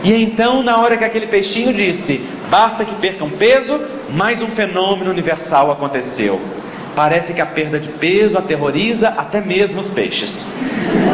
E 0.03 0.13
então, 0.13 0.63
na 0.63 0.77
hora 0.77 0.95
que 0.95 1.03
aquele 1.03 1.27
peixinho 1.27 1.73
disse: 1.73 2.21
Basta 2.49 2.85
que 2.85 2.95
percam 2.95 3.29
peso, 3.29 3.81
mais 4.09 4.41
um 4.41 4.47
fenômeno 4.47 5.11
universal 5.11 5.71
aconteceu. 5.71 6.39
Parece 6.99 7.33
que 7.33 7.39
a 7.39 7.45
perda 7.45 7.79
de 7.79 7.87
peso 7.87 8.37
aterroriza 8.37 9.07
até 9.15 9.39
mesmo 9.39 9.79
os 9.79 9.87
peixes. 9.87 10.57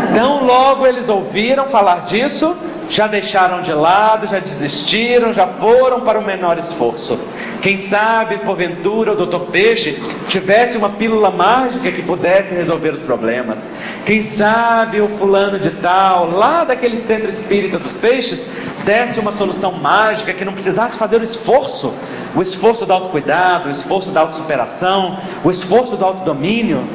Então, 0.09 0.43
logo 0.43 0.83
eles 0.87 1.07
ouviram 1.07 1.67
falar 1.67 2.05
disso, 2.05 2.57
já 2.89 3.05
deixaram 3.05 3.61
de 3.61 3.71
lado, 3.71 4.25
já 4.25 4.39
desistiram, 4.39 5.31
já 5.31 5.45
foram 5.45 6.01
para 6.01 6.17
o 6.17 6.25
menor 6.25 6.57
esforço. 6.57 7.19
Quem 7.65 7.77
sabe, 7.77 8.37
porventura, 8.37 9.13
o 9.13 9.15
doutor 9.15 9.47
Peixe 9.47 9.99
tivesse 10.27 10.77
uma 10.77 10.87
pílula 10.87 11.31
mágica 11.31 11.91
que 11.91 12.03
pudesse 12.03 12.53
resolver 12.53 12.91
os 12.91 13.01
problemas. 13.01 13.71
Quem 14.05 14.21
sabe 14.21 15.01
o 15.01 15.09
fulano 15.09 15.57
de 15.57 15.71
tal, 15.71 16.29
lá 16.29 16.63
daquele 16.63 16.95
centro 16.95 17.27
espírita 17.27 17.79
dos 17.79 17.93
peixes, 17.93 18.51
desse 18.85 19.19
uma 19.19 19.31
solução 19.31 19.71
mágica 19.71 20.31
que 20.31 20.45
não 20.45 20.53
precisasse 20.53 20.95
fazer 20.95 21.19
o 21.19 21.23
esforço 21.23 21.91
o 22.35 22.41
esforço 22.43 22.85
do 22.85 22.93
autocuidado, 22.93 23.69
o 23.69 23.71
esforço 23.71 24.11
da 24.11 24.21
autossuperação, 24.21 25.17
o 25.43 25.49
esforço 25.49 25.95
do 25.95 26.05
autodomínio. 26.05 26.87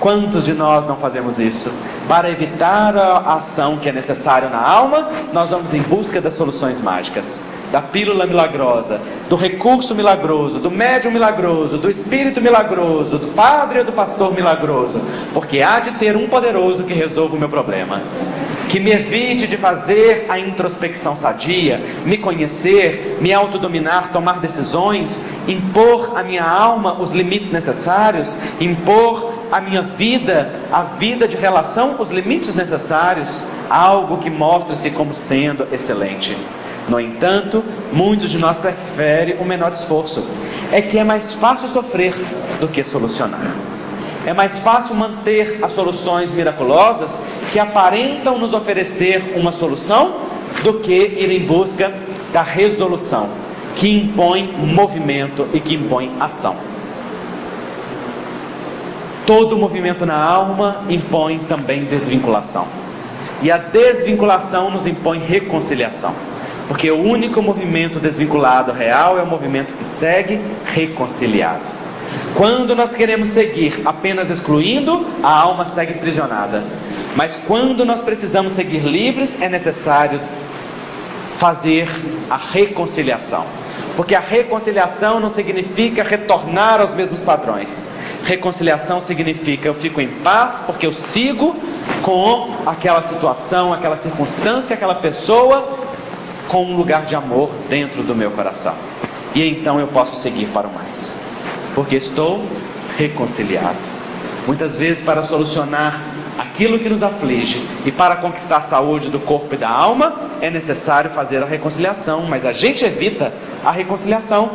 Quantos 0.00 0.46
de 0.46 0.54
nós 0.54 0.86
não 0.86 0.96
fazemos 0.96 1.38
isso? 1.38 1.70
Para 2.08 2.30
evitar 2.30 2.96
a 2.96 3.34
ação 3.34 3.76
que 3.76 3.90
é 3.90 3.92
necessária 3.92 4.48
na 4.48 4.60
alma, 4.60 5.10
nós 5.34 5.50
vamos 5.50 5.74
em 5.74 5.82
busca 5.82 6.20
das 6.20 6.34
soluções 6.34 6.80
mágicas, 6.80 7.42
da 7.74 7.82
pílula 7.82 8.24
milagrosa, 8.24 9.00
do 9.28 9.34
recurso 9.34 9.96
milagroso, 9.96 10.60
do 10.60 10.70
médium 10.70 11.10
milagroso, 11.10 11.76
do 11.76 11.90
espírito 11.90 12.40
milagroso, 12.40 13.18
do 13.18 13.32
padre 13.32 13.80
ou 13.80 13.84
do 13.84 13.90
pastor 13.90 14.32
milagroso, 14.32 15.02
porque 15.32 15.60
há 15.60 15.80
de 15.80 15.90
ter 15.98 16.16
um 16.16 16.28
poderoso 16.28 16.84
que 16.84 16.94
resolva 16.94 17.34
o 17.34 17.38
meu 17.38 17.48
problema 17.48 18.00
que 18.68 18.78
me 18.78 18.92
evite 18.92 19.46
de 19.46 19.56
fazer 19.56 20.26
a 20.28 20.38
introspecção 20.38 21.14
sadia, 21.14 21.80
me 22.04 22.16
conhecer, 22.16 23.18
me 23.20 23.32
autodominar, 23.32 24.10
tomar 24.12 24.40
decisões, 24.40 25.26
impor 25.46 26.16
à 26.16 26.22
minha 26.22 26.44
alma 26.44 27.00
os 27.00 27.10
limites 27.10 27.50
necessários, 27.50 28.38
impor 28.60 29.32
à 29.52 29.60
minha 29.60 29.82
vida, 29.82 30.60
a 30.72 30.82
vida 30.82 31.28
de 31.28 31.36
relação, 31.36 31.96
os 31.98 32.10
limites 32.10 32.54
necessários, 32.54 33.46
algo 33.68 34.18
que 34.18 34.30
mostra-se 34.30 34.92
como 34.92 35.12
sendo 35.12 35.66
excelente. 35.72 36.36
No 36.88 37.00
entanto, 37.00 37.64
muitos 37.92 38.30
de 38.30 38.38
nós 38.38 38.56
preferem 38.56 39.36
o 39.38 39.44
menor 39.44 39.72
esforço. 39.72 40.24
É 40.70 40.82
que 40.82 40.98
é 40.98 41.04
mais 41.04 41.32
fácil 41.32 41.68
sofrer 41.68 42.14
do 42.60 42.68
que 42.68 42.84
solucionar. 42.84 43.40
É 44.26 44.32
mais 44.32 44.58
fácil 44.58 44.94
manter 44.94 45.58
as 45.62 45.72
soluções 45.72 46.30
miraculosas 46.30 47.20
que 47.52 47.58
aparentam 47.58 48.38
nos 48.38 48.54
oferecer 48.54 49.34
uma 49.36 49.52
solução 49.52 50.16
do 50.62 50.74
que 50.74 50.94
ir 50.94 51.30
em 51.30 51.46
busca 51.46 51.92
da 52.32 52.42
resolução, 52.42 53.28
que 53.76 53.94
impõe 53.94 54.50
movimento 54.56 55.46
e 55.52 55.60
que 55.60 55.74
impõe 55.74 56.10
ação. 56.18 56.56
Todo 59.26 59.56
movimento 59.56 60.04
na 60.04 60.22
alma 60.22 60.82
impõe 60.88 61.38
também 61.48 61.84
desvinculação. 61.84 62.66
E 63.42 63.50
a 63.50 63.58
desvinculação 63.58 64.70
nos 64.70 64.86
impõe 64.86 65.18
reconciliação. 65.18 66.14
Porque 66.68 66.90
o 66.90 67.02
único 67.02 67.42
movimento 67.42 68.00
desvinculado 68.00 68.72
real 68.72 69.18
é 69.18 69.22
o 69.22 69.26
movimento 69.26 69.74
que 69.74 69.90
segue 69.90 70.40
reconciliado. 70.64 71.84
Quando 72.34 72.74
nós 72.74 72.90
queremos 72.90 73.28
seguir 73.28 73.82
apenas 73.84 74.30
excluindo, 74.30 75.06
a 75.22 75.30
alma 75.30 75.64
segue 75.66 75.94
prisionada. 75.94 76.64
Mas 77.14 77.36
quando 77.36 77.84
nós 77.84 78.00
precisamos 78.00 78.52
seguir 78.52 78.80
livres, 78.80 79.40
é 79.40 79.48
necessário 79.48 80.20
fazer 81.38 81.88
a 82.28 82.36
reconciliação. 82.36 83.44
Porque 83.96 84.14
a 84.14 84.20
reconciliação 84.20 85.20
não 85.20 85.30
significa 85.30 86.02
retornar 86.02 86.80
aos 86.80 86.92
mesmos 86.92 87.20
padrões. 87.20 87.86
Reconciliação 88.24 89.00
significa 89.00 89.68
eu 89.68 89.74
fico 89.74 90.00
em 90.00 90.08
paz 90.08 90.60
porque 90.66 90.86
eu 90.86 90.92
sigo 90.92 91.54
com 92.02 92.56
aquela 92.66 93.02
situação, 93.02 93.72
aquela 93.72 93.96
circunstância, 93.96 94.74
aquela 94.74 94.94
pessoa 94.94 95.83
com 96.48 96.64
um 96.64 96.76
lugar 96.76 97.04
de 97.04 97.14
amor 97.14 97.50
dentro 97.68 98.02
do 98.02 98.14
meu 98.14 98.30
coração. 98.30 98.74
E 99.34 99.48
então 99.48 99.80
eu 99.80 99.88
posso 99.88 100.16
seguir 100.16 100.46
para 100.46 100.68
o 100.68 100.72
mais. 100.72 101.22
Porque 101.74 101.96
estou 101.96 102.44
reconciliado. 102.96 103.78
Muitas 104.46 104.78
vezes, 104.78 105.02
para 105.02 105.22
solucionar 105.22 106.00
aquilo 106.38 106.78
que 106.78 106.88
nos 106.88 107.02
aflige 107.02 107.66
e 107.84 107.90
para 107.90 108.16
conquistar 108.16 108.58
a 108.58 108.62
saúde 108.62 109.08
do 109.08 109.18
corpo 109.18 109.54
e 109.54 109.58
da 109.58 109.68
alma, 109.68 110.14
é 110.40 110.50
necessário 110.50 111.10
fazer 111.10 111.42
a 111.42 111.46
reconciliação, 111.46 112.22
mas 112.28 112.44
a 112.44 112.52
gente 112.52 112.84
evita 112.84 113.32
a 113.64 113.70
reconciliação, 113.70 114.50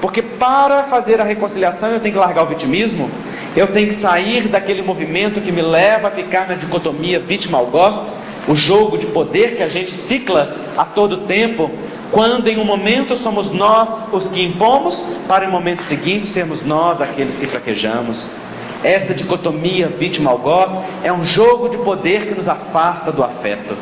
porque 0.00 0.22
para 0.22 0.84
fazer 0.84 1.20
a 1.20 1.24
reconciliação 1.24 1.90
eu 1.90 2.00
tenho 2.00 2.14
que 2.14 2.20
largar 2.20 2.44
o 2.44 2.46
vitimismo, 2.46 3.10
eu 3.56 3.66
tenho 3.66 3.88
que 3.88 3.94
sair 3.94 4.48
daquele 4.48 4.82
movimento 4.82 5.40
que 5.40 5.50
me 5.50 5.62
leva 5.62 6.08
a 6.08 6.10
ficar 6.10 6.46
na 6.46 6.54
dicotomia 6.54 7.18
vítima-algoz, 7.18 8.20
o 8.46 8.54
jogo 8.54 8.98
de 8.98 9.06
poder 9.06 9.56
que 9.56 9.62
a 9.62 9.68
gente 9.68 9.90
cicla 9.90 10.54
a 10.76 10.84
todo 10.84 11.18
tempo, 11.18 11.70
quando 12.10 12.48
em 12.48 12.58
um 12.58 12.64
momento 12.64 13.16
somos 13.16 13.50
nós 13.50 14.04
os 14.12 14.28
que 14.28 14.44
impomos, 14.44 15.04
para 15.26 15.48
o 15.48 15.50
momento 15.50 15.82
seguinte 15.82 16.26
sermos 16.26 16.64
nós 16.64 17.00
aqueles 17.00 17.36
que 17.36 17.46
fraquejamos. 17.46 18.36
Esta 18.82 19.14
dicotomia 19.14 19.88
vítima-algoz 19.88 20.78
é 21.02 21.12
um 21.12 21.24
jogo 21.24 21.70
de 21.70 21.78
poder 21.78 22.26
que 22.26 22.34
nos 22.34 22.48
afasta 22.48 23.10
do 23.10 23.24
afeto. 23.24 23.74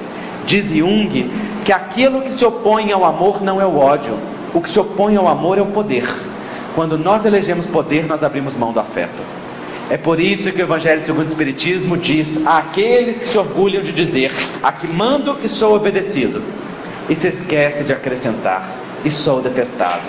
Diz 0.47 0.71
Jung 0.71 1.31
que 1.65 1.73
aquilo 1.73 2.23
que 2.23 2.33
se 2.33 2.45
opõe 2.45 2.93
ao 2.93 3.05
amor 3.05 3.43
não 3.43 3.61
é 3.61 3.67
o 3.67 3.77
ódio, 3.77 4.17
o 4.55 4.61
que 4.61 4.71
se 4.71 4.79
opõe 4.79 5.17
ao 5.17 5.27
amor 5.27 5.59
é 5.59 5.63
o 5.63 5.67
poder. 5.67 6.09
Quando 6.75 6.97
nós 6.97 7.25
elegemos 7.25 7.67
poder, 7.67 8.07
nós 8.07 8.23
abrimos 8.23 8.57
mão 8.57 8.73
do 8.73 8.81
afeto. 8.81 9.23
É 9.93 9.99
por 9.99 10.19
isso 10.19 10.51
que 10.51 10.59
o 10.59 10.65
Evangelho 10.65 11.03
segundo 11.03 11.25
o 11.25 11.29
Espiritismo 11.29 11.99
diz 11.99 12.47
àqueles 12.47 13.19
que 13.19 13.27
se 13.27 13.37
orgulham 13.37 13.83
de 13.83 13.93
dizer: 13.93 14.33
A 14.63 14.73
que 14.73 14.87
mando 14.87 15.39
e 15.45 15.49
sou 15.51 15.77
obedecido, 15.77 16.43
e 17.11 17.15
se 17.15 17.29
esquece 17.29 17.85
de 17.85 17.93
acrescentar: 17.93 18.67
E 19.05 19.11
sou 19.11 19.43
detestado. 19.43 20.01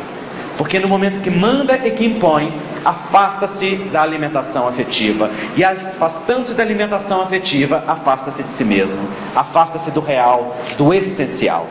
Porque 0.57 0.79
no 0.79 0.87
momento 0.87 1.19
que 1.19 1.29
manda 1.29 1.75
e 1.85 1.91
que 1.91 2.05
impõe, 2.05 2.53
afasta-se 2.85 3.75
da 3.91 4.01
alimentação 4.01 4.69
afetiva. 4.69 5.29
E 5.57 5.65
afastando-se 5.65 6.53
da 6.53 6.63
alimentação 6.63 7.21
afetiva, 7.21 7.83
afasta-se 7.85 8.43
de 8.43 8.53
si 8.53 8.63
mesmo, 8.63 9.01
afasta-se 9.35 9.91
do 9.91 9.99
real, 9.99 10.55
do 10.77 10.93
essencial. 10.93 11.67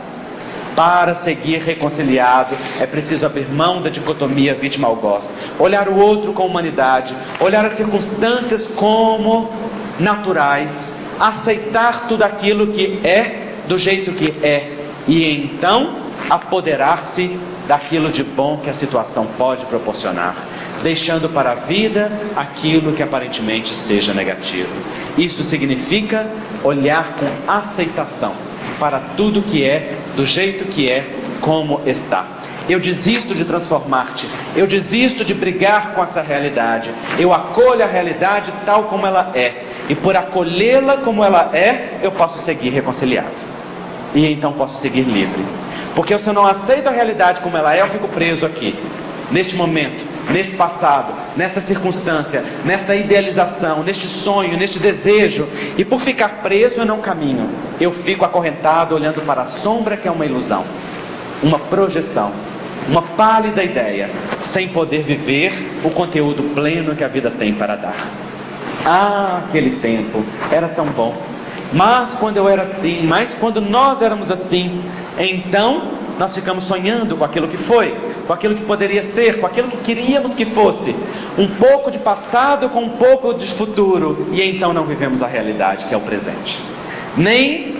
Para 0.75 1.15
seguir 1.15 1.59
reconciliado, 1.59 2.57
é 2.81 2.87
preciso 2.87 3.27
abrir 3.27 3.47
mão 3.47 3.83
da 3.83 3.91
dicotomia 3.91 4.55
vítima-algoz, 4.55 5.37
olhar 5.59 5.87
o 5.87 5.99
outro 5.99 6.33
com 6.33 6.47
humanidade, 6.47 7.15
olhar 7.41 7.63
as 7.65 7.75
circunstâncias 7.75 8.69
como 8.69 9.53
naturais, 10.01 11.03
aceitar 11.21 12.09
tudo 12.09 12.23
aquilo 12.23 12.69
que 12.69 12.99
é 13.07 13.53
do 13.69 13.77
jeito 13.77 14.13
que 14.13 14.35
é 14.43 14.73
e 15.07 15.31
então 15.31 15.97
apoderar-se 16.31 17.39
daquilo 17.69 18.09
de 18.09 18.25
bom 18.25 18.57
que 18.57 18.71
a 18.71 18.75
situação 18.75 19.27
pode 19.37 19.67
proporcionar, 19.67 20.37
deixando 20.83 21.29
para 21.29 21.53
a 21.53 21.55
vida 21.55 22.11
aquilo 22.35 22.93
que 22.93 23.03
aparentemente 23.03 23.75
seja 23.75 24.15
negativo. 24.15 24.71
Isso 25.19 25.45
significa 25.45 26.27
olhar 26.65 27.17
com 27.17 27.27
aceitação 27.47 28.52
para 28.83 29.01
tudo 29.17 29.43
que 29.43 29.65
é, 29.65 29.95
do 30.17 30.27
jeito 30.27 30.65
que 30.65 30.91
é, 30.91 31.07
como 31.41 31.81
está. 31.87 32.27
Eu 32.69 32.81
desisto 32.81 33.33
de 33.33 33.45
transformar-te, 33.45 34.27
eu 34.57 34.67
desisto 34.67 35.25
de 35.25 35.33
brigar 35.33 35.93
com 35.93 36.03
essa 36.03 36.21
realidade, 36.21 36.91
eu 37.17 37.33
acolho 37.33 37.85
a 37.85 37.87
realidade 37.87 38.53
tal 38.67 38.85
como 38.85 39.07
ela 39.07 39.31
é, 39.37 39.67
e 39.89 39.95
por 39.95 40.17
acolhê-la 40.17 40.97
como 40.97 41.23
ela 41.23 41.51
é, 41.55 42.01
eu 42.03 42.11
posso 42.11 42.41
seguir 42.41 42.71
reconciliado, 42.71 43.31
e 44.17 44.27
então 44.33 44.53
posso 44.53 44.81
seguir 44.81 45.03
livre. 45.03 45.45
Porque 45.95 46.19
se 46.19 46.29
eu 46.29 46.35
não 46.35 46.45
aceito 46.45 46.89
a 46.89 46.91
realidade 46.91 47.41
como 47.41 47.57
ela 47.57 47.77
é, 47.77 47.83
eu 47.83 47.89
fico 47.89 48.09
preso 48.09 48.45
aqui, 48.45 48.75
neste 49.31 49.55
momento, 49.55 50.05
neste 50.31 50.55
passado, 50.55 51.13
nesta 51.37 51.61
circunstância, 51.61 52.45
nesta 52.65 52.95
idealização, 52.95 53.83
neste 53.83 54.07
sonho, 54.07 54.57
neste 54.57 54.79
desejo, 54.79 55.49
e 55.77 55.85
por 55.85 56.01
ficar 56.01 56.41
preso 56.43 56.81
eu 56.81 56.87
não 56.87 57.01
caminho, 57.01 57.49
eu 57.81 57.93
fico 57.93 58.25
acorrentado 58.25 58.95
olhando 58.95 59.21
para 59.23 59.43
a 59.43 59.47
sombra 59.47 59.97
que 59.97 60.07
é 60.07 60.11
uma 60.11 60.25
ilusão, 60.25 60.65
uma 61.43 61.59
projeção, 61.59 62.33
uma 62.89 63.03
pálida 63.03 63.63
ideia, 63.63 64.11
sem 64.41 64.69
poder 64.69 65.03
viver 65.03 65.53
o 65.85 65.91
conteúdo 65.91 66.43
pleno 66.55 66.95
que 66.95 67.05
a 67.05 67.09
vida 67.09 67.31
tem 67.31 67.55
para 67.55 67.77
dar. 67.77 67.97
Ah, 68.85 69.43
aquele 69.47 69.77
tempo 69.77 70.25
era 70.51 70.69
tão 70.69 70.87
bom. 70.87 71.17
Mas 71.73 72.15
quando 72.15 72.37
eu 72.37 72.49
era 72.49 72.63
assim, 72.63 73.07
mas 73.07 73.33
quando 73.33 73.61
nós 73.61 74.03
éramos 74.03 74.31
assim, 74.31 74.83
então 75.19 76.02
nós 76.19 76.35
ficamos 76.35 76.65
sonhando 76.65 77.17
com 77.17 77.25
aquilo 77.25 77.49
que 77.49 77.57
foi, 77.57 77.97
com 78.27 78.33
aquilo 78.33 78.55
que 78.55 78.65
poderia 78.65 79.03
ser, 79.03 79.41
com 79.41 79.47
aquilo 79.47 79.69
que 79.69 79.77
queríamos 79.79 80.35
que 80.35 80.45
fosse. 80.45 80.95
Um 81.39 81.49
pouco 81.49 81.91
de 81.91 81.99
passado 81.99 82.69
com 82.69 82.81
um 82.83 82.91
pouco 82.91 83.35
de 83.35 83.47
futuro, 83.47 84.29
e 84.33 84.43
então 84.43 84.73
não 84.73 84.85
vivemos 84.85 85.23
a 85.23 85.27
realidade 85.27 85.87
que 85.87 85.95
é 85.95 85.97
o 85.97 86.01
presente. 86.01 86.61
Nem 87.17 87.73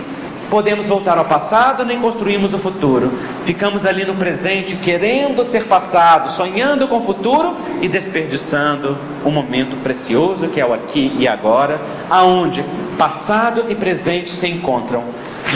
podemos 0.53 0.87
voltar 0.87 1.17
ao 1.17 1.25
passado, 1.25 1.83
nem 1.83 1.99
construímos 1.99 2.53
o 2.53 2.59
futuro. 2.59 3.11
Ficamos 3.43 3.87
ali 3.87 4.05
no 4.05 4.13
presente, 4.13 4.75
querendo 4.75 5.43
ser 5.43 5.63
passado, 5.63 6.31
sonhando 6.31 6.87
com 6.87 6.97
o 6.97 7.01
futuro 7.01 7.55
e 7.81 7.87
desperdiçando 7.87 8.95
um 9.25 9.31
momento 9.31 9.75
precioso 9.81 10.47
que 10.49 10.61
é 10.61 10.65
o 10.65 10.71
aqui 10.71 11.11
e 11.17 11.27
agora, 11.27 11.81
aonde 12.07 12.63
passado 12.99 13.65
e 13.67 13.73
presente 13.73 14.29
se 14.29 14.47
encontram. 14.47 15.03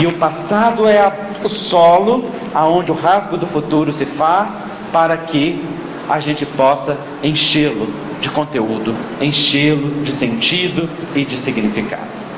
E 0.00 0.06
o 0.06 0.12
passado 0.12 0.86
é 0.86 0.98
a, 0.98 1.12
o 1.42 1.48
solo 1.48 2.30
aonde 2.54 2.90
o 2.90 2.94
rasgo 2.94 3.36
do 3.36 3.46
futuro 3.46 3.92
se 3.92 4.06
faz 4.06 4.70
para 4.92 5.16
que 5.16 5.64
a 6.08 6.20
gente 6.20 6.46
possa 6.46 6.98
enchê-lo 7.22 7.92
de 8.20 8.30
conteúdo, 8.30 8.94
enchê-lo 9.20 10.02
de 10.02 10.12
sentido 10.12 10.88
e 11.14 11.24
de 11.24 11.36
significado. 11.36 12.28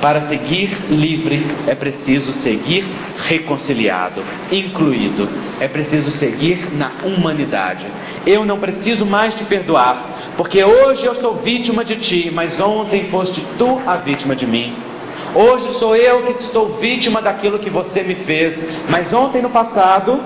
Para 0.00 0.20
seguir 0.20 0.68
livre 0.90 1.46
é 1.66 1.74
preciso 1.74 2.30
seguir 2.30 2.84
reconciliado, 3.26 4.22
incluído, 4.52 5.26
é 5.58 5.66
preciso 5.66 6.10
seguir 6.10 6.74
na 6.74 6.90
humanidade. 7.02 7.86
Eu 8.26 8.44
não 8.44 8.58
preciso 8.58 9.06
mais 9.06 9.34
te 9.34 9.44
perdoar, 9.44 10.04
porque 10.36 10.62
hoje 10.62 11.06
eu 11.06 11.14
sou 11.14 11.34
vítima 11.34 11.82
de 11.82 11.96
ti, 11.96 12.30
mas 12.30 12.60
ontem 12.60 13.04
foste 13.04 13.42
tu 13.56 13.80
a 13.86 13.96
vítima 13.96 14.36
de 14.36 14.46
mim. 14.46 14.74
Hoje 15.36 15.68
sou 15.72 15.96
eu 15.96 16.22
que 16.22 16.40
estou 16.40 16.68
vítima 16.68 17.20
daquilo 17.20 17.58
que 17.58 17.68
você 17.68 18.04
me 18.04 18.14
fez, 18.14 18.68
mas 18.88 19.12
ontem 19.12 19.42
no 19.42 19.50
passado 19.50 20.20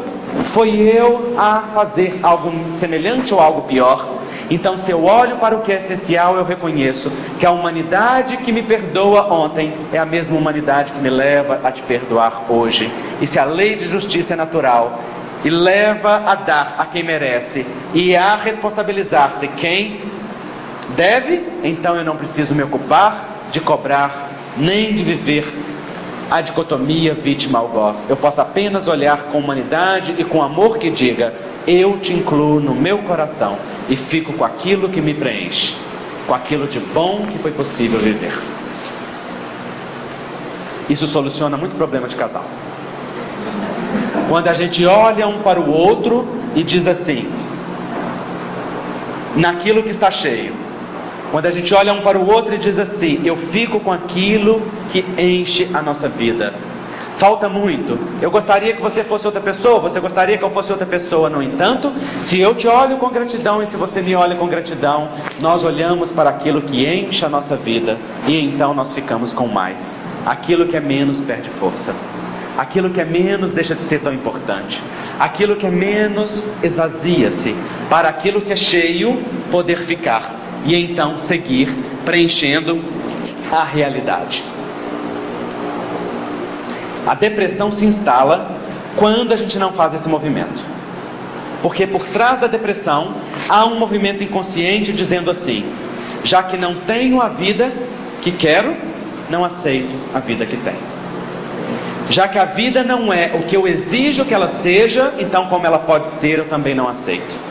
foi 0.51 0.69
eu 0.81 1.35
a 1.39 1.63
fazer 1.73 2.21
algo 2.23 2.53
semelhante 2.75 3.33
ou 3.33 3.41
algo 3.41 3.63
pior. 3.63 4.07
Então, 4.51 4.77
se 4.77 4.91
eu 4.91 5.07
olho 5.07 5.39
para 5.39 5.57
o 5.57 5.63
que 5.63 5.73
é 5.73 5.77
essencial, 5.77 6.37
eu 6.37 6.45
reconheço 6.45 7.11
que 7.41 7.47
a 7.47 7.51
humanidade 7.51 8.37
que 8.37 8.53
me 8.53 8.63
perdoa 8.63 9.33
ontem 9.33 9.73
é 9.95 9.99
a 9.99 10.05
mesma 10.05 10.37
humanidade 10.37 10.93
que 10.93 11.01
me 11.01 11.09
leva 11.09 11.59
a 11.65 11.73
te 11.73 11.81
perdoar 11.81 12.45
hoje. 12.51 12.93
E 13.19 13.27
se 13.27 13.39
a 13.39 13.47
lei 13.47 13.77
de 13.77 13.87
justiça 13.89 14.35
é 14.35 14.37
natural 14.37 15.01
e 15.43 15.49
leva 15.49 16.23
a 16.27 16.35
dar 16.35 16.75
a 16.77 16.85
quem 16.85 17.03
merece 17.03 17.65
e 17.95 18.15
a 18.15 18.37
responsabilizar-se 18.37 19.49
quem 19.49 20.03
deve, 20.91 21.49
então 21.65 21.97
eu 21.97 22.05
não 22.05 22.15
preciso 22.15 22.55
me 22.55 22.63
ocupar 22.63 23.25
de 23.51 23.61
cobrar 23.61 24.28
nem 24.59 24.95
de 24.95 25.05
viver 25.05 25.45
a 26.31 26.41
dicotomia 26.41 27.15
vítima-algoz. 27.15 28.05
Eu 28.09 28.17
posso 28.17 28.41
apenas 28.41 28.87
olhar 28.87 29.25
com 29.25 29.39
humanidade 29.39 30.15
e 30.19 30.25
com 30.25 30.43
amor 30.43 30.79
que 30.79 30.91
diga: 30.91 31.35
Eu 31.67 31.99
te 31.99 32.13
incluo 32.13 32.61
no 32.61 32.75
meu 32.75 32.99
coração 32.99 33.59
e 33.89 33.97
fico 33.97 34.33
com 34.33 34.45
aquilo 34.45 34.89
que 34.89 35.01
me 35.01 35.15
preenche, 35.15 35.77
com 36.27 36.35
aquilo 36.35 36.67
de 36.67 36.81
bom 36.81 37.27
que 37.31 37.39
foi 37.39 37.53
possível 37.53 37.99
viver. 37.99 38.37
Isso 40.89 41.07
soluciona 41.07 41.57
muito 41.57 41.77
problema 41.77 42.09
de 42.09 42.17
casal. 42.17 42.45
Quando 44.29 44.49
a 44.49 44.55
gente 44.55 44.85
olha 44.85 45.27
um 45.27 45.41
para 45.41 45.61
o 45.61 45.71
outro 45.71 46.27
e 46.55 46.63
diz 46.63 46.87
assim: 46.87 47.31
naquilo 49.37 49.83
que 49.83 49.91
está 49.91 50.11
cheio, 50.11 50.68
quando 51.31 51.47
a 51.47 51.51
gente 51.51 51.75
olha 51.75 51.93
um 51.93 52.01
para 52.01 52.19
o 52.19 52.31
outro 52.31 52.55
e 52.55 52.59
diz 52.59 52.79
assim: 52.79 53.21
Eu 53.25 53.37
fico 53.37 53.81
com 53.81 53.93
aquilo 53.93 54.63
que 54.91 55.05
enche 55.19 55.69
a 55.75 55.83
nossa 55.83 56.09
vida. 56.09 56.55
Falta 57.19 57.49
muito. 57.49 57.99
Eu 58.23 58.31
gostaria 58.31 58.73
que 58.73 58.81
você 58.81 59.03
fosse 59.03 59.27
outra 59.27 59.41
pessoa, 59.41 59.81
você 59.81 59.99
gostaria 59.99 60.39
que 60.39 60.45
eu 60.45 60.51
fosse 60.51 60.71
outra 60.71 60.87
pessoa. 60.87 61.29
No 61.29 61.43
entanto, 61.43 61.93
se 62.23 62.39
eu 62.39 62.55
te 62.55 62.69
olho 62.69 62.97
com 62.97 63.09
gratidão 63.09 63.61
e 63.61 63.67
se 63.67 63.77
você 63.77 64.01
me 64.01 64.15
olha 64.15 64.37
com 64.37 64.47
gratidão, 64.47 65.09
nós 65.41 65.65
olhamos 65.65 66.13
para 66.13 66.31
aquilo 66.31 66.63
que 66.63 66.87
enche 66.87 67.25
a 67.25 67.29
nossa 67.29 67.57
vida 67.57 67.99
e 68.27 68.41
então 68.41 68.73
nós 68.73 68.93
ficamos 68.93 69.33
com 69.33 69.49
mais. 69.49 69.99
Aquilo 70.25 70.67
que 70.67 70.77
é 70.77 70.81
menos 70.81 71.21
perde 71.21 71.51
força. 71.51 71.97
Aquilo 72.57 72.89
que 72.89 73.01
é 73.01 73.05
menos 73.05 73.51
deixa 73.51 73.75
de 73.75 73.83
ser 73.83 73.99
tão 73.99 74.15
importante. 74.15 74.81
Aquilo 75.19 75.57
que 75.57 75.67
é 75.67 75.71
menos 75.73 76.53
esvazia-se 76.63 77.57
para 77.91 78.09
aquilo 78.09 78.41
que 78.41 78.53
é 78.53 78.57
cheio 78.57 79.21
poder 79.51 79.79
ficar 79.79 80.38
e 80.69 80.77
então 80.77 81.17
seguir 81.17 81.75
preenchendo 82.05 82.79
a 83.51 83.65
realidade. 83.65 84.45
A 87.07 87.15
depressão 87.15 87.73
se 87.73 87.87
instala 87.87 88.55
quando 88.95 89.33
a 89.33 89.37
gente 89.37 89.59
não 89.59 89.73
faz 89.73 89.95
esse 89.95 90.07
movimento. 90.07 90.63
Porque 91.63 91.87
por 91.87 92.05
trás 92.05 92.39
da 92.39 92.47
depressão 92.47 93.15
há 93.49 93.65
um 93.65 93.79
movimento 93.79 94.23
inconsciente 94.23 94.93
dizendo 94.93 95.31
assim: 95.31 95.65
já 96.23 96.43
que 96.43 96.59
não 96.59 96.75
tenho 96.75 97.23
a 97.23 97.31
vida 97.31 97.73
que 98.21 98.31
quero, 98.31 98.77
não 99.31 99.45
aceito 99.45 99.89
a 100.13 100.21
vida 100.21 100.45
que 100.45 100.57
tenho. 100.59 100.99
Já 102.11 102.29
que 102.29 102.39
a 102.39 102.45
vida 102.45 102.85
não 102.85 103.11
é 103.13 103.33
o 103.35 103.43
que 103.43 103.57
eu 103.57 103.67
exijo 103.67 104.25
que 104.27 104.35
ela 104.35 104.49
seja, 104.49 105.15
então 105.19 105.47
como 105.47 105.67
ela 105.67 105.79
pode 105.79 106.09
ser, 106.09 106.39
eu 106.39 106.49
também 106.49 106.75
não 106.75 106.89
aceito. 106.89 107.48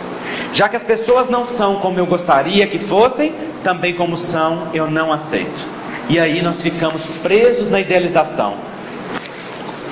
Já 0.54 0.68
que 0.70 0.76
as 0.76 0.84
pessoas 0.84 1.30
não 1.30 1.44
são 1.44 1.76
como 1.76 2.00
eu 2.00 2.06
gostaria 2.06 2.66
que 2.68 2.80
fossem, 2.80 3.34
também 3.64 3.94
como 3.94 4.16
são, 4.18 4.70
eu 4.74 4.90
não 4.90 5.12
aceito. 5.12 5.68
E 6.10 6.20
aí 6.20 6.42
nós 6.42 6.62
ficamos 6.62 7.06
presos 7.22 7.70
na 7.70 7.80
idealização, 7.80 8.56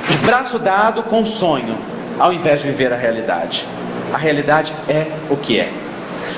de 0.10 0.18
braço 0.20 0.58
dado 0.58 1.04
com 1.04 1.22
o 1.22 1.26
sonho, 1.26 1.78
ao 2.18 2.32
invés 2.32 2.62
de 2.62 2.68
viver 2.68 2.94
a 2.94 2.96
realidade. 2.96 3.66
A 4.14 4.18
realidade 4.18 4.74
é 4.88 5.08
o 5.30 5.36
que 5.36 5.60
é. 5.60 5.70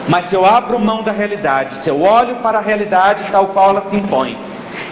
Mas 0.07 0.25
se 0.25 0.35
eu 0.35 0.45
abro 0.45 0.79
mão 0.79 1.03
da 1.03 1.11
realidade, 1.11 1.75
se 1.75 1.89
eu 1.89 2.01
olho 2.01 2.37
para 2.37 2.57
a 2.57 2.61
realidade 2.61 3.25
tal 3.31 3.47
qual 3.47 3.69
ela 3.69 3.81
se 3.81 3.95
impõe, 3.95 4.37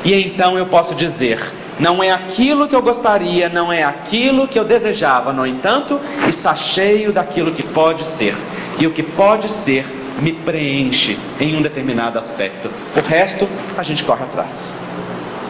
e 0.03 0.13
então 0.13 0.57
eu 0.57 0.65
posso 0.67 0.93
dizer: 0.93 1.39
não 1.79 2.03
é 2.03 2.11
aquilo 2.11 2.67
que 2.67 2.75
eu 2.75 2.81
gostaria, 2.81 3.49
não 3.49 3.71
é 3.71 3.83
aquilo 3.83 4.47
que 4.47 4.59
eu 4.59 4.63
desejava, 4.63 5.33
no 5.33 5.45
entanto, 5.47 5.99
está 6.27 6.55
cheio 6.55 7.11
daquilo 7.11 7.51
que 7.51 7.63
pode 7.63 8.05
ser. 8.05 8.35
E 8.77 8.85
o 8.85 8.91
que 8.91 9.03
pode 9.03 9.49
ser 9.49 9.85
me 10.19 10.31
preenche 10.31 11.17
em 11.39 11.55
um 11.55 11.61
determinado 11.61 12.17
aspecto. 12.17 12.69
O 12.95 13.01
resto 13.01 13.47
a 13.77 13.83
gente 13.83 14.03
corre 14.03 14.23
atrás. 14.23 14.77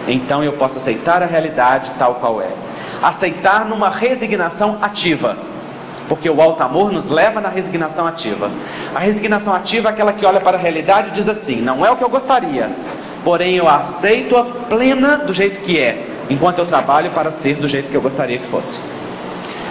Então 0.07 0.43
eu 0.43 0.53
posso 0.53 0.77
aceitar 0.77 1.21
a 1.23 1.25
realidade 1.25 1.91
tal 1.97 2.15
qual 2.15 2.41
é. 2.41 2.49
Aceitar 3.01 3.65
numa 3.65 3.89
resignação 3.89 4.77
ativa. 4.81 5.37
Porque 6.07 6.29
o 6.29 6.39
alto 6.39 6.61
amor 6.61 6.91
nos 6.91 7.09
leva 7.09 7.41
na 7.41 7.49
resignação 7.49 8.05
ativa. 8.05 8.51
A 8.93 8.99
resignação 8.99 9.53
ativa 9.53 9.89
é 9.89 9.91
aquela 9.91 10.13
que 10.13 10.25
olha 10.25 10.39
para 10.39 10.57
a 10.57 10.59
realidade 10.59 11.09
e 11.09 11.11
diz 11.11 11.27
assim: 11.27 11.61
não 11.61 11.83
é 11.83 11.89
o 11.89 11.95
que 11.95 12.03
eu 12.03 12.09
gostaria, 12.09 12.69
porém 13.23 13.55
eu 13.55 13.67
aceito 13.67 14.37
a 14.37 14.43
plena 14.43 15.17
do 15.17 15.33
jeito 15.33 15.61
que 15.61 15.79
é, 15.79 16.05
enquanto 16.29 16.59
eu 16.59 16.65
trabalho 16.67 17.09
para 17.09 17.31
ser 17.31 17.55
do 17.55 17.67
jeito 17.67 17.89
que 17.89 17.95
eu 17.95 18.01
gostaria 18.01 18.37
que 18.37 18.45
fosse. 18.45 18.81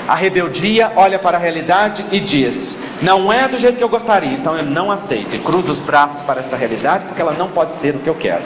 A 0.06 0.14
rebeldia 0.14 0.92
olha 0.96 1.18
para 1.18 1.38
a 1.38 1.40
realidade 1.40 2.04
e 2.12 2.20
diz: 2.20 2.90
não 3.00 3.32
é 3.32 3.48
do 3.48 3.58
jeito 3.58 3.78
que 3.78 3.84
eu 3.84 3.88
gostaria, 3.88 4.32
então 4.32 4.56
eu 4.56 4.64
não 4.64 4.90
aceito. 4.90 5.34
E 5.34 5.38
cruzo 5.38 5.72
os 5.72 5.80
braços 5.80 6.22
para 6.22 6.40
esta 6.40 6.56
realidade 6.56 7.06
porque 7.06 7.22
ela 7.22 7.32
não 7.32 7.48
pode 7.48 7.74
ser 7.74 7.96
o 7.96 7.98
que 7.98 8.08
eu 8.08 8.14
quero. 8.14 8.42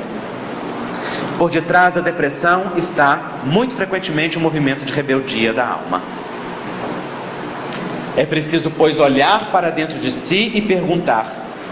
Por 1.37 1.51
detrás 1.51 1.95
da 1.95 2.01
depressão 2.01 2.73
está, 2.77 3.41
muito 3.45 3.75
frequentemente, 3.75 4.37
o 4.37 4.41
um 4.41 4.43
movimento 4.43 4.85
de 4.85 4.93
rebeldia 4.93 5.53
da 5.53 5.69
alma. 5.69 6.03
É 8.17 8.27
preciso, 8.27 8.73
pois, 8.77 8.99
olhar 8.99 9.51
para 9.53 9.71
dentro 9.71 9.99
de 9.99 10.11
si 10.11 10.53
e 10.55 10.61
perguntar: 10.61 11.27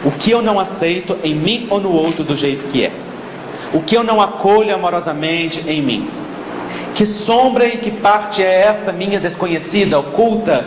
o 0.05 0.11
que 0.11 0.31
eu 0.31 0.43
não 0.43 0.59
aceito 0.59 1.17
em 1.23 1.35
mim 1.35 1.67
ou 1.71 1.81
no 1.81 1.93
outro 1.93 2.25
do 2.25 2.37
jeito 2.37 2.67
que 2.69 2.85
é? 2.85 2.93
O 3.73 3.81
que 3.81 3.97
eu 3.97 4.03
não 4.03 4.21
acolho 4.21 4.75
amorosamente 4.75 5.69
em 5.69 5.83
mim? 5.83 6.09
Que 6.97 7.05
sombra 7.05 7.67
e 7.67 7.77
que 7.77 7.91
parte 7.91 8.43
é 8.43 8.63
esta 8.63 8.91
minha 8.91 9.21
desconhecida, 9.21 9.99
oculta, 9.99 10.67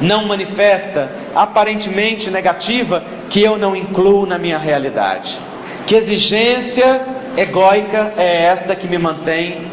não 0.00 0.26
manifesta, 0.26 1.08
aparentemente 1.36 2.32
negativa, 2.32 3.04
que 3.30 3.40
eu 3.40 3.56
não 3.56 3.76
incluo 3.76 4.26
na 4.26 4.38
minha 4.38 4.58
realidade? 4.58 5.38
Que 5.86 5.94
exigência 5.94 7.00
egóica 7.36 8.12
é 8.18 8.46
esta 8.46 8.74
que 8.74 8.88
me 8.88 8.98
mantém 8.98 9.68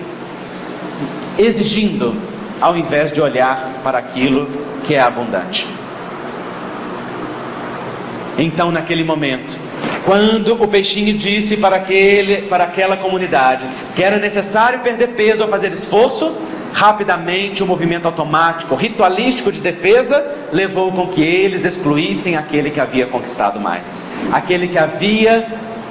exigindo, 1.39 2.15
ao 2.61 2.77
invés 2.77 3.11
de 3.11 3.19
olhar 3.19 3.71
para 3.83 3.97
aquilo 3.97 4.47
que 4.83 4.93
é 4.93 4.99
abundante? 4.99 5.65
Então, 8.37 8.71
naquele 8.71 9.03
momento, 9.03 9.57
quando 10.05 10.53
o 10.61 10.67
peixinho 10.67 11.17
disse 11.17 11.57
para, 11.57 11.77
aquele, 11.77 12.43
para 12.43 12.65
aquela 12.65 12.95
comunidade 12.95 13.65
que 13.95 14.03
era 14.03 14.17
necessário 14.19 14.79
perder 14.81 15.09
peso 15.09 15.41
ou 15.41 15.49
fazer 15.49 15.71
esforço, 15.71 16.31
rapidamente 16.71 17.63
o 17.63 17.65
movimento 17.65 18.05
automático, 18.05 18.75
ritualístico 18.75 19.51
de 19.51 19.59
defesa, 19.59 20.23
levou 20.51 20.91
com 20.91 21.07
que 21.07 21.23
eles 21.23 21.65
excluíssem 21.65 22.35
aquele 22.35 22.69
que 22.69 22.79
havia 22.79 23.07
conquistado 23.07 23.59
mais, 23.59 24.05
aquele 24.31 24.67
que 24.67 24.77
havia 24.77 25.47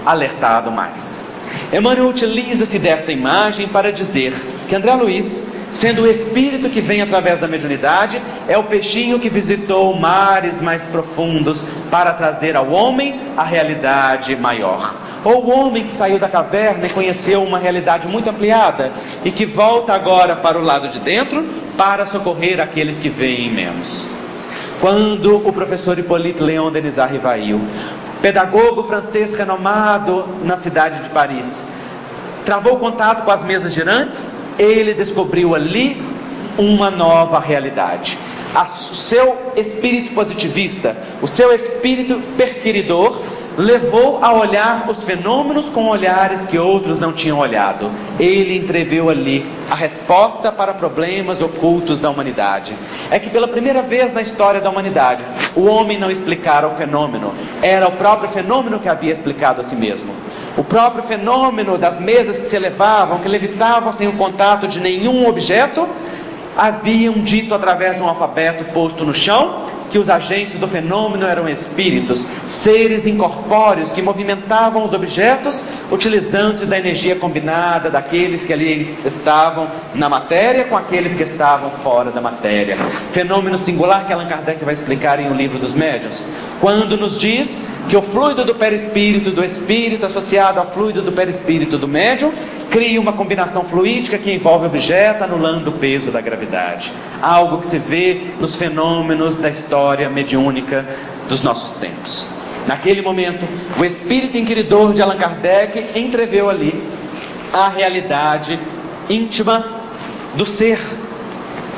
alertado 0.06 0.70
mais. 0.70 1.34
Emmanuel 1.72 2.08
utiliza-se 2.08 2.78
desta 2.78 3.10
imagem 3.10 3.66
para 3.66 3.90
dizer 3.90 4.32
que 4.68 4.76
André 4.76 4.94
Luiz 4.94 5.46
sendo 5.74 6.02
o 6.02 6.06
espírito 6.06 6.70
que 6.70 6.80
vem 6.80 7.02
através 7.02 7.40
da 7.40 7.48
mediunidade, 7.48 8.22
é 8.48 8.56
o 8.56 8.62
peixinho 8.62 9.18
que 9.18 9.28
visitou 9.28 9.92
mares 9.92 10.60
mais 10.60 10.84
profundos 10.84 11.66
para 11.90 12.12
trazer 12.12 12.56
ao 12.56 12.70
homem 12.70 13.20
a 13.36 13.42
realidade 13.42 14.36
maior. 14.36 14.94
Ou 15.24 15.44
o 15.44 15.50
homem 15.50 15.82
que 15.82 15.92
saiu 15.92 16.18
da 16.18 16.28
caverna 16.28 16.86
e 16.86 16.90
conheceu 16.90 17.42
uma 17.42 17.58
realidade 17.58 18.06
muito 18.06 18.30
ampliada 18.30 18.92
e 19.24 19.32
que 19.32 19.44
volta 19.44 19.92
agora 19.92 20.36
para 20.36 20.58
o 20.58 20.62
lado 20.62 20.88
de 20.88 21.00
dentro 21.00 21.44
para 21.76 22.06
socorrer 22.06 22.60
aqueles 22.60 22.96
que 22.96 23.08
veem 23.08 23.50
menos. 23.50 24.16
Quando 24.80 25.36
o 25.44 25.52
professor 25.52 25.98
Hippolyte 25.98 26.40
Léon 26.40 26.70
Denisard 26.70 27.14
Rivail, 27.14 27.60
pedagogo 28.22 28.84
francês 28.84 29.34
renomado 29.34 30.24
na 30.44 30.56
cidade 30.56 31.02
de 31.02 31.10
Paris, 31.10 31.66
travou 32.44 32.76
contato 32.76 33.24
com 33.24 33.30
as 33.30 33.42
mesas 33.42 33.74
girantes, 33.74 34.28
ele 34.58 34.94
descobriu 34.94 35.54
ali 35.54 36.00
uma 36.58 36.90
nova 36.90 37.38
realidade. 37.38 38.18
O 38.54 38.66
seu 38.66 39.52
espírito 39.56 40.12
positivista, 40.14 40.96
o 41.20 41.26
seu 41.26 41.52
espírito 41.52 42.22
perquiridor, 42.36 43.20
levou 43.56 44.22
a 44.22 44.32
olhar 44.32 44.88
os 44.88 45.04
fenômenos 45.04 45.68
com 45.68 45.86
olhares 45.86 46.44
que 46.44 46.58
outros 46.58 46.98
não 46.98 47.12
tinham 47.12 47.38
olhado. 47.38 47.90
Ele 48.18 48.56
entreviu 48.56 49.08
ali 49.10 49.46
a 49.70 49.74
resposta 49.74 50.50
para 50.50 50.74
problemas 50.74 51.40
ocultos 51.40 52.00
da 52.00 52.10
humanidade. 52.10 52.74
É 53.10 53.18
que 53.18 53.30
pela 53.30 53.48
primeira 53.48 53.82
vez 53.82 54.12
na 54.12 54.22
história 54.22 54.60
da 54.60 54.70
humanidade, 54.70 55.24
o 55.54 55.66
homem 55.66 55.98
não 55.98 56.10
explicara 56.10 56.66
o 56.66 56.74
fenômeno, 56.74 57.32
era 57.62 57.86
o 57.88 57.92
próprio 57.92 58.28
fenômeno 58.28 58.80
que 58.80 58.88
havia 58.88 59.12
explicado 59.12 59.60
a 59.60 59.64
si 59.64 59.76
mesmo. 59.76 60.12
O 60.56 60.62
próprio 60.62 61.02
fenômeno 61.02 61.76
das 61.76 61.98
mesas 61.98 62.38
que 62.38 62.46
se 62.46 62.54
elevavam, 62.54 63.18
que 63.18 63.28
levitavam 63.28 63.92
sem 63.92 64.06
o 64.06 64.12
contato 64.12 64.68
de 64.68 64.80
nenhum 64.80 65.28
objeto, 65.28 65.88
haviam 66.56 67.14
dito 67.14 67.54
através 67.54 67.96
de 67.96 68.02
um 68.02 68.08
alfabeto 68.08 68.64
posto 68.72 69.04
no 69.04 69.12
chão 69.12 69.64
que 69.90 69.98
os 69.98 70.10
agentes 70.10 70.58
do 70.58 70.66
fenômeno 70.66 71.26
eram 71.26 71.48
espíritos, 71.48 72.26
seres 72.48 73.06
incorpóreos 73.06 73.92
que 73.92 74.02
movimentavam 74.02 74.82
os 74.82 74.92
objetos 74.92 75.64
utilizando 75.90 76.66
da 76.66 76.78
energia 76.78 77.16
combinada 77.16 77.90
daqueles 77.90 78.44
que 78.44 78.52
ali 78.52 78.96
estavam 79.04 79.68
na 79.94 80.08
matéria 80.08 80.64
com 80.64 80.76
aqueles 80.76 81.14
que 81.14 81.22
estavam 81.22 81.70
fora 81.70 82.10
da 82.10 82.20
matéria. 82.20 82.76
Fenômeno 83.10 83.58
singular 83.58 84.06
que 84.06 84.12
Allan 84.12 84.26
Kardec 84.26 84.64
vai 84.64 84.74
explicar 84.74 85.18
em 85.20 85.30
O 85.30 85.34
Livro 85.34 85.58
dos 85.58 85.74
Médiuns, 85.74 86.24
quando 86.60 86.96
nos 86.96 87.18
diz 87.18 87.70
que 87.88 87.96
o 87.96 88.02
fluido 88.02 88.44
do 88.44 88.54
perispírito 88.54 89.30
do 89.30 89.44
espírito 89.44 90.06
associado 90.06 90.60
ao 90.60 90.66
fluido 90.66 91.02
do 91.02 91.12
perispírito 91.12 91.76
do 91.76 91.86
médium 91.86 92.32
cria 92.70 93.00
uma 93.00 93.12
combinação 93.12 93.64
fluídica 93.64 94.18
que 94.18 94.32
envolve 94.32 94.64
o 94.64 94.68
objeto, 94.68 95.22
anulando 95.22 95.68
o 95.68 95.72
peso 95.72 96.10
da 96.10 96.20
gravidade. 96.20 96.92
Algo 97.22 97.58
que 97.58 97.66
se 97.66 97.78
vê 97.78 98.22
nos 98.40 98.56
fenômenos 98.56 99.36
da 99.36 99.48
história 99.48 99.73
mediúnica 100.10 100.86
dos 101.28 101.42
nossos 101.42 101.78
tempos. 101.78 102.34
Naquele 102.66 103.02
momento, 103.02 103.46
o 103.78 103.84
espírito 103.84 104.38
inquiridor 104.38 104.92
de 104.92 105.02
Allan 105.02 105.16
Kardec 105.16 105.98
entreveu 105.98 106.48
ali 106.48 106.82
a 107.52 107.68
realidade 107.68 108.58
íntima 109.08 109.64
do 110.34 110.46
ser 110.46 110.78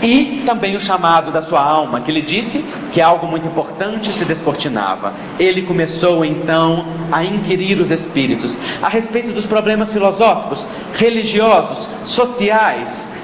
e 0.03 0.42
também 0.47 0.76
o 0.76 0.80
chamado 0.80 1.32
da 1.32 1.42
sua 1.42 1.61
alma, 1.61 2.01
que 2.01 2.11
ele 2.11 2.22
disse 2.22 2.72
que 2.92 3.01
algo 3.01 3.26
muito 3.26 3.47
importante 3.47 4.12
se 4.12 4.24
descortinava. 4.24 5.14
Ele 5.38 5.62
começou 5.62 6.24
então 6.24 6.86
a 7.11 7.24
inquirir 7.24 7.80
os 7.80 7.90
espíritos 7.90 8.59
a 8.80 8.88
respeito 8.88 9.32
dos 9.32 9.47
problemas 9.47 9.92
filosóficos, 9.92 10.66
religiosos, 10.94 11.88
sociais, 12.05 13.16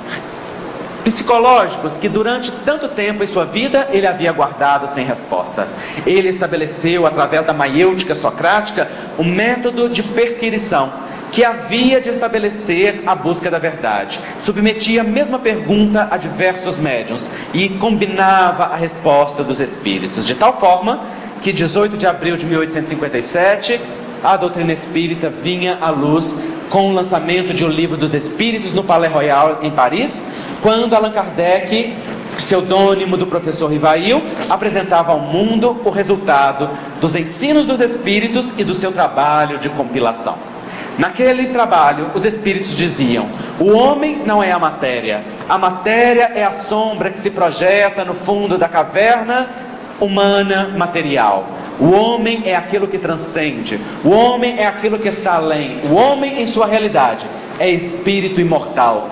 psicológicos 1.04 1.96
que 1.96 2.08
durante 2.08 2.50
tanto 2.64 2.88
tempo 2.88 3.22
em 3.22 3.26
sua 3.26 3.44
vida 3.44 3.88
ele 3.90 4.06
havia 4.06 4.32
guardado 4.32 4.86
sem 4.88 5.04
resposta. 5.04 5.68
Ele 6.06 6.28
estabeleceu 6.28 7.06
através 7.06 7.44
da 7.46 7.52
maiêutica 7.52 8.14
socrática 8.14 8.88
o 9.18 9.24
método 9.24 9.88
de 9.88 10.02
perquirição 10.02 10.92
que 11.32 11.42
havia 11.44 11.98
de 11.98 12.10
estabelecer 12.10 13.02
a 13.06 13.14
busca 13.14 13.50
da 13.50 13.58
verdade. 13.58 14.20
Submetia 14.40 15.00
a 15.00 15.04
mesma 15.04 15.38
pergunta 15.38 16.06
a 16.10 16.18
diversos 16.18 16.76
médiums 16.76 17.30
e 17.54 17.70
combinava 17.70 18.64
a 18.64 18.76
resposta 18.76 19.42
dos 19.42 19.58
espíritos, 19.58 20.26
de 20.26 20.34
tal 20.34 20.52
forma 20.52 21.00
que 21.40 21.50
18 21.50 21.96
de 21.96 22.06
abril 22.06 22.36
de 22.36 22.44
1857 22.44 23.80
a 24.22 24.36
doutrina 24.36 24.72
espírita 24.72 25.28
vinha 25.28 25.78
à 25.80 25.90
luz 25.90 26.44
com 26.72 26.88
o 26.88 26.92
lançamento 26.94 27.52
de 27.52 27.66
O 27.66 27.68
Livro 27.68 27.98
dos 27.98 28.14
Espíritos 28.14 28.72
no 28.72 28.82
Palais 28.82 29.12
Royal 29.12 29.58
em 29.60 29.70
Paris, 29.70 30.32
quando 30.62 30.94
Allan 30.94 31.10
Kardec, 31.10 31.92
pseudônimo 32.34 33.18
do 33.18 33.26
professor 33.26 33.70
Rivail, 33.70 34.22
apresentava 34.48 35.12
ao 35.12 35.20
mundo 35.20 35.82
o 35.84 35.90
resultado 35.90 36.70
dos 36.98 37.14
ensinos 37.14 37.66
dos 37.66 37.78
espíritos 37.78 38.54
e 38.56 38.64
do 38.64 38.74
seu 38.74 38.90
trabalho 38.90 39.58
de 39.58 39.68
compilação. 39.68 40.34
Naquele 40.98 41.48
trabalho, 41.48 42.10
os 42.14 42.24
espíritos 42.24 42.74
diziam: 42.74 43.28
o 43.60 43.70
homem 43.76 44.22
não 44.24 44.42
é 44.42 44.50
a 44.50 44.58
matéria, 44.58 45.22
a 45.46 45.58
matéria 45.58 46.32
é 46.34 46.42
a 46.42 46.52
sombra 46.52 47.10
que 47.10 47.20
se 47.20 47.30
projeta 47.30 48.02
no 48.02 48.14
fundo 48.14 48.56
da 48.56 48.66
caverna 48.66 49.46
humana 50.00 50.72
material. 50.74 51.46
O 51.82 51.90
homem 51.90 52.42
é 52.44 52.54
aquilo 52.54 52.86
que 52.86 52.96
transcende, 52.96 53.80
o 54.04 54.10
homem 54.10 54.56
é 54.56 54.64
aquilo 54.64 55.00
que 55.00 55.08
está 55.08 55.34
além, 55.34 55.80
o 55.90 55.94
homem, 55.94 56.40
em 56.40 56.46
sua 56.46 56.64
realidade, 56.64 57.26
é 57.58 57.68
espírito 57.68 58.40
imortal. 58.40 59.10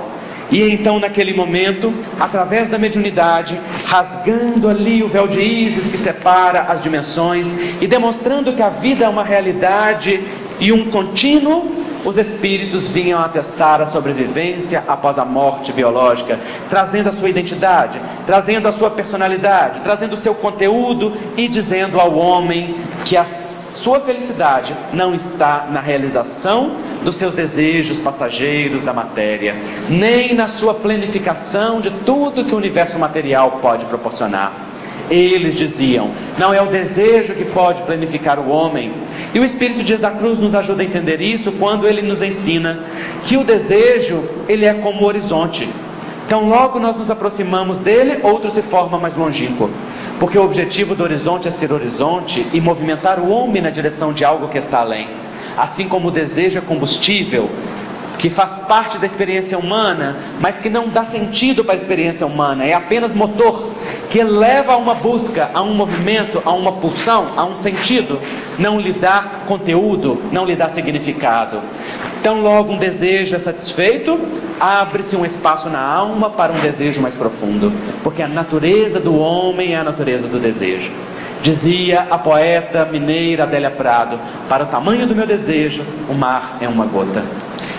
E 0.53 0.63
então, 0.71 1.01
naquele 1.01 1.35
momento, 1.35 1.93
através 2.21 2.69
da 2.69 2.79
mediunidade, 2.79 3.61
rasgando 3.87 4.69
ali 4.69 5.03
o 5.03 5.09
véu 5.09 5.27
de 5.27 5.41
Ísis 5.41 5.91
que 5.91 5.99
separa 5.99 6.61
as 6.63 6.81
dimensões 6.81 7.53
e 7.81 7.89
demonstrando 7.89 8.53
que 8.53 8.63
a 8.63 8.69
vida 8.69 9.05
é 9.05 9.09
uma 9.09 9.25
realidade 9.25 10.23
e 10.61 10.71
um 10.71 10.89
contínuo, 10.91 11.73
os 12.05 12.17
espíritos 12.17 12.89
vinham 12.89 13.21
atestar 13.21 13.81
a 13.81 13.87
sobrevivência 13.87 14.83
após 14.89 15.19
a 15.19 15.25
morte 15.25 15.73
biológica, 15.73 16.39
trazendo 16.69 17.09
a 17.09 17.13
sua 17.13 17.29
identidade, 17.29 18.01
trazendo 18.27 18.69
a 18.69 18.73
sua 18.73 18.91
personalidade, 18.91 19.81
trazendo 19.81 20.15
o 20.15 20.17
seu 20.17 20.35
conteúdo 20.35 21.13
e 21.37 21.49
dizendo 21.49 22.01
ao 22.01 22.15
homem 22.17 22.77
que 23.05 23.17
a 23.17 23.25
sua 23.25 24.01
felicidade 24.01 24.75
não 24.93 25.15
está 25.15 25.67
na 25.71 25.81
realização 25.81 26.77
dos 27.03 27.17
seus 27.17 27.35
desejos 27.35 27.99
passageiros 27.99 28.83
da 28.83 28.93
matéria, 28.93 29.57
nem 29.89 30.35
na 30.35 30.49
sua 30.49 30.75
planificação 30.75 31.81
de 31.81 31.91
tudo 31.91 32.45
que 32.45 32.55
o 32.55 32.59
universo 32.59 32.99
material 32.99 33.59
pode 33.63 33.87
proporcionar. 33.87 34.70
Eles 35.11 35.55
diziam: 35.57 36.11
não 36.39 36.55
é 36.55 36.63
o 36.63 36.67
desejo 36.67 37.35
que 37.35 37.45
pode 37.45 37.83
planificar 37.83 38.39
o 38.39 38.49
homem. 38.49 38.93
E 39.35 39.41
o 39.41 39.45
Espírito 39.45 39.83
Dias 39.83 40.01
da 40.01 40.11
Cruz 40.11 40.39
nos 40.39 40.55
ajuda 40.55 40.83
a 40.83 40.87
entender 40.87 41.21
isso 41.21 41.53
quando 41.53 41.87
ele 41.87 42.03
nos 42.03 42.23
ensina 42.23 42.81
que 43.25 43.37
o 43.37 43.45
desejo, 43.45 44.23
ele 44.49 44.65
é 44.65 44.75
como 44.75 45.03
o 45.03 45.07
horizonte. 45.07 45.69
Então, 46.27 46.49
logo 46.49 46.79
nós 46.79 46.97
nos 46.97 47.11
aproximamos 47.11 47.79
dele, 47.79 48.21
outro 48.23 48.51
se 48.53 48.63
forma 48.63 48.99
mais 48.99 49.17
longínquo. 49.17 49.69
Porque 50.21 50.39
o 50.39 50.45
objetivo 50.45 50.95
do 50.95 51.03
horizonte 51.03 51.49
é 51.49 51.51
ser 51.51 51.73
horizonte 51.73 52.47
e 52.53 52.61
movimentar 52.61 53.19
o 53.19 53.31
homem 53.31 53.61
na 53.61 53.71
direção 53.71 54.13
de 54.13 54.25
algo 54.25 54.49
que 54.49 54.59
está 54.59 54.79
além. 54.79 55.09
Assim 55.57 55.89
como 55.89 56.09
o 56.09 56.11
desejo 56.11 56.59
é 56.59 56.61
combustível, 56.61 57.51
que 58.21 58.29
faz 58.29 58.55
parte 58.69 58.99
da 58.99 59.07
experiência 59.07 59.59
humana, 59.59 60.19
mas 60.39 60.59
que 60.59 60.69
não 60.69 60.89
dá 60.89 61.07
sentido 61.07 61.65
para 61.65 61.73
a 61.73 61.77
experiência 61.77 62.27
humana, 62.27 62.65
é 62.65 62.75
apenas 62.75 63.15
motor 63.15 63.71
que 64.11 64.25
leva 64.25 64.73
a 64.73 64.77
uma 64.77 64.93
busca, 64.93 65.51
a 65.55 65.63
um 65.63 65.73
movimento, 65.73 66.43
a 66.45 66.51
uma 66.53 66.73
pulsão, 66.73 67.29
a 67.37 67.45
um 67.45 67.55
sentido, 67.55 68.21
não 68.59 68.81
lhe 68.81 68.93
dá 68.93 69.25
conteúdo, 69.47 70.21
não 70.33 70.45
lhe 70.45 70.57
dá 70.57 70.69
significado. 70.69 71.61
Então, 72.21 72.43
logo 72.43 72.73
um 72.73 72.77
desejo 72.77 73.37
é 73.37 73.39
satisfeito, 73.39 74.21
abre-se 74.59 75.15
um 75.15 75.25
espaço 75.25 75.71
na 75.71 75.81
alma 75.81 76.29
para 76.29 76.53
um 76.53 76.59
desejo 76.59 77.01
mais 77.01 77.15
profundo, 77.15 77.73
porque 78.03 78.21
a 78.21 78.27
natureza 78.29 78.99
do 78.99 79.17
homem 79.17 79.75
é 79.75 79.77
a 79.77 79.85
natureza 79.85 80.27
do 80.27 80.41
desejo. 80.41 80.91
Dizia 81.41 82.09
a 82.11 82.19
poeta 82.19 82.85
mineira 82.85 83.45
Adélia 83.45 83.71
Prado: 83.71 84.19
Para 84.49 84.65
o 84.65 84.67
tamanho 84.67 85.07
do 85.07 85.15
meu 85.15 85.27
desejo, 85.27 85.87
o 86.09 86.15
mar 86.15 86.59
é 86.61 86.69
uma 86.69 86.85
gota. 86.85 87.25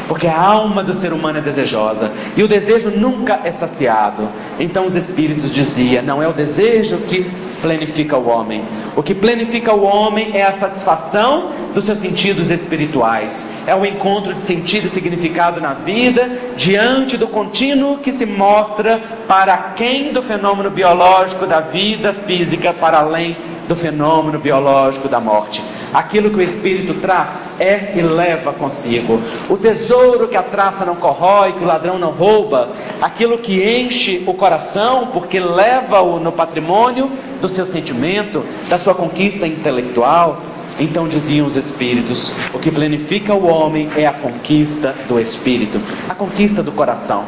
Porque 0.07 0.27
a 0.27 0.41
alma 0.41 0.84
do 0.84 0.93
ser 0.93 1.13
humano 1.13 1.38
é 1.38 1.41
desejosa 1.41 2.11
e 2.36 2.43
o 2.43 2.47
desejo 2.47 2.89
nunca 2.91 3.41
é 3.43 3.51
saciado. 3.51 4.27
Então 4.59 4.86
os 4.86 4.95
espíritos 4.95 5.51
diziam: 5.51 6.03
não 6.03 6.21
é 6.21 6.27
o 6.27 6.34
desejo 6.34 6.97
que 6.99 7.25
planifica 7.61 8.17
o 8.17 8.27
homem. 8.27 8.63
O 8.95 9.03
que 9.03 9.13
planifica 9.13 9.73
o 9.73 9.84
homem 9.84 10.32
é 10.34 10.43
a 10.43 10.51
satisfação 10.51 11.51
dos 11.73 11.86
seus 11.86 11.99
sentidos 11.99 12.49
espirituais, 12.49 13.51
é 13.65 13.75
o 13.75 13.86
encontro 13.86 14.34
de 14.34 14.43
sentido 14.43 14.86
e 14.86 14.89
significado 14.89 15.61
na 15.61 15.73
vida 15.73 16.29
diante 16.57 17.15
do 17.15 17.27
contínuo 17.27 17.99
que 17.99 18.11
se 18.11 18.25
mostra 18.25 19.01
para 19.27 19.55
quem 19.75 20.11
do 20.11 20.21
fenômeno 20.21 20.69
biológico 20.69 21.45
da 21.45 21.61
vida 21.61 22.13
física 22.13 22.73
para 22.73 22.99
além 22.99 23.38
do 23.72 23.76
fenômeno 23.76 24.38
biológico 24.38 25.07
da 25.07 25.22
morte. 25.22 25.63
Aquilo 25.93 26.30
que 26.30 26.36
o 26.36 26.41
Espírito 26.41 26.95
traz 26.95 27.55
é 27.57 27.93
e 27.95 28.01
leva 28.01 28.51
consigo. 28.51 29.22
O 29.49 29.55
tesouro 29.55 30.28
que 30.28 30.36
a 30.36 30.43
traça 30.43 30.86
não 30.86 30.95
corrói, 30.95 31.53
que 31.53 31.63
o 31.63 31.67
ladrão 31.67 31.97
não 31.97 32.11
rouba, 32.11 32.72
aquilo 33.01 33.38
que 33.38 33.63
enche 33.63 34.26
o 34.28 34.34
coração, 34.34 35.07
porque 35.13 35.39
leva-o 35.39 36.19
no 36.19 36.34
patrimônio 36.34 37.09
do 37.39 37.47
seu 37.47 37.65
sentimento, 37.65 38.43
da 38.67 38.78
sua 38.78 38.93
conquista 38.93 39.47
intelectual, 39.47 40.41
então 40.82 41.07
diziam 41.07 41.45
os 41.45 41.55
espíritos: 41.55 42.34
o 42.51 42.57
que 42.57 42.71
planifica 42.71 43.36
o 43.36 43.45
homem 43.45 43.89
é 43.95 44.07
a 44.07 44.11
conquista 44.11 44.95
do 45.07 45.19
espírito, 45.19 45.79
a 46.09 46.15
conquista 46.15 46.63
do 46.63 46.71
coração, 46.71 47.25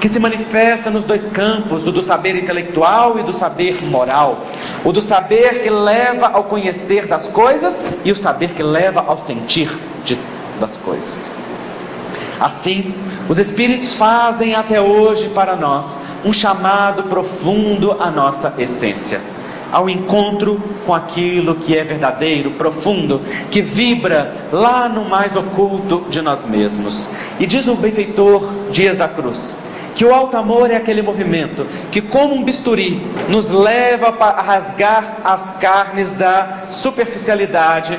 que 0.00 0.08
se 0.08 0.18
manifesta 0.18 0.90
nos 0.90 1.04
dois 1.04 1.26
campos, 1.26 1.86
o 1.86 1.92
do 1.92 2.02
saber 2.02 2.34
intelectual 2.34 3.18
e 3.18 3.22
do 3.22 3.32
saber 3.32 3.84
moral, 3.84 4.44
o 4.84 4.92
do 4.92 5.00
saber 5.00 5.62
que 5.62 5.70
leva 5.70 6.26
ao 6.26 6.44
conhecer 6.44 7.06
das 7.06 7.28
coisas 7.28 7.80
e 8.04 8.10
o 8.10 8.16
saber 8.16 8.50
que 8.50 8.62
leva 8.62 9.04
ao 9.06 9.16
sentir 9.16 9.70
de, 10.04 10.18
das 10.58 10.76
coisas. 10.76 11.32
Assim, 12.40 12.92
os 13.28 13.38
Espíritos 13.38 13.94
fazem 13.94 14.54
até 14.54 14.80
hoje 14.80 15.28
para 15.28 15.54
nós 15.54 16.00
um 16.24 16.32
chamado 16.32 17.04
profundo 17.04 17.92
à 18.00 18.10
nossa 18.10 18.52
essência 18.58 19.35
ao 19.72 19.88
encontro 19.90 20.60
com 20.86 20.94
aquilo 20.94 21.54
que 21.54 21.76
é 21.76 21.84
verdadeiro, 21.84 22.52
profundo, 22.52 23.20
que 23.50 23.60
vibra 23.60 24.34
lá 24.52 24.88
no 24.88 25.04
mais 25.04 25.34
oculto 25.36 26.04
de 26.08 26.22
nós 26.22 26.44
mesmos. 26.44 27.10
E 27.38 27.46
diz 27.46 27.66
o 27.66 27.74
benfeitor 27.74 28.48
Dias 28.70 28.96
da 28.96 29.08
Cruz, 29.08 29.56
que 29.94 30.04
o 30.04 30.14
alto 30.14 30.36
amor 30.36 30.70
é 30.70 30.76
aquele 30.76 31.02
movimento 31.02 31.66
que, 31.90 32.00
como 32.00 32.34
um 32.34 32.44
bisturi, 32.44 33.00
nos 33.28 33.48
leva 33.48 34.14
a 34.18 34.42
rasgar 34.42 35.18
as 35.24 35.52
carnes 35.52 36.10
da 36.10 36.64
superficialidade 36.70 37.98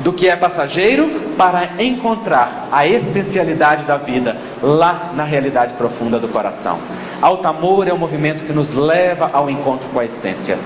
do 0.00 0.12
que 0.12 0.28
é 0.28 0.36
passageiro 0.36 1.34
para 1.36 1.70
encontrar 1.78 2.68
a 2.72 2.86
essencialidade 2.86 3.84
da 3.84 3.96
vida 3.96 4.36
lá 4.62 5.12
na 5.14 5.24
realidade 5.24 5.74
profunda 5.74 6.18
do 6.18 6.28
coração. 6.28 6.78
Alto 7.20 7.46
amor 7.46 7.86
é 7.86 7.92
um 7.92 7.98
movimento 7.98 8.44
que 8.44 8.52
nos 8.52 8.72
leva 8.72 9.30
ao 9.32 9.50
encontro 9.50 9.88
com 9.90 10.00
a 10.00 10.04
essência, 10.04 10.58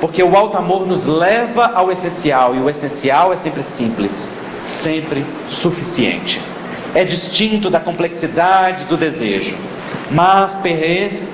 porque 0.00 0.22
o 0.22 0.36
alto 0.36 0.58
amor 0.58 0.86
nos 0.86 1.04
leva 1.04 1.72
ao 1.74 1.90
essencial 1.90 2.54
e 2.54 2.58
o 2.58 2.68
essencial 2.68 3.32
é 3.32 3.36
sempre 3.36 3.62
simples, 3.62 4.36
sempre 4.68 5.24
suficiente. 5.48 6.42
É 6.94 7.04
distinto 7.04 7.70
da 7.70 7.80
complexidade 7.80 8.84
do 8.84 8.98
desejo, 8.98 9.56
mas 10.10 10.54
pertence 10.54 11.32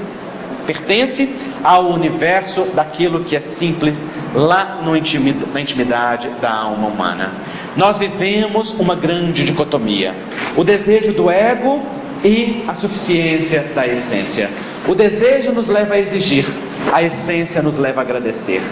ao 1.63 1.91
universo 1.91 2.63
daquilo 2.75 3.25
que 3.25 3.37
é 3.37 3.41
simples 3.41 4.13
lá 4.35 4.81
na 4.83 5.61
intimidade 5.61 6.29
da 6.41 6.53
alma 6.53 6.89
humana. 6.89 7.33
Nós 7.77 7.99
vivemos 7.99 8.79
uma 8.79 8.95
grande 8.95 9.45
dicotomia: 9.45 10.15
o 10.57 10.65
desejo 10.65 11.13
do 11.13 11.31
ego 11.31 11.83
e 12.25 12.65
a 12.67 12.75
suficiência 12.75 13.67
da 13.75 13.87
essência. 13.87 14.51
O 14.87 14.95
desejo 14.95 15.53
nos 15.53 15.69
leva 15.69 15.95
a 15.95 15.99
exigir, 15.99 16.47
a 16.93 17.03
essência 17.03 17.63
nos 17.63 17.77
leva 17.77 18.01
a 18.01 18.05
agradecer. 18.05 18.63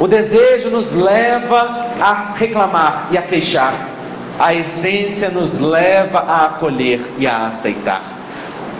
O 0.00 0.06
desejo 0.06 0.70
nos 0.70 0.92
leva 0.92 1.86
a 2.00 2.32
reclamar 2.34 3.08
e 3.10 3.18
a 3.18 3.22
queixar. 3.22 3.74
A 4.38 4.54
essência 4.54 5.30
nos 5.30 5.58
leva 5.58 6.20
a 6.20 6.46
acolher 6.46 7.00
e 7.18 7.26
a 7.26 7.48
aceitar. 7.48 8.02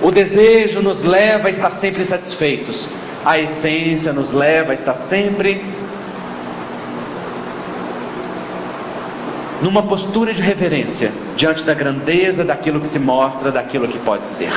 O 0.01 0.13
desejo 0.13 0.81
nos 0.81 1.03
leva 1.03 1.49
a 1.49 1.51
estar 1.51 1.71
sempre 1.71 2.05
satisfeitos. 2.05 2.91
A 3.29 3.39
essência 3.39 4.11
nos 4.11 4.33
leva 4.33 4.71
a 4.71 4.75
estar 4.75 4.95
sempre 4.95 5.63
numa 9.61 9.83
postura 9.83 10.33
de 10.33 10.41
reverência 10.41 11.13
diante 11.37 11.63
da 11.63 11.75
grandeza 11.75 12.43
daquilo 12.43 12.81
que 12.81 12.89
se 12.89 12.99
mostra, 12.99 13.53
daquilo 13.53 13.87
que 13.87 13.99
pode 13.99 14.27
ser. 14.27 14.51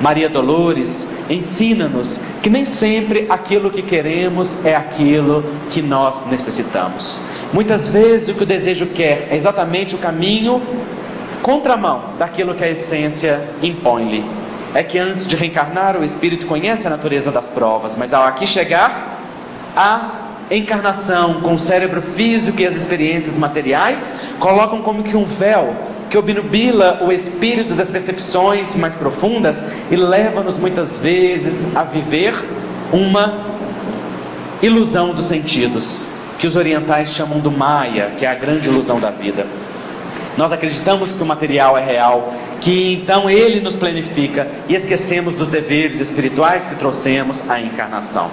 Maria 0.00 0.28
Dolores 0.28 1.14
ensina-nos 1.30 2.20
que 2.42 2.50
nem 2.50 2.64
sempre 2.64 3.26
aquilo 3.30 3.70
que 3.70 3.82
queremos 3.82 4.56
é 4.64 4.74
aquilo 4.74 5.44
que 5.70 5.80
nós 5.80 6.26
necessitamos. 6.26 7.22
Muitas 7.52 7.90
vezes 7.90 8.30
o 8.30 8.34
que 8.34 8.42
o 8.42 8.46
desejo 8.46 8.86
quer 8.86 9.28
é 9.30 9.36
exatamente 9.36 9.94
o 9.94 9.98
caminho 9.98 10.60
contramão 11.40 12.02
daquilo 12.18 12.52
que 12.52 12.64
a 12.64 12.70
essência 12.70 13.40
impõe-lhe. 13.62 14.41
É 14.74 14.82
que 14.82 14.98
antes 14.98 15.26
de 15.26 15.36
reencarnar, 15.36 15.96
o 15.98 16.04
espírito 16.04 16.46
conhece 16.46 16.86
a 16.86 16.90
natureza 16.90 17.30
das 17.30 17.48
provas, 17.48 17.94
mas 17.94 18.14
ao 18.14 18.24
aqui 18.24 18.46
chegar, 18.46 19.20
a 19.76 20.22
encarnação 20.50 21.40
com 21.40 21.54
o 21.54 21.58
cérebro 21.58 22.02
físico 22.02 22.60
e 22.60 22.66
as 22.66 22.74
experiências 22.74 23.36
materiais 23.36 24.12
colocam 24.38 24.82
como 24.82 25.02
que 25.02 25.16
um 25.16 25.24
véu 25.24 25.74
que 26.12 26.18
obnubila 26.18 27.00
o 27.02 27.10
espírito 27.10 27.74
das 27.74 27.90
percepções 27.90 28.76
mais 28.76 28.94
profundas 28.94 29.64
e 29.90 29.96
leva-nos 29.96 30.58
muitas 30.58 30.98
vezes 30.98 31.74
a 31.74 31.84
viver 31.84 32.34
uma 32.92 33.46
ilusão 34.62 35.14
dos 35.14 35.24
sentidos, 35.24 36.10
que 36.38 36.46
os 36.46 36.54
orientais 36.54 37.14
chamam 37.14 37.40
do 37.40 37.50
Maya, 37.50 38.10
que 38.18 38.26
é 38.26 38.30
a 38.30 38.34
grande 38.34 38.68
ilusão 38.68 39.00
da 39.00 39.10
vida. 39.10 39.46
Nós 40.36 40.52
acreditamos 40.52 41.14
que 41.14 41.22
o 41.22 41.26
material 41.26 41.76
é 41.76 41.84
real, 41.84 42.32
que 42.60 42.94
então 42.94 43.28
ele 43.28 43.60
nos 43.60 43.74
planifica 43.74 44.48
e 44.68 44.74
esquecemos 44.74 45.34
dos 45.34 45.48
deveres 45.48 46.00
espirituais 46.00 46.66
que 46.66 46.74
trouxemos 46.74 47.50
à 47.50 47.60
encarnação. 47.60 48.30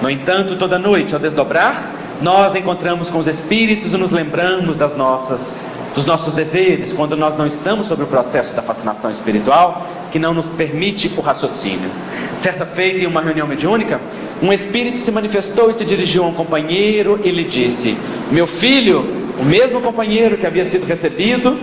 No 0.00 0.08
entanto, 0.10 0.56
toda 0.56 0.78
noite, 0.78 1.14
ao 1.14 1.20
desdobrar, 1.20 1.90
nós 2.20 2.54
encontramos 2.54 3.10
com 3.10 3.18
os 3.18 3.26
espíritos 3.26 3.92
e 3.92 3.96
nos 3.96 4.10
lembramos 4.10 4.76
das 4.76 4.96
nossas 4.96 5.58
dos 5.94 6.06
nossos 6.06 6.32
deveres, 6.32 6.92
quando 6.92 7.16
nós 7.16 7.36
não 7.36 7.46
estamos 7.46 7.86
sobre 7.86 8.04
o 8.04 8.08
processo 8.08 8.54
da 8.54 8.62
fascinação 8.62 9.10
espiritual, 9.10 9.86
que 10.10 10.18
não 10.18 10.32
nos 10.32 10.48
permite 10.48 11.12
o 11.16 11.20
raciocínio. 11.20 11.90
Certa 12.36 12.64
feita, 12.64 13.00
em 13.00 13.06
uma 13.06 13.20
reunião 13.20 13.46
mediúnica, 13.46 14.00
um 14.42 14.52
espírito 14.52 14.98
se 14.98 15.10
manifestou 15.10 15.70
e 15.70 15.74
se 15.74 15.84
dirigiu 15.84 16.24
a 16.24 16.28
um 16.28 16.34
companheiro 16.34 17.20
e 17.22 17.30
lhe 17.30 17.44
disse: 17.44 17.96
Meu 18.30 18.46
filho, 18.46 19.21
o 19.42 19.44
mesmo 19.44 19.82
companheiro 19.82 20.38
que 20.38 20.46
havia 20.46 20.64
sido 20.64 20.86
recebido 20.86 21.58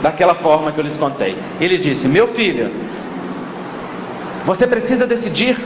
daquela 0.00 0.34
forma 0.34 0.70
que 0.70 0.78
eu 0.78 0.84
lhes 0.84 0.96
contei, 0.96 1.36
ele 1.60 1.76
disse: 1.76 2.06
Meu 2.06 2.28
filho, 2.28 2.70
você 4.46 4.66
precisa 4.66 5.06
decidir 5.06 5.56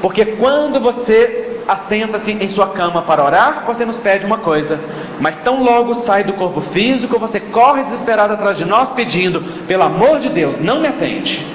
porque 0.00 0.24
quando 0.24 0.78
você 0.80 1.60
assenta-se 1.66 2.30
em 2.30 2.46
sua 2.46 2.66
cama 2.68 3.00
para 3.00 3.24
orar, 3.24 3.64
você 3.66 3.86
nos 3.86 3.96
pede 3.96 4.26
uma 4.26 4.36
coisa: 4.36 4.78
Mas 5.18 5.38
tão 5.38 5.64
logo 5.64 5.94
sai 5.94 6.22
do 6.22 6.34
corpo 6.34 6.60
físico, 6.60 7.18
você 7.18 7.40
corre 7.40 7.82
desesperado 7.84 8.34
atrás 8.34 8.56
de 8.56 8.64
nós 8.64 8.90
pedindo, 8.90 9.40
pelo 9.66 9.82
amor 9.82 10.18
de 10.18 10.28
Deus, 10.28 10.60
não 10.60 10.78
me 10.78 10.88
atende. 10.88 11.46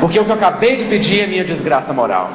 Porque 0.00 0.18
o 0.18 0.24
que 0.24 0.30
eu 0.30 0.34
acabei 0.34 0.76
de 0.76 0.84
pedir 0.86 1.20
é 1.20 1.26
minha 1.26 1.44
desgraça 1.44 1.92
moral. 1.92 2.30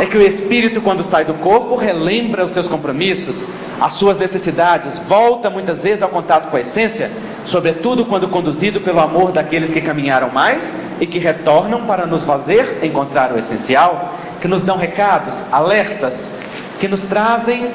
É 0.00 0.06
que 0.06 0.16
o 0.16 0.22
espírito, 0.22 0.80
quando 0.80 1.02
sai 1.02 1.24
do 1.24 1.34
corpo, 1.34 1.74
relembra 1.74 2.44
os 2.44 2.52
seus 2.52 2.68
compromissos, 2.68 3.48
as 3.80 3.94
suas 3.94 4.16
necessidades, 4.16 4.98
volta 5.00 5.50
muitas 5.50 5.82
vezes 5.82 6.02
ao 6.02 6.08
contato 6.08 6.48
com 6.48 6.56
a 6.56 6.60
essência, 6.60 7.10
sobretudo 7.44 8.04
quando 8.04 8.28
conduzido 8.28 8.80
pelo 8.80 9.00
amor 9.00 9.32
daqueles 9.32 9.70
que 9.70 9.80
caminharam 9.80 10.30
mais 10.30 10.74
e 11.00 11.06
que 11.06 11.18
retornam 11.18 11.86
para 11.86 12.06
nos 12.06 12.22
fazer 12.22 12.78
encontrar 12.82 13.32
o 13.32 13.38
essencial, 13.38 14.14
que 14.40 14.46
nos 14.46 14.62
dão 14.62 14.76
recados, 14.76 15.52
alertas, 15.52 16.40
que 16.78 16.86
nos 16.86 17.04
trazem 17.04 17.68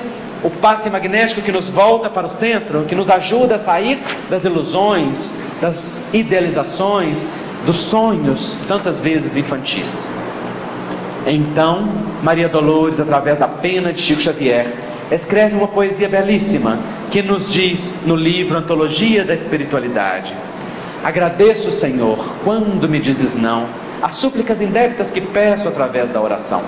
o 0.43 0.49
passe 0.49 0.89
magnético 0.89 1.41
que 1.41 1.51
nos 1.51 1.69
volta 1.69 2.09
para 2.09 2.25
o 2.25 2.29
centro, 2.29 2.85
que 2.85 2.95
nos 2.95 3.09
ajuda 3.09 3.55
a 3.55 3.59
sair 3.59 3.99
das 4.29 4.43
ilusões, 4.43 5.45
das 5.61 6.09
idealizações, 6.13 7.29
dos 7.65 7.77
sonhos, 7.77 8.57
tantas 8.67 8.99
vezes 8.99 9.37
infantis. 9.37 10.11
Então, 11.25 11.87
Maria 12.23 12.49
Dolores, 12.49 12.99
através 12.99 13.37
da 13.37 13.47
pena 13.47 13.93
de 13.93 14.01
Chico 14.01 14.21
Xavier, 14.21 14.67
escreve 15.11 15.55
uma 15.55 15.67
poesia 15.67 16.09
belíssima 16.09 16.79
que 17.11 17.21
nos 17.21 17.51
diz 17.51 18.03
no 18.05 18.15
livro 18.15 18.57
Antologia 18.57 19.23
da 19.23 19.33
Espiritualidade: 19.33 20.33
Agradeço, 21.03 21.71
Senhor, 21.71 22.17
quando 22.43 22.89
me 22.89 22.99
dizes 22.99 23.35
não, 23.35 23.65
as 24.01 24.15
súplicas 24.15 24.61
indébitas 24.61 25.11
que 25.11 25.21
peço 25.21 25.67
através 25.67 26.09
da 26.09 26.21
oração. 26.21 26.63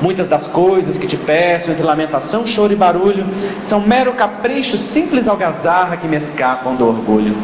Muitas 0.00 0.28
das 0.28 0.46
coisas 0.46 0.96
que 0.96 1.06
te 1.06 1.16
peço, 1.16 1.70
entre 1.70 1.82
lamentação, 1.82 2.46
choro 2.46 2.72
e 2.72 2.76
barulho, 2.76 3.26
são 3.62 3.80
mero 3.80 4.14
capricho, 4.14 4.78
simples 4.78 5.28
algazarra 5.28 5.96
que 5.96 6.08
me 6.08 6.16
escapam 6.16 6.74
do 6.74 6.86
orgulho. 6.86 7.36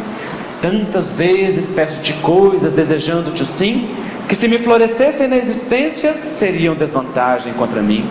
Tantas 0.61 1.13
vezes 1.13 1.67
peço-te 1.67 2.15
coisas, 2.15 2.73
desejando-te 2.73 3.43
o 3.43 3.47
sim, 3.47 3.89
que 4.29 4.35
se 4.35 4.49
me 4.49 4.59
florescessem 4.59 5.29
na 5.29 5.37
existência, 5.37 6.13
seriam 6.25 6.75
desvantagem 6.75 7.53
contra 7.53 7.83
mim. 7.83 8.09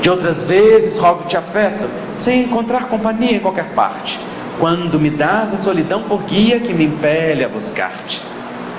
De 0.00 0.10
outras 0.10 0.42
vezes 0.44 0.98
rogo-te 0.98 1.36
afeto, 1.36 1.88
sem 2.16 2.42
encontrar 2.42 2.88
companhia 2.88 3.36
em 3.36 3.40
qualquer 3.40 3.66
parte, 3.74 4.18
quando 4.58 4.98
me 4.98 5.10
dás 5.10 5.52
a 5.54 5.56
solidão 5.56 6.02
por 6.02 6.22
guia 6.24 6.60
que 6.60 6.72
me 6.72 6.84
impele 6.84 7.44
a 7.44 7.48
buscar-te. 7.48 8.22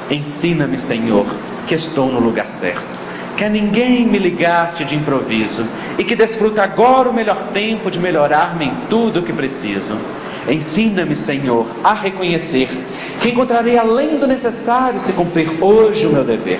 Ensina-me, 0.10 0.80
Senhor, 0.80 1.26
que 1.68 1.74
estou 1.74 2.12
no 2.12 2.20
lugar 2.20 2.48
certo, 2.48 3.00
que 3.38 3.44
a 3.44 3.50
ninguém 3.50 4.06
me 4.06 4.20
ligaste 4.20 4.86
de 4.86 4.96
improviso 4.96 5.66
e 5.98 6.04
que 6.04 6.16
desfruta 6.16 6.64
agora 6.64 7.10
o 7.10 7.14
melhor 7.14 7.42
tempo 7.54 7.90
de 7.90 8.00
melhorar-me 8.00 8.66
em 8.66 8.74
tudo 8.90 9.20
o 9.20 9.24
que 9.24 9.34
preciso. 9.34 9.98
Ensina-me, 10.48 11.16
Senhor, 11.16 11.68
a 11.84 11.94
reconhecer 11.94 12.70
que 13.20 13.30
encontrarei 13.30 13.78
além 13.78 14.18
do 14.18 14.28
necessário 14.28 15.00
se 15.00 15.14
cumprir 15.14 15.64
hoje 15.64 16.06
o 16.06 16.12
meu 16.12 16.24
dever. 16.24 16.60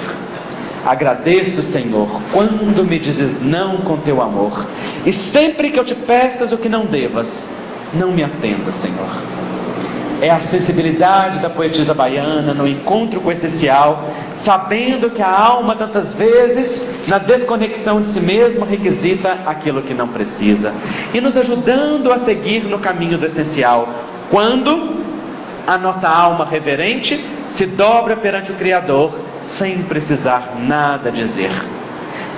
Agradeço, 0.86 1.62
Senhor, 1.62 2.22
quando 2.32 2.84
me 2.84 3.00
dizes 3.00 3.42
não 3.42 3.78
com 3.78 3.98
teu 3.98 4.22
amor, 4.22 4.68
e 5.06 5.12
sempre 5.14 5.72
que 5.72 5.80
eu 5.80 5.86
te 5.86 5.96
peças 5.96 6.52
o 6.52 6.58
que 6.58 6.70
não 6.70 6.86
devas, 6.86 7.48
não 7.94 8.12
me 8.12 8.24
atenda, 8.24 8.72
Senhor. 8.72 9.35
É 10.26 10.32
a 10.32 10.42
sensibilidade 10.42 11.38
da 11.38 11.52
poetisa 11.52 11.94
baiana 11.94 12.52
no 12.52 12.68
encontro 12.68 13.22
com 13.22 13.30
o 13.30 13.32
essencial, 13.32 14.10
sabendo 14.34 15.12
que 15.12 15.22
a 15.22 15.30
alma, 15.30 15.76
tantas 15.76 16.16
vezes, 16.16 16.96
na 17.08 17.20
desconexão 17.20 18.02
de 18.02 18.10
si 18.10 18.20
mesma, 18.22 18.66
requisita 18.66 19.38
aquilo 19.46 19.84
que 19.84 19.94
não 19.94 20.08
precisa, 20.08 20.74
e 21.14 21.22
nos 21.22 21.38
ajudando 21.38 22.12
a 22.12 22.18
seguir 22.18 22.64
no 22.64 22.80
caminho 22.80 23.20
do 23.20 23.26
essencial, 23.28 23.88
quando 24.32 24.96
a 25.68 25.78
nossa 25.78 26.10
alma 26.10 26.44
reverente 26.44 27.24
se 27.48 27.68
dobra 27.68 28.16
perante 28.16 28.52
o 28.52 28.56
Criador 28.56 29.14
sem 29.44 29.84
precisar 29.84 30.56
nada 30.58 31.12
dizer. 31.12 31.52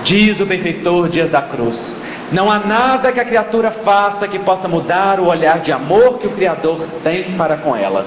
Diz 0.03 0.41
o 0.41 0.45
benfeitor 0.45 1.07
Dias 1.07 1.29
da 1.29 1.41
Cruz: 1.41 2.01
não 2.31 2.51
há 2.51 2.59
nada 2.59 3.11
que 3.11 3.19
a 3.19 3.25
criatura 3.25 3.71
faça 3.71 4.27
que 4.27 4.37
possa 4.37 4.67
mudar 4.67 5.19
o 5.19 5.27
olhar 5.27 5.59
de 5.59 5.71
amor 5.71 6.17
que 6.17 6.27
o 6.27 6.31
Criador 6.31 6.79
tem 7.03 7.35
para 7.37 7.55
com 7.57 7.75
ela. 7.75 8.05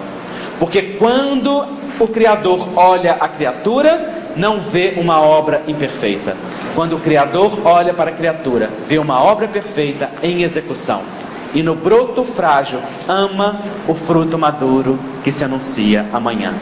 Porque 0.59 0.83
quando 0.99 1.67
o 1.99 2.07
Criador 2.07 2.69
olha 2.77 3.13
a 3.15 3.29
criatura, 3.29 4.29
não 4.37 4.61
vê 4.61 4.95
uma 4.97 5.21
obra 5.21 5.63
imperfeita. 5.67 6.37
Quando 6.75 6.97
o 6.97 7.01
Criador 7.01 7.67
olha 7.67 7.95
para 7.95 8.11
a 8.11 8.15
criatura, 8.15 8.71
vê 8.87 8.99
uma 8.99 9.23
obra 9.23 9.49
perfeita 9.49 10.11
em 10.23 10.43
execução 10.43 11.03
e 11.55 11.63
no 11.63 11.75
broto 11.75 12.25
frágil 12.25 12.81
ama 13.09 13.57
o 13.89 13.95
fruto 13.95 14.39
maduro 14.39 14.99
que 15.25 15.33
se 15.33 15.45
anuncia 15.45 16.07
amanhã 16.13 16.55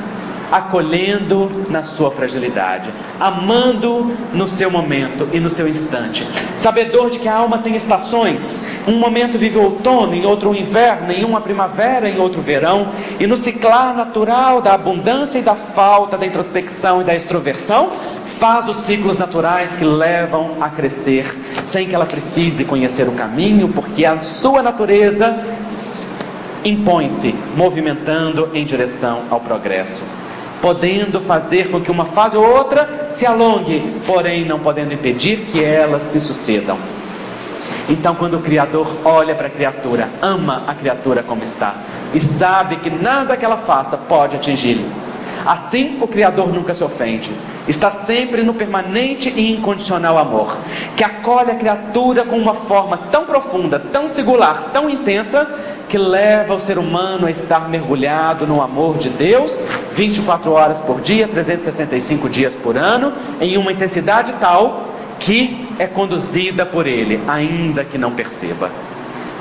acolhendo 0.51 1.67
na 1.69 1.83
sua 1.83 2.11
fragilidade, 2.11 2.91
amando 3.21 4.13
no 4.33 4.47
seu 4.47 4.71
momento 4.71 5.29
e 5.33 5.41
no 5.41 5.51
seu 5.51 5.69
instante, 5.69 6.27
sabedor 6.57 7.11
de 7.11 7.19
que 7.19 7.29
a 7.29 7.37
alma 7.37 7.59
tem 7.59 7.75
estações, 7.75 8.67
um 8.87 8.99
momento 8.99 9.39
vive 9.39 9.59
o 9.59 9.63
outono, 9.63 10.15
em 10.15 10.25
outro 10.25 10.51
o 10.51 10.55
inverno, 10.55 11.13
em 11.13 11.25
uma 11.25 11.41
primavera, 11.41 12.09
em 12.09 12.19
outro 12.19 12.41
verão, 12.41 12.89
e 13.21 13.27
no 13.27 13.37
ciclar 13.37 13.95
natural 13.95 14.61
da 14.61 14.75
abundância 14.75 15.39
e 15.39 15.43
da 15.43 15.55
falta, 15.55 16.17
da 16.17 16.27
introspecção 16.27 17.01
e 17.01 17.05
da 17.05 17.15
extroversão, 17.15 17.91
faz 18.25 18.69
os 18.69 18.77
ciclos 18.79 19.19
naturais 19.19 19.73
que 19.73 19.85
levam 19.85 20.57
a 20.61 20.69
crescer, 20.69 21.27
sem 21.61 21.89
que 21.89 21.95
ela 21.95 22.07
precise 22.07 22.65
conhecer 22.65 23.09
o 23.09 23.13
caminho, 23.13 23.69
porque 23.69 24.05
a 24.05 24.21
sua 24.21 24.63
natureza 24.63 25.39
impõe-se, 26.65 27.35
movimentando 27.57 28.51
em 28.55 28.65
direção 28.65 29.23
ao 29.31 29.41
progresso 29.41 30.18
podendo 30.61 31.21
fazer 31.21 31.71
com 31.71 31.81
que 31.81 31.91
uma 31.91 32.07
fase 32.07 32.37
ou 32.37 32.45
outra 32.45 33.07
se 33.09 33.25
alongue, 33.27 34.01
porém 34.07 34.45
não 34.45 34.59
podendo 34.59 34.93
impedir 34.93 35.47
que 35.47 35.63
elas 35.63 36.03
se 36.05 36.21
sucedam. 36.21 36.79
Então, 37.89 38.15
quando 38.15 38.37
o 38.37 38.41
Criador 38.41 38.87
olha 39.05 39.35
para 39.35 39.47
a 39.47 39.51
criatura, 39.51 40.11
ama 40.21 40.65
a 40.67 40.75
criatura 40.75 41.23
como 41.23 41.43
está 41.43 41.75
e 42.13 42.21
sabe 42.21 42.77
que 42.77 42.91
nada 42.91 43.37
que 43.37 43.45
ela 43.45 43.57
faça 43.57 43.97
pode 43.97 44.37
atingi-lo. 44.37 44.85
Assim, 45.47 45.97
o 46.01 46.07
Criador 46.07 46.53
nunca 46.53 46.75
se 46.75 46.85
ofende, 46.85 47.31
está 47.67 47.91
sempre 47.91 48.43
no 48.43 48.53
permanente 48.53 49.31
e 49.31 49.53
incondicional 49.53 50.19
amor, 50.19 50.59
que 50.97 51.05
acolhe 51.05 51.51
a 51.51 51.55
criatura 51.55 52.25
com 52.25 52.37
uma 52.37 52.55
forma 52.55 52.99
tão 53.11 53.25
profunda, 53.25 53.79
tão 53.79 54.09
singular, 54.09 54.71
tão 54.73 54.91
intensa, 54.91 55.49
que 55.89 55.99
leva 55.99 56.55
o 56.55 56.61
ser 56.61 56.79
humano 56.79 57.27
a 57.27 57.31
estar 57.31 57.69
mergulhado 57.69 58.47
no 58.47 58.61
amor 58.61 58.99
de 58.99 59.09
Deus 59.09 59.67
24 59.93 60.53
horas 60.53 60.81
por 60.81 61.01
dia, 61.01 61.27
365 61.27 62.29
dias 62.29 62.55
por 62.55 62.77
ano, 62.77 63.13
em 63.41 63.57
uma 63.57 63.73
intensidade 63.73 64.35
tal 64.39 64.89
que 65.19 65.67
é 65.79 65.87
conduzida 65.87 66.65
por 66.65 66.87
Ele, 66.87 67.21
ainda 67.27 67.85
que 67.85 67.99
não 67.99 68.13
perceba. 68.13 68.71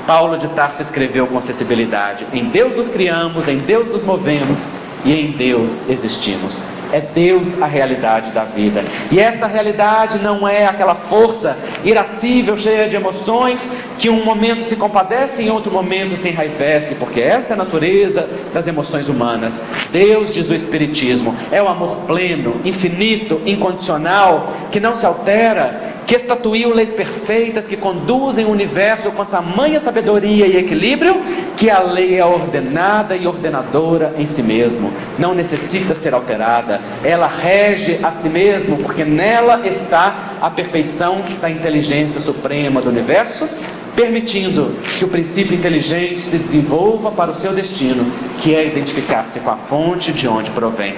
Paulo 0.06 0.38
de 0.38 0.48
Tarso 0.48 0.80
escreveu 0.80 1.26
com 1.26 1.36
acessibilidade: 1.36 2.26
Em 2.32 2.44
Deus 2.44 2.74
nos 2.74 2.88
criamos, 2.88 3.46
em 3.46 3.58
Deus 3.58 3.90
nos 3.90 4.02
movemos 4.02 4.66
e 5.04 5.12
em 5.12 5.32
Deus 5.32 5.82
existimos. 5.88 6.64
É 6.92 7.00
Deus 7.00 7.60
a 7.60 7.66
realidade 7.66 8.30
da 8.30 8.44
vida. 8.44 8.82
E 9.10 9.20
esta 9.20 9.46
realidade 9.46 10.18
não 10.18 10.48
é 10.48 10.66
aquela 10.66 10.94
força 10.94 11.56
irascível, 11.84 12.56
cheia 12.56 12.88
de 12.88 12.96
emoções, 12.96 13.74
que 13.98 14.08
um 14.08 14.24
momento 14.24 14.62
se 14.62 14.76
compadece 14.76 15.42
e 15.42 15.46
em 15.46 15.50
outro 15.50 15.70
momento 15.70 16.16
se 16.16 16.28
enraivece, 16.28 16.94
porque 16.94 17.20
esta 17.20 17.52
é 17.52 17.54
a 17.54 17.58
natureza 17.58 18.28
das 18.54 18.66
emoções 18.66 19.08
humanas. 19.08 19.66
Deus, 19.92 20.32
diz 20.32 20.48
o 20.48 20.54
Espiritismo, 20.54 21.34
é 21.50 21.62
o 21.62 21.68
amor 21.68 21.96
pleno, 22.06 22.60
infinito, 22.64 23.40
incondicional, 23.44 24.52
que 24.70 24.80
não 24.80 24.94
se 24.94 25.04
altera, 25.04 25.97
que 26.08 26.16
estatuiu 26.16 26.72
leis 26.74 26.90
perfeitas 26.90 27.66
que 27.66 27.76
conduzem 27.76 28.46
o 28.46 28.50
universo 28.50 29.10
com 29.10 29.26
tamanha 29.26 29.78
sabedoria 29.78 30.46
e 30.46 30.56
equilíbrio, 30.56 31.20
que 31.54 31.68
a 31.68 31.80
lei 31.80 32.18
é 32.18 32.24
ordenada 32.24 33.14
e 33.14 33.26
ordenadora 33.26 34.14
em 34.16 34.26
si 34.26 34.42
mesmo, 34.42 34.90
não 35.18 35.34
necessita 35.34 35.94
ser 35.94 36.14
alterada, 36.14 36.80
ela 37.04 37.26
rege 37.26 38.00
a 38.02 38.10
si 38.10 38.30
mesmo, 38.30 38.78
porque 38.78 39.04
nela 39.04 39.66
está 39.66 40.38
a 40.40 40.48
perfeição 40.48 41.18
da 41.42 41.50
inteligência 41.50 42.22
suprema 42.22 42.80
do 42.80 42.88
universo, 42.88 43.46
permitindo 43.94 44.76
que 44.98 45.04
o 45.04 45.08
princípio 45.08 45.54
inteligente 45.54 46.22
se 46.22 46.38
desenvolva 46.38 47.10
para 47.10 47.30
o 47.30 47.34
seu 47.34 47.52
destino, 47.52 48.10
que 48.38 48.54
é 48.54 48.66
identificar-se 48.66 49.40
com 49.40 49.50
a 49.50 49.56
fonte 49.56 50.10
de 50.10 50.26
onde 50.26 50.52
provém. 50.52 50.94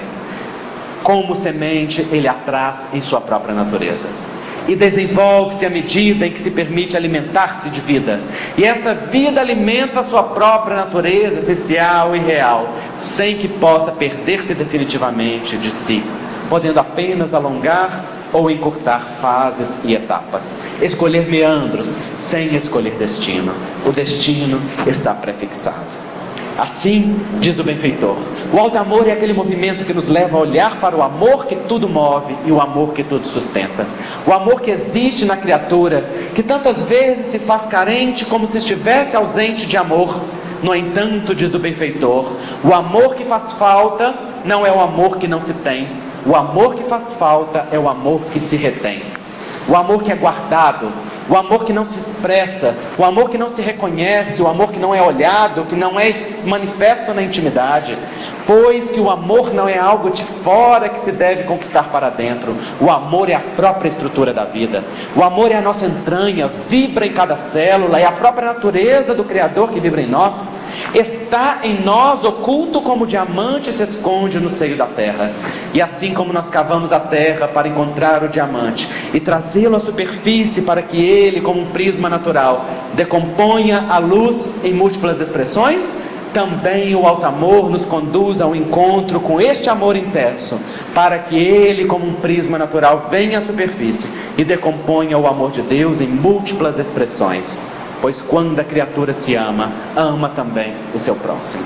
Como 1.03 1.35
semente, 1.35 2.07
ele 2.13 2.29
a 2.29 2.33
traz 2.33 2.93
em 2.93 3.01
sua 3.01 3.19
própria 3.19 3.53
natureza 3.53 4.30
e 4.67 4.75
desenvolve-se 4.75 5.65
à 5.65 5.69
medida 5.69 6.25
em 6.25 6.31
que 6.31 6.39
se 6.39 6.51
permite 6.51 6.95
alimentar-se 6.95 7.69
de 7.69 7.81
vida. 7.81 8.19
E 8.57 8.63
esta 8.63 8.93
vida 8.93 9.41
alimenta 9.41 9.99
a 9.99 10.03
sua 10.03 10.23
própria 10.23 10.77
natureza 10.77 11.39
essencial 11.39 12.15
e 12.15 12.19
real, 12.19 12.69
sem 12.95 13.37
que 13.37 13.47
possa 13.47 13.91
perder-se 13.91 14.53
definitivamente 14.53 15.57
de 15.57 15.71
si, 15.71 16.03
podendo 16.49 16.79
apenas 16.79 17.33
alongar 17.33 18.05
ou 18.33 18.49
encurtar 18.49 18.99
fases 18.99 19.79
e 19.83 19.93
etapas, 19.93 20.59
escolher 20.81 21.27
meandros 21.29 22.03
sem 22.17 22.55
escolher 22.55 22.93
destino. 22.93 23.53
O 23.85 23.91
destino 23.91 24.61
está 24.87 25.13
prefixado. 25.13 26.00
Assim 26.57 27.19
diz 27.39 27.57
o 27.59 27.63
benfeitor: 27.63 28.17
o 28.53 28.59
alto 28.59 28.77
amor 28.77 29.07
é 29.07 29.13
aquele 29.13 29.33
movimento 29.33 29.85
que 29.85 29.93
nos 29.93 30.07
leva 30.07 30.37
a 30.37 30.41
olhar 30.41 30.79
para 30.79 30.95
o 30.95 31.01
amor 31.01 31.45
que 31.45 31.55
tudo 31.55 31.87
move 31.87 32.35
e 32.45 32.51
o 32.51 32.59
amor 32.59 32.93
que 32.93 33.03
tudo 33.03 33.25
sustenta. 33.25 33.87
O 34.27 34.33
amor 34.33 34.61
que 34.61 34.69
existe 34.69 35.25
na 35.25 35.37
criatura, 35.37 36.09
que 36.35 36.43
tantas 36.43 36.83
vezes 36.83 37.27
se 37.27 37.39
faz 37.39 37.65
carente 37.65 38.25
como 38.25 38.45
se 38.47 38.57
estivesse 38.57 39.15
ausente 39.15 39.65
de 39.65 39.77
amor. 39.77 40.21
No 40.61 40.75
entanto, 40.75 41.33
diz 41.33 41.53
o 41.55 41.59
benfeitor, 41.59 42.33
o 42.63 42.73
amor 42.73 43.15
que 43.15 43.23
faz 43.23 43.53
falta 43.53 44.13
não 44.45 44.65
é 44.65 44.71
o 44.71 44.79
amor 44.79 45.17
que 45.17 45.27
não 45.27 45.39
se 45.39 45.55
tem, 45.55 45.87
o 46.25 46.35
amor 46.35 46.75
que 46.75 46.83
faz 46.83 47.13
falta 47.13 47.67
é 47.71 47.79
o 47.79 47.89
amor 47.89 48.21
que 48.31 48.39
se 48.39 48.57
retém. 48.57 49.01
O 49.67 49.75
amor 49.75 50.03
que 50.03 50.11
é 50.11 50.15
guardado, 50.15 50.91
o 51.31 51.37
amor 51.37 51.63
que 51.63 51.71
não 51.71 51.85
se 51.85 51.97
expressa, 51.97 52.75
o 52.97 53.05
amor 53.05 53.29
que 53.29 53.37
não 53.37 53.47
se 53.47 53.61
reconhece, 53.61 54.41
o 54.41 54.49
amor 54.49 54.69
que 54.69 54.77
não 54.77 54.93
é 54.93 55.01
olhado, 55.01 55.63
que 55.63 55.77
não 55.77 55.97
é 55.97 56.11
manifesto 56.43 57.13
na 57.13 57.21
intimidade, 57.21 57.97
pois 58.45 58.89
que 58.89 58.99
o 58.99 59.09
amor 59.09 59.53
não 59.53 59.65
é 59.65 59.77
algo 59.77 60.11
de 60.11 60.23
fora 60.23 60.89
que 60.89 61.05
se 61.05 61.11
deve 61.13 61.43
conquistar 61.43 61.83
para 61.83 62.09
dentro, 62.09 62.53
o 62.81 62.91
amor 62.91 63.29
é 63.29 63.33
a 63.33 63.39
própria 63.39 63.87
estrutura 63.87 64.33
da 64.33 64.43
vida, 64.43 64.83
o 65.15 65.23
amor 65.23 65.53
é 65.53 65.55
a 65.55 65.61
nossa 65.61 65.85
entranha, 65.85 66.49
vibra 66.67 67.05
em 67.05 67.13
cada 67.13 67.37
célula, 67.37 67.97
é 67.97 68.03
a 68.03 68.11
própria 68.11 68.47
natureza 68.47 69.15
do 69.15 69.23
Criador 69.23 69.69
que 69.71 69.79
vibra 69.79 70.01
em 70.01 70.07
nós, 70.07 70.49
está 70.93 71.59
em 71.63 71.81
nós 71.81 72.23
oculto 72.23 72.81
como 72.81 73.05
diamante 73.05 73.71
se 73.71 73.83
esconde 73.83 74.39
no 74.39 74.49
seio 74.49 74.75
da 74.75 74.85
terra, 74.85 75.31
e 75.73 75.81
assim 75.81 76.13
como 76.13 76.33
nós 76.33 76.49
cavamos 76.49 76.91
a 76.91 76.99
terra 76.99 77.47
para 77.47 77.67
encontrar 77.67 78.23
o 78.23 78.29
diamante 78.29 78.89
e 79.13 79.19
trazê-lo 79.19 79.75
à 79.75 79.79
superfície 79.79 80.63
para 80.63 80.81
que 80.81 80.97
ele, 80.97 81.41
como 81.41 81.61
um 81.61 81.67
prisma 81.67 82.09
natural, 82.09 82.65
decomponha 82.93 83.85
a 83.89 83.97
luz 83.97 84.63
em 84.63 84.73
múltiplas 84.73 85.19
expressões, 85.19 86.03
também 86.33 86.95
o 86.95 87.05
alto 87.05 87.25
amor 87.25 87.69
nos 87.69 87.85
conduz 87.85 88.39
ao 88.39 88.55
encontro 88.55 89.19
com 89.19 89.39
este 89.41 89.69
amor 89.69 89.95
intenso, 89.95 90.59
para 90.93 91.19
que 91.19 91.37
ele, 91.37 91.85
como 91.85 92.07
um 92.07 92.13
prisma 92.13 92.57
natural, 92.57 93.07
venha 93.11 93.37
à 93.37 93.41
superfície 93.41 94.09
e 94.37 94.43
decomponha 94.43 95.17
o 95.17 95.27
amor 95.27 95.51
de 95.51 95.61
Deus 95.61 95.99
em 95.99 96.07
múltiplas 96.07 96.79
expressões. 96.79 97.80
Pois 98.01 98.21
quando 98.21 98.59
a 98.59 98.63
criatura 98.63 99.13
se 99.13 99.35
ama, 99.35 99.71
ama 99.95 100.29
também 100.29 100.73
o 100.93 100.99
seu 100.99 101.15
próximo. 101.15 101.65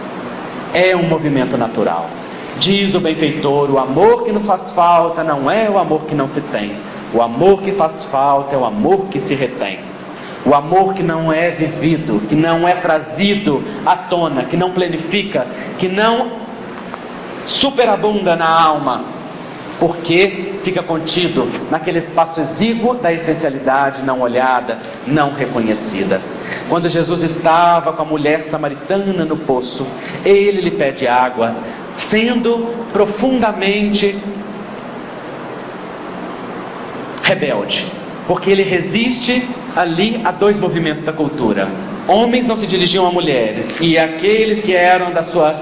É 0.74 0.96
um 0.96 1.04
movimento 1.04 1.58
natural. 1.58 2.10
Diz 2.60 2.94
o 2.94 3.00
benfeitor: 3.00 3.72
o 3.72 3.80
amor 3.80 4.24
que 4.24 4.32
nos 4.32 4.46
faz 4.46 4.72
falta 4.72 5.24
não 5.24 5.50
é 5.50 5.70
o 5.70 5.78
amor 5.78 6.04
que 6.04 6.14
não 6.14 6.28
se 6.28 6.42
tem, 6.42 6.76
o 7.14 7.22
amor 7.22 7.62
que 7.62 7.72
faz 7.72 8.06
falta 8.06 8.56
é 8.56 8.58
o 8.58 8.66
amor 8.66 9.08
que 9.08 9.20
se 9.20 9.34
retém. 9.34 9.80
O 10.46 10.54
amor 10.54 10.94
que 10.94 11.02
não 11.02 11.34
é 11.34 11.50
vivido, 11.50 12.22
que 12.30 12.36
não 12.36 12.68
é 12.68 12.76
trazido 12.76 13.64
à 13.84 13.96
tona, 13.96 14.44
que 14.44 14.56
não 14.56 14.72
planifica, 14.72 15.48
que 15.80 15.88
não 15.88 16.34
superabunda 17.44 18.36
na 18.36 18.48
alma, 18.48 19.04
porque 19.80 20.54
fica 20.64 20.82
contido 20.82 21.48
naquele 21.70 22.00
espaço 22.00 22.40
exíguo 22.40 22.96
da 22.96 23.12
essencialidade 23.12 24.02
não 24.04 24.22
olhada, 24.22 24.80
não 25.06 25.34
reconhecida. 25.34 26.22
Quando 26.70 26.90
Jesus 26.90 27.24
estava 27.24 27.94
com 27.94 28.02
a 28.02 28.06
mulher 28.06 28.44
samaritana 28.44 29.26
no 29.26 29.38
poço, 29.38 29.86
ele 30.24 30.62
lhe 30.62 30.72
pede 30.72 31.08
água, 31.08 31.56
sendo 31.94 32.74
profundamente 32.94 34.18
rebelde, 37.24 37.92
porque 38.28 38.50
ele 38.50 38.64
resiste 38.64 39.48
ali 39.76 40.22
a 40.24 40.32
dois 40.32 40.60
movimentos 40.60 41.04
da 41.04 41.12
cultura. 41.12 41.68
Homens 42.08 42.46
não 42.46 42.56
se 42.56 42.68
dirigiam 42.68 43.06
a 43.06 43.12
mulheres, 43.12 43.80
e 43.82 43.98
aqueles 43.98 44.62
que 44.62 44.74
eram 44.74 45.12
da 45.12 45.24
sua 45.24 45.60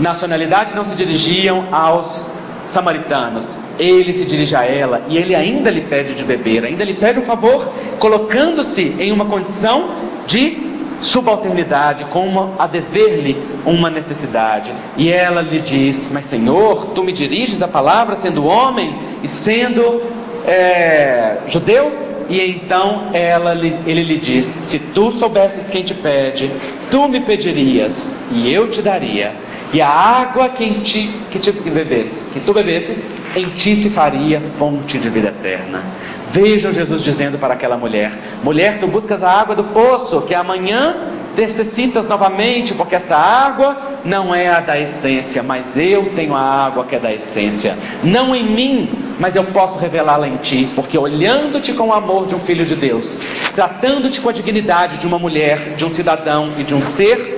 nacionalidade 0.00 0.74
não 0.74 0.84
se 0.84 0.94
dirigiam 0.94 1.68
aos 1.70 2.30
samaritanos. 2.66 3.58
Ele 3.78 4.12
se 4.12 4.24
dirige 4.24 4.56
a 4.56 4.64
ela 4.64 5.02
e 5.08 5.16
ele 5.16 5.34
ainda 5.34 5.70
lhe 5.70 5.82
pede 5.82 6.14
de 6.14 6.24
beber, 6.24 6.64
ainda 6.64 6.84
lhe 6.84 6.94
pede 6.94 7.18
um 7.18 7.22
favor, 7.22 7.68
colocando-se 7.98 8.94
em 8.98 9.12
uma 9.12 9.24
condição 9.24 9.90
de 10.26 10.66
subalternidade, 11.00 12.06
como 12.06 12.54
a 12.58 12.66
dever-lhe 12.66 13.36
uma 13.64 13.90
necessidade. 13.90 14.72
E 14.96 15.12
ela 15.12 15.42
lhe 15.42 15.60
diz: 15.60 16.10
Mas 16.12 16.26
Senhor, 16.26 16.86
tu 16.94 17.04
me 17.04 17.12
diriges 17.12 17.62
a 17.62 17.68
palavra 17.68 18.16
sendo 18.16 18.46
homem 18.46 18.96
e 19.22 19.28
sendo 19.28 20.02
é, 20.46 21.38
judeu? 21.46 22.06
E 22.28 22.40
então 22.40 23.08
ela, 23.12 23.54
ele 23.54 24.02
lhe 24.02 24.18
diz: 24.18 24.46
Se 24.46 24.78
tu 24.78 25.12
soubesses 25.12 25.68
quem 25.68 25.82
te 25.82 25.94
pede, 25.94 26.50
tu 26.90 27.08
me 27.08 27.20
pedirias 27.20 28.16
e 28.32 28.52
eu 28.52 28.68
te 28.68 28.82
daria. 28.82 29.32
E 29.76 29.82
a 29.82 29.90
água 29.90 30.48
que, 30.48 30.64
em 30.64 30.80
ti, 30.80 31.14
que, 31.30 31.38
te, 31.38 31.52
que, 31.52 31.68
bebesse, 31.68 32.30
que 32.30 32.40
tu 32.40 32.54
bebesses, 32.54 33.10
em 33.36 33.50
ti 33.50 33.76
se 33.76 33.90
faria 33.90 34.40
fonte 34.58 34.98
de 34.98 35.10
vida 35.10 35.28
eterna. 35.28 35.82
Vejam 36.30 36.72
Jesus 36.72 37.04
dizendo 37.04 37.36
para 37.36 37.52
aquela 37.52 37.76
mulher: 37.76 38.10
Mulher, 38.42 38.80
tu 38.80 38.86
buscas 38.86 39.22
a 39.22 39.30
água 39.30 39.54
do 39.54 39.64
poço, 39.64 40.22
que 40.22 40.34
amanhã 40.34 40.96
necessitas 41.36 42.08
novamente, 42.08 42.72
porque 42.72 42.94
esta 42.94 43.18
água 43.18 43.76
não 44.02 44.34
é 44.34 44.46
a 44.48 44.60
da 44.60 44.80
essência, 44.80 45.42
mas 45.42 45.76
eu 45.76 46.06
tenho 46.16 46.34
a 46.34 46.40
água 46.40 46.86
que 46.86 46.96
é 46.96 46.98
da 46.98 47.12
essência. 47.12 47.76
Não 48.02 48.34
em 48.34 48.44
mim, 48.44 48.88
mas 49.20 49.36
eu 49.36 49.44
posso 49.44 49.78
revelá-la 49.78 50.26
em 50.26 50.38
ti, 50.38 50.70
porque 50.74 50.96
olhando-te 50.96 51.74
com 51.74 51.88
o 51.88 51.92
amor 51.92 52.26
de 52.26 52.34
um 52.34 52.40
filho 52.40 52.64
de 52.64 52.76
Deus, 52.76 53.20
tratando-te 53.54 54.22
com 54.22 54.30
a 54.30 54.32
dignidade 54.32 54.96
de 54.96 55.06
uma 55.06 55.18
mulher, 55.18 55.74
de 55.76 55.84
um 55.84 55.90
cidadão 55.90 56.52
e 56.56 56.64
de 56.64 56.74
um 56.74 56.80
ser 56.80 57.35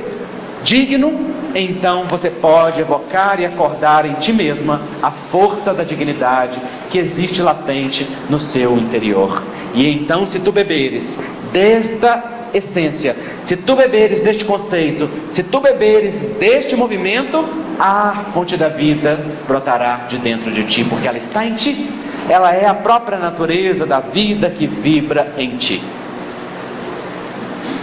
digno, 0.62 1.12
então 1.54 2.04
você 2.04 2.30
pode 2.30 2.80
evocar 2.80 3.40
e 3.40 3.46
acordar 3.46 4.04
em 4.04 4.14
ti 4.14 4.32
mesma 4.32 4.80
a 5.02 5.10
força 5.10 5.72
da 5.72 5.84
dignidade 5.84 6.58
que 6.90 6.98
existe 6.98 7.42
latente 7.42 8.06
no 8.28 8.38
seu 8.38 8.76
interior. 8.76 9.42
E 9.74 9.86
então, 9.86 10.26
se 10.26 10.40
tu 10.40 10.52
beberes 10.52 11.20
desta 11.52 12.38
essência. 12.52 13.16
Se 13.44 13.56
tu 13.56 13.76
beberes 13.76 14.20
deste 14.20 14.44
conceito, 14.44 15.08
se 15.30 15.42
tu 15.42 15.60
beberes 15.60 16.20
deste 16.38 16.76
movimento, 16.76 17.46
a 17.78 18.24
fonte 18.32 18.56
da 18.56 18.68
vida 18.68 19.18
brotará 19.46 20.06
de 20.08 20.18
dentro 20.18 20.50
de 20.50 20.64
ti, 20.64 20.84
porque 20.84 21.06
ela 21.08 21.18
está 21.18 21.44
em 21.44 21.54
ti. 21.54 21.88
Ela 22.28 22.54
é 22.54 22.66
a 22.66 22.74
própria 22.74 23.18
natureza 23.18 23.86
da 23.86 24.00
vida 24.00 24.50
que 24.50 24.66
vibra 24.66 25.32
em 25.38 25.56
ti. 25.56 25.82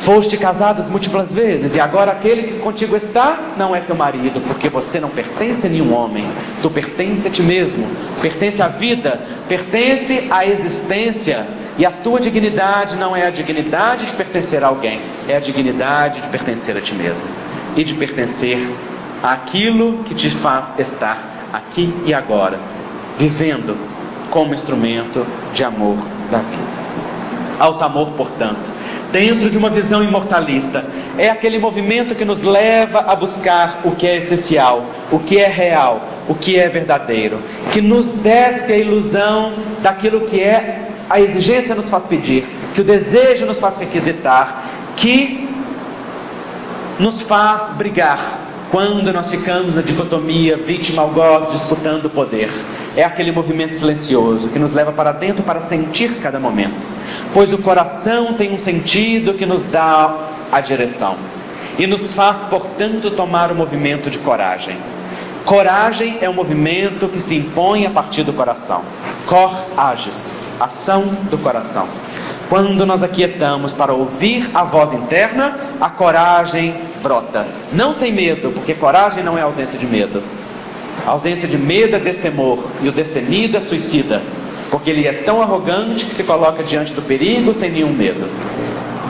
Foste 0.06 0.38
casadas 0.38 0.88
múltiplas 0.88 1.34
vezes 1.34 1.76
e 1.76 1.80
agora 1.80 2.12
aquele 2.12 2.44
que 2.44 2.60
contigo 2.60 2.96
está 2.96 3.40
não 3.58 3.76
é 3.76 3.80
teu 3.80 3.96
marido, 3.96 4.40
porque 4.42 4.70
você 4.70 5.00
não 5.00 5.10
pertence 5.10 5.66
a 5.66 5.70
nenhum 5.72 5.96
homem, 5.96 6.28
tu 6.62 6.70
pertence 6.70 7.28
a 7.28 7.32
ti 7.32 7.42
mesmo, 7.42 7.88
pertence 8.22 8.62
à 8.62 8.68
vida, 8.68 9.20
pertence 9.50 10.28
à 10.30 10.46
existência 10.46 11.48
e 11.76 11.88
a 11.88 11.90
tua 11.90 12.20
dignidade 12.20 12.98
não 12.98 13.16
é 13.16 13.26
a 13.26 13.32
dignidade 13.32 14.06
de 14.06 14.14
pertencer 14.14 14.64
a 14.64 14.68
alguém, 14.68 15.02
é 15.28 15.38
a 15.38 15.40
dignidade 15.40 16.22
de 16.22 16.28
pertencer 16.28 16.78
a 16.78 16.82
ti 16.82 16.94
mesmo 16.94 17.28
e 17.76 17.84
de 17.84 17.96
pertencer 17.96 18.60
àquilo 19.24 20.04
que 20.04 20.14
te 20.14 20.30
faz 20.30 20.72
estar 20.78 21.50
aqui 21.52 21.92
e 22.06 22.14
agora, 22.14 22.60
vivendo 23.18 23.76
como 24.30 24.54
instrumento 24.54 25.26
de 25.52 25.64
amor 25.64 25.98
da 26.30 26.38
vida. 26.38 26.86
Alto 27.58 27.84
amor, 27.84 28.12
portanto, 28.12 28.85
dentro 29.16 29.50
de 29.50 29.58
uma 29.58 29.70
visão 29.70 30.04
imortalista, 30.04 30.84
é 31.18 31.30
aquele 31.30 31.58
movimento 31.58 32.14
que 32.14 32.26
nos 32.26 32.42
leva 32.44 33.00
a 33.08 33.16
buscar 33.16 33.80
o 33.86 33.92
que 33.92 34.06
é 34.06 34.18
essencial, 34.18 34.86
o 35.10 35.20
que 35.20 35.38
é 35.38 35.48
real, 35.48 36.06
o 36.28 36.36
que 36.36 36.60
é 36.60 36.68
verdadeiro, 36.68 37.40
que 37.72 37.82
nos 37.82 38.10
despe 38.10 38.74
a 38.74 38.78
ilusão 38.78 39.54
daquilo 39.82 40.26
que 40.26 40.42
é 40.42 40.90
a 41.10 41.22
exigência 41.22 41.74
nos 41.74 41.90
faz 41.90 42.04
pedir, 42.04 42.44
que 42.74 42.82
o 42.82 42.84
desejo 42.84 43.46
nos 43.46 43.58
faz 43.58 43.78
requisitar, 43.78 44.66
que 44.98 45.48
nos 47.00 47.22
faz 47.22 47.70
brigar 47.70 48.42
quando 48.70 49.14
nós 49.14 49.32
ficamos 49.32 49.76
na 49.76 49.82
dicotomia 49.82 50.58
vítima-algoz 50.58 51.54
disputando 51.54 52.08
o 52.08 52.10
poder. 52.10 52.50
É 52.96 53.04
aquele 53.04 53.32
movimento 53.32 53.76
silencioso 53.76 54.48
que 54.48 54.58
nos 54.58 54.72
leva 54.72 54.92
para 54.92 55.12
dentro 55.12 55.44
para 55.44 55.60
sentir 55.60 56.16
cada 56.22 56.40
momento, 56.40 56.88
pois 57.34 57.52
o 57.52 57.58
coração 57.58 58.34
tem 58.34 58.54
um 58.54 58.58
sentido 58.58 59.34
que 59.34 59.46
nos 59.46 59.66
dá 59.66 60.16
a 60.52 60.62
direção 60.62 61.18
e 61.78 61.86
nos 61.86 62.14
faz, 62.14 62.40
portanto, 62.50 63.12
tomar 63.12 63.52
o 63.52 63.56
movimento 63.56 64.10
de 64.10 64.18
coragem. 64.20 64.78
Coragem 65.44 66.18
é 66.22 66.30
um 66.30 66.34
movimento 66.34 67.08
que 67.10 67.20
se 67.20 67.36
impõe 67.36 67.86
a 67.86 67.90
partir 67.90 68.24
do 68.24 68.34
coração. 68.34 68.82
Cor 69.28 69.54
agis, 69.78 70.32
ação 70.60 71.06
do 71.30 71.38
coração. 71.38 71.88
Quando 72.50 72.86
nós 72.86 73.04
aquietamos 73.04 73.74
para 73.74 73.94
ouvir 73.94 74.50
a 74.54 74.64
voz 74.64 74.94
interna, 74.94 75.60
a 75.82 75.90
coragem 75.90 76.76
brota. 77.04 77.46
Não 77.72 77.92
sem 77.92 78.12
medo, 78.12 78.52
porque 78.52 78.74
coragem 78.74 79.24
não 79.24 79.38
é 79.38 79.42
ausência 79.42 79.78
de 79.78 79.86
medo. 79.86 80.24
A 81.06 81.12
ausência 81.12 81.48
de 81.48 81.58
medo 81.58 81.96
é 81.96 82.00
destemor 82.00 82.60
e 82.82 82.90
o 82.90 82.92
destemido 82.92 83.58
é 83.58 83.62
suicida. 83.62 84.22
porque 84.72 84.90
ele 84.90 85.08
é 85.08 85.14
tão 85.14 85.42
arrogante 85.42 86.06
que 86.06 86.14
se 86.14 86.24
coloca 86.24 86.64
diante 86.64 86.92
do 86.94 87.02
perigo 87.02 87.54
sem 87.54 87.72
nenhum 87.72 87.94
medo. 87.94 88.28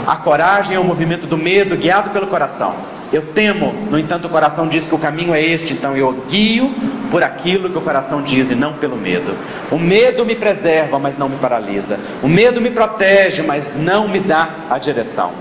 A 0.05 0.15
coragem 0.15 0.75
é 0.75 0.79
o 0.79 0.83
movimento 0.83 1.25
do 1.25 1.37
medo 1.37 1.75
guiado 1.75 2.11
pelo 2.11 2.27
coração. 2.27 2.75
Eu 3.11 3.21
temo, 3.21 3.73
no 3.89 3.97
entanto, 3.97 4.27
o 4.27 4.29
coração 4.29 4.67
diz 4.67 4.87
que 4.87 4.93
o 4.93 4.99
caminho 4.99 5.33
é 5.33 5.41
este, 5.41 5.73
então 5.73 5.95
eu 5.95 6.11
guio 6.29 6.71
por 7.09 7.23
aquilo 7.23 7.69
que 7.69 7.77
o 7.77 7.81
coração 7.81 8.21
diz 8.21 8.51
e 8.51 8.55
não 8.55 8.73
pelo 8.73 8.97
medo. 8.97 9.35
O 9.71 9.79
medo 9.79 10.25
me 10.25 10.35
preserva, 10.35 10.99
mas 10.99 11.17
não 11.17 11.29
me 11.29 11.37
paralisa. 11.37 11.99
O 12.21 12.27
medo 12.27 12.61
me 12.61 12.69
protege, 12.69 13.41
mas 13.41 13.75
não 13.75 14.07
me 14.07 14.19
dá 14.19 14.49
a 14.69 14.77
direção. 14.77 15.31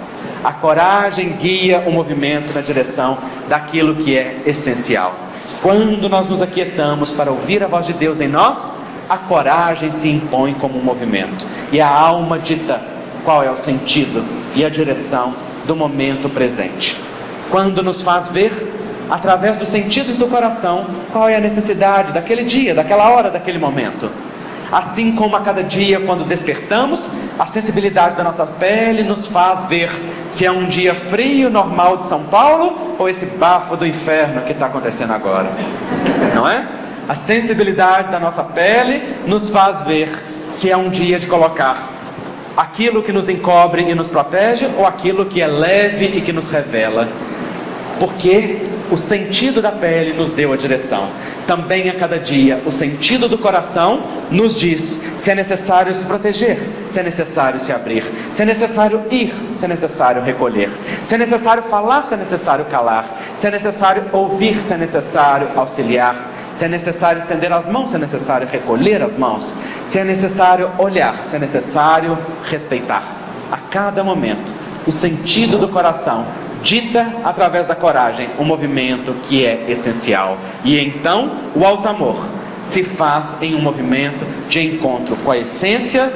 A 0.42 0.52
coragem 0.52 1.32
guia 1.32 1.82
o 1.86 1.90
movimento 1.90 2.54
na 2.54 2.60
direção 2.60 3.18
daquilo 3.48 3.96
que 3.96 4.16
é 4.16 4.36
essencial. 4.46 5.14
Quando 5.64 6.10
nós 6.10 6.28
nos 6.28 6.42
aquietamos 6.42 7.12
para 7.12 7.32
ouvir 7.32 7.64
a 7.64 7.66
voz 7.66 7.86
de 7.86 7.94
Deus 7.94 8.20
em 8.20 8.28
nós, 8.28 8.74
a 9.08 9.16
coragem 9.16 9.88
se 9.88 10.10
impõe 10.10 10.52
como 10.52 10.78
um 10.78 10.82
movimento 10.82 11.46
e 11.72 11.80
a 11.80 11.88
alma 11.88 12.38
dita 12.38 12.82
qual 13.24 13.42
é 13.42 13.50
o 13.50 13.56
sentido 13.56 14.22
e 14.54 14.62
a 14.62 14.68
direção 14.68 15.34
do 15.66 15.74
momento 15.74 16.28
presente. 16.28 17.00
Quando 17.50 17.82
nos 17.82 18.02
faz 18.02 18.28
ver, 18.28 18.52
através 19.08 19.56
dos 19.56 19.70
sentidos 19.70 20.18
do 20.18 20.26
coração, 20.26 20.84
qual 21.10 21.30
é 21.30 21.36
a 21.36 21.40
necessidade 21.40 22.12
daquele 22.12 22.44
dia, 22.44 22.74
daquela 22.74 23.08
hora, 23.08 23.30
daquele 23.30 23.58
momento. 23.58 24.10
Assim 24.74 25.12
como 25.14 25.36
a 25.36 25.40
cada 25.40 25.62
dia, 25.62 26.00
quando 26.00 26.24
despertamos, 26.24 27.08
a 27.38 27.46
sensibilidade 27.46 28.16
da 28.16 28.24
nossa 28.24 28.44
pele 28.44 29.04
nos 29.04 29.28
faz 29.28 29.62
ver 29.66 29.88
se 30.28 30.44
é 30.44 30.50
um 30.50 30.66
dia 30.66 30.96
frio, 30.96 31.48
normal 31.48 31.98
de 31.98 32.08
São 32.08 32.24
Paulo 32.24 32.96
ou 32.98 33.08
esse 33.08 33.24
bafo 33.26 33.76
do 33.76 33.86
inferno 33.86 34.42
que 34.42 34.50
está 34.50 34.66
acontecendo 34.66 35.12
agora. 35.12 35.48
Não 36.34 36.48
é? 36.48 36.66
A 37.08 37.14
sensibilidade 37.14 38.10
da 38.10 38.18
nossa 38.18 38.42
pele 38.42 39.00
nos 39.28 39.48
faz 39.48 39.82
ver 39.82 40.10
se 40.50 40.68
é 40.68 40.76
um 40.76 40.88
dia 40.88 41.20
de 41.20 41.28
colocar 41.28 41.88
aquilo 42.56 43.00
que 43.00 43.12
nos 43.12 43.28
encobre 43.28 43.88
e 43.88 43.94
nos 43.94 44.08
protege 44.08 44.68
ou 44.76 44.84
aquilo 44.84 45.24
que 45.26 45.40
é 45.40 45.46
leve 45.46 46.06
e 46.16 46.20
que 46.20 46.32
nos 46.32 46.50
revela. 46.50 47.08
Porque 48.00 48.73
o 48.90 48.96
sentido 48.96 49.62
da 49.62 49.72
pele 49.72 50.12
nos 50.12 50.30
deu 50.30 50.52
a 50.52 50.56
direção. 50.56 51.08
Também 51.46 51.88
a 51.88 51.94
cada 51.94 52.18
dia, 52.18 52.62
o 52.64 52.72
sentido 52.72 53.28
do 53.28 53.38
coração 53.38 54.02
nos 54.30 54.58
diz 54.58 55.12
se 55.18 55.30
é 55.30 55.34
necessário 55.34 55.94
se 55.94 56.04
proteger, 56.06 56.58
se 56.90 57.00
é 57.00 57.02
necessário 57.02 57.58
se 57.60 57.72
abrir, 57.72 58.04
se 58.32 58.42
é 58.42 58.44
necessário 58.44 59.02
ir, 59.10 59.34
se 59.54 59.64
é 59.64 59.68
necessário 59.68 60.22
recolher, 60.22 60.70
se 61.06 61.14
é 61.14 61.18
necessário 61.18 61.62
falar, 61.64 62.04
se 62.04 62.14
é 62.14 62.16
necessário 62.16 62.64
calar, 62.66 63.06
se 63.34 63.46
é 63.46 63.50
necessário 63.50 64.04
ouvir, 64.12 64.56
se 64.56 64.72
é 64.72 64.76
necessário 64.76 65.48
auxiliar 65.56 66.34
se 66.54 66.64
é 66.64 66.68
necessário 66.68 67.18
estender 67.18 67.52
as 67.52 67.66
mãos, 67.66 67.90
se 67.90 67.96
é 67.96 67.98
necessário 67.98 68.46
recolher 68.46 69.02
as 69.02 69.16
mãos, 69.16 69.54
se 69.88 69.98
é 69.98 70.04
necessário 70.04 70.70
olhar, 70.78 71.24
se 71.24 71.34
é 71.34 71.38
necessário 71.38 72.16
respeitar. 72.44 73.02
A 73.50 73.56
cada 73.56 74.04
momento, 74.04 74.52
o 74.86 74.92
sentido 74.92 75.58
do 75.58 75.68
coração 75.68 76.24
dita 76.64 77.12
através 77.22 77.66
da 77.66 77.74
coragem 77.76 78.28
um 78.38 78.44
movimento 78.44 79.14
que 79.22 79.46
é 79.46 79.66
essencial. 79.68 80.36
E 80.64 80.80
então, 80.80 81.32
o 81.54 81.64
alto 81.64 81.86
amor 81.88 82.16
se 82.60 82.82
faz 82.82 83.40
em 83.40 83.54
um 83.54 83.60
movimento 83.60 84.26
de 84.48 84.60
encontro 84.60 85.14
com 85.16 85.30
a 85.30 85.38
essência 85.38 86.12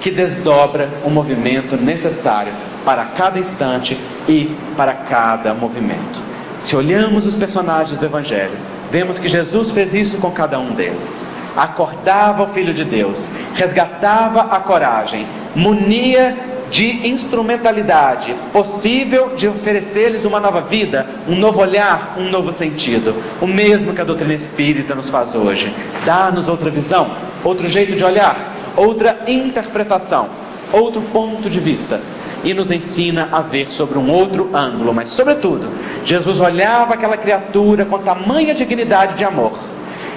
que 0.00 0.10
desdobra 0.10 0.88
o 1.04 1.10
movimento 1.10 1.76
necessário 1.76 2.52
para 2.84 3.04
cada 3.04 3.38
instante 3.38 3.98
e 4.26 4.56
para 4.76 4.94
cada 4.94 5.52
movimento. 5.52 6.22
Se 6.60 6.76
olhamos 6.76 7.26
os 7.26 7.34
personagens 7.34 7.98
do 7.98 8.06
Evangelho, 8.06 8.56
Vemos 8.90 9.18
que 9.18 9.28
Jesus 9.28 9.70
fez 9.70 9.94
isso 9.94 10.16
com 10.16 10.30
cada 10.30 10.58
um 10.58 10.72
deles. 10.72 11.30
Acordava 11.54 12.44
o 12.44 12.48
Filho 12.48 12.72
de 12.72 12.84
Deus, 12.84 13.30
resgatava 13.54 14.40
a 14.40 14.60
coragem, 14.60 15.26
munia 15.54 16.34
de 16.70 17.08
instrumentalidade 17.08 18.34
possível 18.52 19.32
de 19.36 19.48
oferecer-lhes 19.48 20.24
uma 20.24 20.40
nova 20.40 20.60
vida, 20.60 21.06
um 21.28 21.36
novo 21.36 21.60
olhar, 21.60 22.16
um 22.18 22.28
novo 22.30 22.52
sentido. 22.52 23.14
O 23.40 23.46
mesmo 23.46 23.94
que 23.94 24.00
a 24.00 24.04
doutrina 24.04 24.34
espírita 24.34 24.94
nos 24.94 25.10
faz 25.10 25.34
hoje. 25.34 25.72
Dá-nos 26.04 26.48
outra 26.48 26.70
visão, 26.70 27.10
outro 27.42 27.68
jeito 27.68 27.94
de 27.94 28.04
olhar, 28.04 28.36
outra 28.76 29.20
interpretação, 29.26 30.28
outro 30.72 31.00
ponto 31.02 31.48
de 31.48 31.60
vista 31.60 32.00
e 32.44 32.54
nos 32.54 32.70
ensina 32.70 33.28
a 33.32 33.40
ver 33.40 33.66
sobre 33.66 33.98
um 33.98 34.10
outro 34.10 34.50
ângulo, 34.54 34.94
mas, 34.94 35.08
sobretudo, 35.08 35.68
Jesus 36.04 36.40
olhava 36.40 36.94
aquela 36.94 37.16
criatura 37.16 37.84
com 37.84 37.98
tamanha 37.98 38.54
dignidade 38.54 39.14
de 39.14 39.24
amor, 39.24 39.58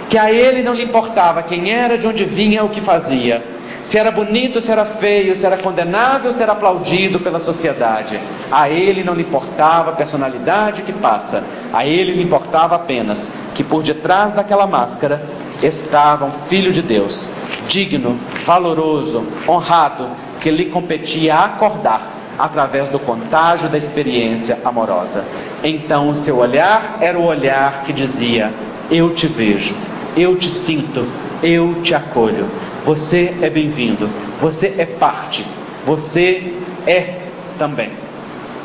que 0.10 0.18
a 0.18 0.32
ele 0.32 0.62
não 0.62 0.74
lhe 0.74 0.84
importava 0.84 1.42
quem 1.42 1.72
era, 1.72 1.98
de 1.98 2.06
onde 2.06 2.24
vinha, 2.24 2.64
o 2.64 2.70
que 2.70 2.82
fazia, 2.82 3.44
se 3.84 3.98
era 3.98 4.12
bonito, 4.12 4.62
se 4.62 4.72
era 4.72 4.86
feio, 4.86 5.36
se 5.36 5.46
era 5.46 5.58
condenável, 5.58 6.32
se 6.32 6.44
era 6.44 6.52
aplaudido 6.52 7.20
pela 7.20 7.40
sociedade. 7.40 8.20
A 8.52 8.70
ele 8.70 9.04
não 9.04 9.14
lhe 9.14 9.24
importava 9.24 9.92
a 9.92 9.96
personalidade 9.96 10.84
que 10.84 10.94
passa, 10.94 11.44
a 11.74 11.86
ele 11.86 12.14
lhe 12.14 12.24
importava 12.24 12.76
apenas 12.76 13.30
que 13.56 13.64
por 13.64 13.84
detrás 13.84 14.34
daquela 14.34 14.68
máscara 14.68 15.24
estava 15.62 16.26
um 16.26 16.32
filho 16.32 16.72
de 16.72 16.82
Deus, 16.82 17.32
digno, 17.68 18.20
valoroso, 18.46 19.26
honrado, 19.48 20.10
que 20.40 20.52
lhe 20.52 20.66
competia 20.66 21.36
acordar 21.36 22.02
através 22.38 22.90
do 22.90 23.00
contágio 23.00 23.70
da 23.70 23.78
experiência 23.78 24.60
amorosa. 24.66 25.24
Então 25.64 26.10
o 26.10 26.16
seu 26.16 26.38
olhar 26.38 26.98
era 27.02 27.20
o 27.20 27.26
olhar 27.26 27.84
que 27.84 27.94
dizia: 27.94 28.52
Eu 28.90 29.14
te 29.14 29.28
vejo, 29.28 29.76
eu 30.16 30.36
te 30.36 30.50
sinto, 30.50 31.06
eu 31.44 31.82
te 31.82 31.94
acolho. 31.94 32.48
Você 32.84 33.36
é 33.44 33.50
bem-vindo, 33.50 34.10
você 34.42 34.74
é 34.76 34.88
parte, 34.88 35.46
você 35.86 36.52
é 36.88 37.20
também 37.60 37.92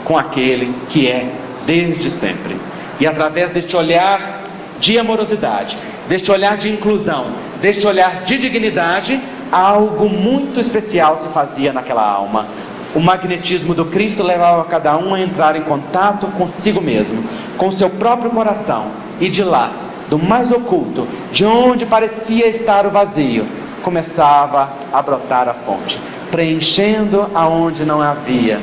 com 0.05 0.17
aquele 0.17 0.75
que 0.89 1.07
é 1.07 1.31
desde 1.67 2.11
sempre. 2.11 2.57
E 2.99 3.07
através 3.07 3.51
deste 3.51 3.77
olhar 3.77 4.41
de 4.81 4.99
amorosidade, 4.99 5.77
deste 6.09 6.31
olhar 6.31 6.57
de 6.57 6.71
inclusão, 6.71 7.27
deste 7.61 7.87
olhar 7.87 8.23
de 8.23 8.39
dignidade, 8.39 9.21
algo 9.53 10.09
muito 10.09 10.59
especial 10.61 11.19
se 11.19 11.29
fazia 11.29 11.71
naquela 11.71 12.09
alma. 12.09 12.47
O 12.95 13.01
magnetismo 13.01 13.75
do 13.75 13.85
Cristo 13.85 14.23
levava 14.23 14.65
cada 14.65 14.97
um 14.97 15.13
a 15.13 15.21
entrar 15.21 15.57
em 15.57 15.63
contato 15.63 16.27
consigo 16.29 16.81
mesmo, 16.81 17.23
com 17.59 17.71
seu 17.71 17.91
próprio 17.91 18.31
coração, 18.31 18.87
e 19.21 19.29
de 19.29 19.45
lá, 19.45 19.71
do 20.09 20.19
mais 20.19 20.51
oculto, 20.51 21.07
de 21.31 21.45
onde 21.45 21.85
parecia 21.85 22.47
estar 22.47 22.87
o 22.87 22.91
vazio, 22.91 23.47
começava 23.87 24.69
a 24.93 25.01
brotar 25.01 25.49
a 25.49 25.55
fonte, 25.55 25.97
preenchendo 26.29 27.31
aonde 27.33 27.85
não 27.85 28.03
havia, 28.03 28.59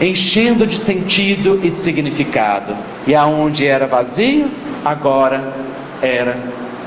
enchendo 0.00 0.64
de 0.64 0.78
sentido 0.78 1.58
e 1.60 1.70
de 1.70 1.76
significado, 1.76 2.76
e 3.04 3.16
aonde 3.16 3.66
era 3.66 3.88
vazio, 3.88 4.48
agora 4.84 5.52
era 6.00 6.38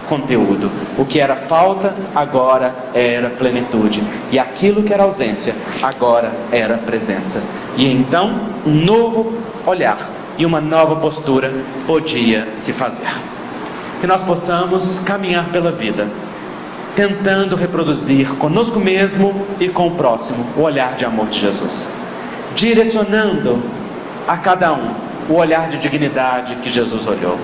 conteúdo. 0.07 0.71
O 0.97 1.03
que 1.03 1.19
era 1.19 1.35
falta, 1.35 1.93
agora 2.15 2.73
era 2.93 3.29
plenitude. 3.31 4.01
E 4.31 4.39
aquilo 4.39 4.81
que 4.81 4.93
era 4.93 5.03
ausência, 5.03 5.53
agora 5.81 6.31
era 6.53 6.77
presença. 6.77 7.43
E 7.75 7.85
então, 7.85 8.47
um 8.65 8.71
novo 8.71 9.37
olhar 9.67 10.09
e 10.37 10.45
uma 10.45 10.61
nova 10.61 10.95
postura 10.95 11.53
podia 11.85 12.47
se 12.55 12.71
fazer. 12.71 13.13
Que 13.99 14.07
nós 14.07 14.23
possamos 14.23 14.99
caminhar 14.99 15.49
pela 15.49 15.71
vida, 15.71 16.07
tentando 16.95 17.55
reproduzir 17.55 18.27
conosco 18.35 18.79
mesmo 18.79 19.47
e 19.59 19.67
com 19.67 19.87
o 19.87 19.91
próximo 19.95 20.45
o 20.55 20.61
olhar 20.61 20.95
de 20.95 21.05
amor 21.05 21.27
de 21.27 21.39
Jesus, 21.39 21.95
direcionando 22.55 23.61
a 24.27 24.37
cada 24.37 24.73
um 24.73 24.93
o 25.29 25.33
olhar 25.35 25.69
de 25.69 25.77
dignidade 25.77 26.55
que 26.57 26.69
Jesus 26.69 27.07
olhou 27.07 27.39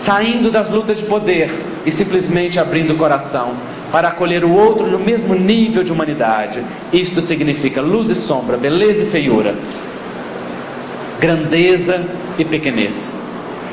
saindo 0.00 0.50
das 0.50 0.70
lutas 0.70 0.96
de 0.96 1.04
poder 1.04 1.50
e 1.84 1.92
simplesmente 1.92 2.58
abrindo 2.58 2.94
o 2.94 2.96
coração 2.96 3.52
para 3.92 4.08
acolher 4.08 4.42
o 4.44 4.50
outro 4.50 4.86
no 4.86 4.98
mesmo 4.98 5.34
nível 5.34 5.84
de 5.84 5.92
humanidade. 5.92 6.64
Isto 6.90 7.20
significa 7.20 7.82
luz 7.82 8.08
e 8.08 8.14
sombra, 8.14 8.56
beleza 8.56 9.02
e 9.02 9.06
feiura, 9.06 9.54
grandeza 11.20 12.02
e 12.38 12.44
pequenez. 12.46 13.26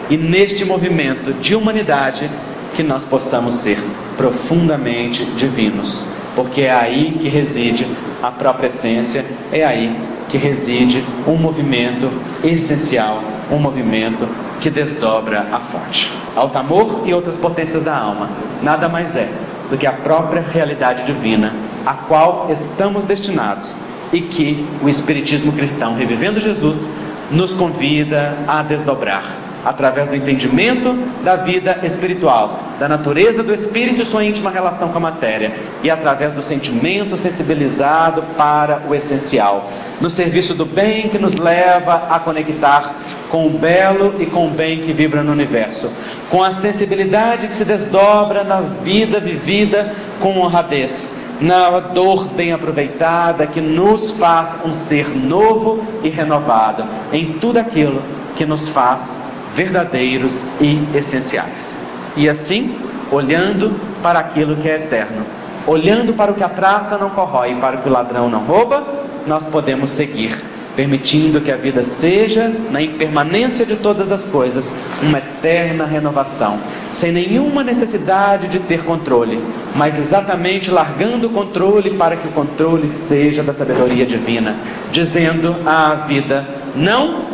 E 0.09 0.17
neste 0.17 0.65
movimento 0.65 1.31
de 1.31 1.55
humanidade 1.55 2.29
que 2.75 2.83
nós 2.83 3.05
possamos 3.05 3.55
ser 3.55 3.79
profundamente 4.17 5.23
divinos, 5.35 6.05
porque 6.35 6.61
é 6.61 6.73
aí 6.73 7.17
que 7.21 7.29
reside 7.29 7.87
a 8.21 8.31
própria 8.31 8.67
essência, 8.67 9.23
é 9.51 9.63
aí 9.63 9.95
que 10.27 10.37
reside 10.37 11.03
um 11.25 11.35
movimento 11.35 12.09
essencial, 12.43 13.23
um 13.51 13.57
movimento 13.57 14.27
que 14.59 14.69
desdobra 14.69 15.47
a 15.51 15.59
fonte. 15.59 16.11
Alto 16.35 16.57
amor 16.57 17.03
e 17.05 17.13
outras 17.13 17.37
potências 17.37 17.83
da 17.83 17.95
alma 17.95 18.29
nada 18.61 18.89
mais 18.89 19.15
é 19.15 19.29
do 19.69 19.77
que 19.77 19.85
a 19.85 19.93
própria 19.93 20.41
realidade 20.41 21.05
divina, 21.05 21.53
a 21.85 21.93
qual 21.93 22.47
estamos 22.49 23.03
destinados 23.03 23.77
e 24.11 24.21
que 24.21 24.65
o 24.81 24.89
Espiritismo 24.89 25.51
cristão, 25.51 25.95
revivendo 25.95 26.39
Jesus, 26.39 26.89
nos 27.29 27.53
convida 27.53 28.37
a 28.47 28.63
desdobrar 28.63 29.46
através 29.67 30.07
do 30.07 30.15
entendimento 30.15 30.93
da 31.23 31.35
vida 31.35 31.77
espiritual 31.83 32.67
da 32.79 32.87
natureza 32.87 33.43
do 33.43 33.53
espírito 33.53 34.01
e 34.01 34.05
sua 34.05 34.23
íntima 34.23 34.49
relação 34.49 34.89
com 34.89 34.97
a 34.97 35.01
matéria, 35.01 35.51
e 35.83 35.89
através 35.89 36.31
do 36.33 36.41
sentimento 36.41 37.17
sensibilizado 37.17 38.23
para 38.37 38.83
o 38.87 38.93
essencial, 38.93 39.71
no 39.99 40.09
serviço 40.09 40.53
do 40.53 40.65
bem 40.65 41.09
que 41.09 41.17
nos 41.17 41.35
leva 41.35 42.07
a 42.09 42.19
conectar 42.19 42.93
com 43.29 43.47
o 43.47 43.49
belo 43.49 44.15
e 44.19 44.25
com 44.25 44.47
o 44.47 44.49
bem 44.49 44.81
que 44.81 44.93
vibra 44.93 45.21
no 45.23 45.31
universo, 45.31 45.91
com 46.29 46.41
a 46.41 46.51
sensibilidade 46.51 47.47
que 47.47 47.53
se 47.53 47.65
desdobra 47.65 48.43
na 48.43 48.61
vida 48.61 49.19
vivida 49.19 49.93
com 50.21 50.39
honradez, 50.39 51.25
na 51.41 51.79
dor 51.79 52.27
bem 52.29 52.53
aproveitada 52.53 53.45
que 53.45 53.59
nos 53.59 54.11
faz 54.11 54.57
um 54.63 54.73
ser 54.73 55.09
novo 55.09 55.83
e 56.03 56.09
renovado 56.09 56.85
em 57.11 57.33
tudo 57.33 57.57
aquilo 57.57 58.01
que 58.35 58.45
nos 58.45 58.69
faz 58.69 59.26
verdadeiros 59.57 60.45
e 60.61 60.79
essenciais. 60.95 61.83
E 62.15 62.29
assim, 62.29 62.77
olhando 63.11 63.73
para 64.03 64.19
aquilo 64.19 64.55
que 64.55 64.69
é 64.69 64.75
eterno, 64.75 65.25
olhando 65.65 66.13
para 66.13 66.31
o 66.31 66.35
que 66.35 66.43
a 66.43 66.49
traça 66.49 66.95
não 66.95 67.09
corrói, 67.09 67.55
para 67.55 67.77
o 67.77 67.81
que 67.81 67.89
o 67.89 67.91
ladrão 67.91 68.29
não 68.29 68.41
rouba, 68.41 68.85
nós 69.25 69.43
podemos 69.43 69.89
seguir 69.89 70.37
permitindo 70.77 71.41
que 71.41 71.51
a 71.51 71.57
vida 71.57 71.83
seja, 71.83 72.53
na 72.69 72.79
impermanência 72.79 73.65
de 73.65 73.75
todas 73.77 74.11
as 74.11 74.23
coisas, 74.23 74.75
uma 75.01 75.17
eterna 75.17 75.85
renovação, 75.85 76.59
sem 76.93 77.11
nenhuma 77.11 77.63
necessidade 77.63 78.47
de 78.47 78.59
ter 78.59 78.83
controle, 78.83 79.43
mas 79.75 79.97
exatamente 79.97 80.69
largando 80.69 81.27
o 81.27 81.29
controle 81.31 81.89
para 81.95 82.15
que 82.15 82.27
o 82.27 82.31
controle 82.31 82.87
seja 82.87 83.41
da 83.41 83.53
sabedoria 83.53 84.05
divina, 84.05 84.55
dizendo 84.91 85.55
à 85.65 85.95
vida: 85.95 86.47
Não 86.75 87.26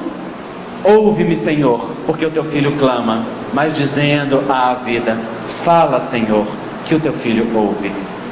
ouve-me, 0.83 1.37
Senhor, 1.37 1.89
porque 2.05 2.25
o 2.25 2.31
teu 2.31 2.43
filho 2.43 2.75
clama, 2.77 3.25
mas 3.53 3.73
dizendo 3.73 4.43
à 4.49 4.73
vida: 4.73 5.17
Fala, 5.47 5.99
Senhor, 5.99 6.45
que 6.85 6.95
o 6.95 6.99
teu 6.99 7.13
filho 7.13 7.47
ouve. 7.55 7.91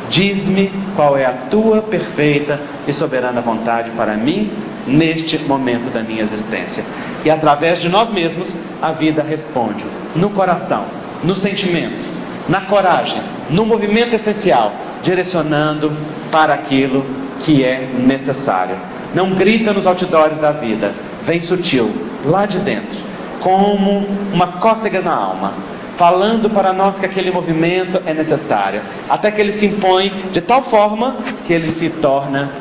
Diz-me 0.09 0.71
qual 0.95 1.17
é 1.17 1.25
a 1.25 1.31
tua 1.31 1.81
perfeita 1.81 2.59
e 2.85 2.91
soberana 2.91 3.39
vontade 3.39 3.91
para 3.91 4.15
mim 4.15 4.51
neste 4.85 5.37
momento 5.37 5.89
da 5.89 6.03
minha 6.03 6.21
existência. 6.21 6.83
E 7.23 7.29
através 7.29 7.79
de 7.79 7.87
nós 7.87 8.09
mesmos, 8.09 8.55
a 8.81 8.91
vida 8.91 9.23
responde 9.23 9.85
no 10.15 10.29
coração, 10.31 10.85
no 11.23 11.35
sentimento, 11.35 12.05
na 12.49 12.61
coragem, 12.61 13.21
no 13.49 13.65
movimento 13.65 14.13
essencial, 14.13 14.73
direcionando 15.01 15.93
para 16.31 16.53
aquilo 16.53 17.05
que 17.39 17.63
é 17.63 17.87
necessário. 17.97 18.75
Não 19.13 19.31
grita 19.31 19.71
nos 19.71 19.87
outdoors 19.87 20.37
da 20.37 20.51
vida, 20.51 20.93
vem 21.23 21.41
sutil, 21.41 22.10
lá 22.25 22.45
de 22.45 22.59
dentro, 22.59 22.99
como 23.39 24.05
uma 24.33 24.47
cócega 24.47 25.01
na 25.01 25.13
alma, 25.13 25.53
falando 25.97 26.49
para 26.49 26.73
nós 26.73 26.99
que 26.99 27.05
aquele 27.05 27.31
movimento 27.31 28.01
é 28.05 28.13
necessário, 28.13 28.81
até 29.09 29.31
que 29.31 29.41
ele 29.41 29.51
se 29.51 29.67
impõe 29.67 30.11
de 30.31 30.41
tal 30.41 30.61
forma 30.61 31.17
que 31.45 31.53
ele 31.53 31.69
se 31.69 31.89
torna 31.89 32.51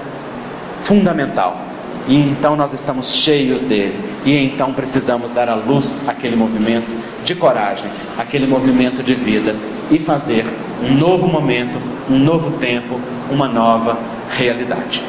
fundamental. 0.82 1.56
E 2.08 2.16
então 2.16 2.56
nós 2.56 2.72
estamos 2.72 3.14
cheios 3.14 3.62
dele. 3.62 3.94
E 4.24 4.36
então 4.36 4.72
precisamos 4.72 5.30
dar 5.30 5.48
à 5.48 5.54
luz 5.54 6.08
aquele 6.08 6.34
movimento 6.34 6.90
de 7.24 7.34
coragem, 7.34 7.90
aquele 8.18 8.46
movimento 8.46 9.02
de 9.02 9.14
vida 9.14 9.54
e 9.90 9.98
fazer 9.98 10.44
um 10.82 10.94
novo 10.94 11.26
momento, 11.26 11.80
um 12.10 12.18
novo 12.18 12.52
tempo, 12.58 12.98
uma 13.30 13.46
nova 13.46 13.98
realidade. 14.30 15.04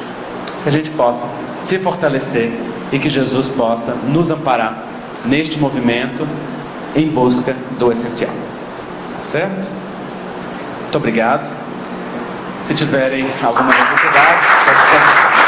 Que 0.63 0.69
a 0.69 0.71
gente 0.71 0.91
possa 0.91 1.25
se 1.59 1.79
fortalecer 1.79 2.51
e 2.91 2.99
que 2.99 3.09
Jesus 3.09 3.47
possa 3.47 3.95
nos 3.95 4.31
amparar 4.31 4.85
neste 5.25 5.59
movimento 5.59 6.27
em 6.95 7.07
busca 7.07 7.55
do 7.79 7.91
essencial. 7.91 8.33
Tá 9.15 9.21
certo? 9.21 9.67
Muito 10.81 10.97
obrigado. 10.97 11.49
Se 12.61 12.73
tiverem 12.75 13.27
alguma 13.41 13.73
necessidade, 13.73 14.39
pode 14.65 15.41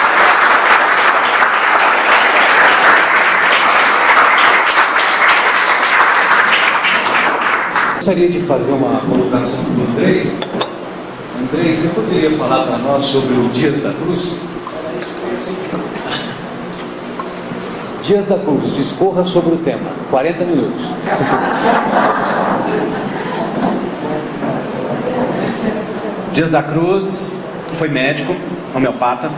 gostaria 8.03 8.29
de 8.29 8.41
fazer 8.41 8.73
uma 8.73 8.99
colocação 8.99 9.63
para 9.63 9.81
o 9.81 9.87
Andrei. 9.87 10.29
Andrei, 11.41 11.73
você 11.73 11.87
poderia 11.87 12.31
falar 12.35 12.65
para 12.65 12.77
nós 12.79 13.05
sobre 13.05 13.33
o 13.33 13.47
Dias 13.47 13.81
da 13.81 13.93
Cruz? 13.93 14.37
Dias 18.03 18.25
da 18.25 18.37
Cruz, 18.37 18.75
discorra 18.75 19.23
sobre 19.23 19.53
o 19.53 19.57
tema. 19.59 19.89
40 20.11 20.43
minutos. 20.43 20.83
Dias 26.33 26.49
da 26.51 26.61
Cruz 26.61 27.47
foi 27.77 27.87
médico, 27.87 28.35
homeopata, 28.75 29.31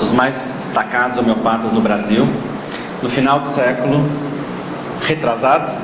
dos 0.00 0.10
mais 0.10 0.54
destacados 0.56 1.18
homeopatas 1.18 1.70
no 1.70 1.82
Brasil. 1.82 2.26
No 3.02 3.10
final 3.10 3.40
do 3.40 3.46
século 3.46 4.08
retrasado, 5.02 5.76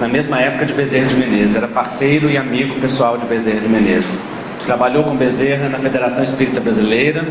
na 0.00 0.08
mesma 0.08 0.40
época 0.40 0.64
de 0.64 0.72
Bezerra 0.72 1.08
de 1.08 1.16
Menezes, 1.16 1.56
era 1.56 1.68
parceiro 1.68 2.30
e 2.30 2.38
amigo 2.38 2.80
pessoal 2.80 3.18
de 3.18 3.26
Bezerra 3.26 3.60
de 3.60 3.68
Menezes. 3.68 4.18
Trabalhou 4.64 5.04
com 5.04 5.14
Bezerra 5.14 5.68
na 5.68 5.78
Federação 5.78 6.24
Espírita 6.24 6.58
Brasileira, 6.58 7.28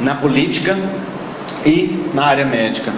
na 0.00 0.14
política 0.14 0.78
e 1.66 2.08
na 2.14 2.24
área 2.24 2.44
médica. 2.44 2.92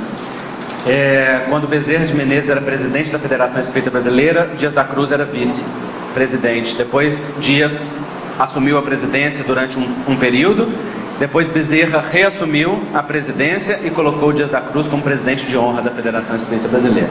É, 0.86 1.46
quando 1.48 1.66
Bezerra 1.66 2.04
de 2.04 2.14
Menezes 2.14 2.50
era 2.50 2.60
presidente 2.60 3.10
da 3.10 3.18
Federação 3.18 3.60
Espírita 3.60 3.90
Brasileira, 3.90 4.50
Dias 4.56 4.72
da 4.72 4.84
Cruz 4.84 5.10
era 5.10 5.24
vice-presidente. 5.24 6.76
Depois, 6.76 7.32
Dias 7.40 7.94
assumiu 8.38 8.76
a 8.76 8.82
presidência 8.82 9.44
durante 9.44 9.78
um, 9.78 9.88
um 10.06 10.16
período. 10.16 10.70
Depois, 11.18 11.48
Bezerra 11.48 12.04
reassumiu 12.06 12.82
a 12.92 13.02
presidência 13.02 13.80
e 13.82 13.90
colocou 13.90 14.32
Dias 14.32 14.50
da 14.50 14.60
Cruz 14.60 14.86
como 14.86 15.02
presidente 15.02 15.46
de 15.46 15.56
honra 15.56 15.80
da 15.80 15.90
Federação 15.90 16.36
Espírita 16.36 16.68
Brasileira. 16.68 17.08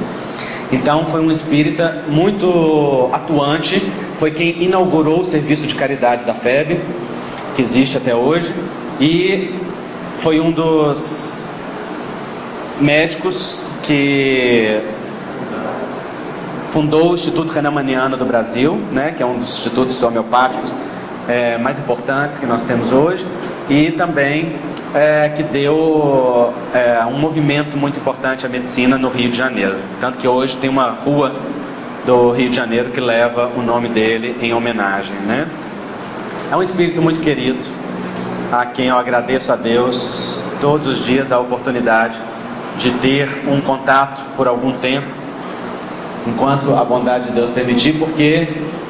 Então 0.71 1.05
foi 1.05 1.21
um 1.21 1.29
espírita 1.29 2.03
muito 2.07 3.09
atuante, 3.11 3.79
foi 4.17 4.31
quem 4.31 4.63
inaugurou 4.63 5.21
o 5.21 5.25
serviço 5.25 5.67
de 5.67 5.75
caridade 5.75 6.25
da 6.25 6.33
FEB, 6.33 6.79
que 7.55 7.61
existe 7.61 7.95
até 7.95 8.15
hoje, 8.15 8.51
e 8.99 9.53
foi 10.17 10.39
um 10.39 10.51
dos 10.51 11.45
médicos 12.79 13.67
que 13.83 14.81
fundou 16.71 17.11
o 17.11 17.13
Instituto 17.13 17.51
Renamaniano 17.51 18.17
do 18.17 18.25
Brasil, 18.25 18.81
né, 18.91 19.13
que 19.15 19.21
é 19.21 19.25
um 19.25 19.37
dos 19.37 19.49
institutos 19.49 20.01
homeopáticos 20.01 20.73
é, 21.27 21.57
mais 21.57 21.77
importantes 21.77 22.39
que 22.39 22.47
nós 22.47 22.63
temos 22.63 22.91
hoje, 22.91 23.25
e 23.69 23.91
também 23.91 24.55
é, 24.93 25.29
que 25.29 25.43
deu 25.43 26.51
é, 26.73 27.05
um 27.05 27.19
movimento 27.19 27.77
muito 27.77 27.99
importante 27.99 28.45
à 28.45 28.49
medicina 28.49 28.97
no 28.97 29.09
Rio 29.09 29.29
de 29.29 29.37
Janeiro. 29.37 29.75
Tanto 30.01 30.17
que 30.17 30.27
hoje 30.27 30.57
tem 30.57 30.69
uma 30.69 30.89
rua 30.89 31.35
do 32.05 32.31
Rio 32.31 32.49
de 32.49 32.55
Janeiro 32.55 32.89
que 32.89 32.99
leva 32.99 33.51
o 33.55 33.61
nome 33.61 33.87
dele 33.87 34.35
em 34.41 34.51
homenagem. 34.53 35.15
Né? 35.27 35.47
É 36.51 36.55
um 36.55 36.63
espírito 36.63 37.01
muito 37.01 37.21
querido, 37.21 37.63
a 38.51 38.65
quem 38.65 38.87
eu 38.87 38.97
agradeço 38.97 39.53
a 39.53 39.55
Deus 39.55 40.43
todos 40.59 40.87
os 40.87 41.05
dias 41.05 41.31
a 41.31 41.39
oportunidade 41.39 42.19
de 42.77 42.91
ter 42.91 43.29
um 43.47 43.61
contato 43.61 44.21
por 44.35 44.47
algum 44.47 44.71
tempo, 44.73 45.07
enquanto 46.27 46.75
a 46.75 46.83
bondade 46.83 47.25
de 47.25 47.31
Deus 47.31 47.49
permitir, 47.49 47.93
porque 47.93 48.47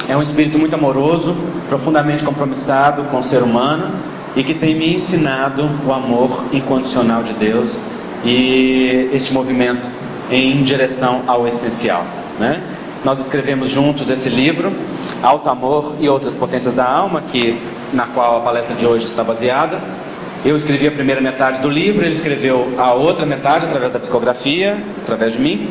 é 0.07 0.15
um 0.15 0.21
espírito 0.21 0.57
muito 0.59 0.73
amoroso, 0.73 1.35
profundamente 1.69 2.23
compromissado 2.23 3.03
com 3.05 3.19
o 3.19 3.23
ser 3.23 3.41
humano 3.41 3.91
e 4.35 4.43
que 4.43 4.53
tem 4.53 4.75
me 4.75 4.95
ensinado 4.95 5.69
o 5.85 5.93
amor 5.93 6.45
incondicional 6.51 7.23
de 7.23 7.33
Deus 7.33 7.79
e 8.25 9.09
este 9.13 9.33
movimento 9.33 9.89
em 10.31 10.63
direção 10.63 11.21
ao 11.27 11.47
essencial. 11.47 12.05
Né? 12.39 12.61
Nós 13.03 13.19
escrevemos 13.19 13.69
juntos 13.69 14.09
esse 14.09 14.29
livro, 14.29 14.71
Alto 15.21 15.49
Amor 15.49 15.95
e 15.99 16.07
Outras 16.07 16.33
Potências 16.33 16.73
da 16.73 16.89
Alma, 16.89 17.21
que 17.21 17.59
na 17.93 18.05
qual 18.07 18.37
a 18.37 18.39
palestra 18.41 18.75
de 18.75 18.85
hoje 18.85 19.05
está 19.05 19.23
baseada. 19.23 19.79
Eu 20.45 20.57
escrevi 20.57 20.85
a 20.85 20.91
primeira 20.91 21.21
metade 21.21 21.61
do 21.61 21.69
livro, 21.69 22.03
ele 22.03 22.11
escreveu 22.11 22.73
a 22.77 22.91
outra 22.91 23.25
metade 23.25 23.65
através 23.65 23.93
da 23.93 23.99
psicografia, 23.99 24.77
através 25.01 25.31
de 25.31 25.39
mim. 25.39 25.69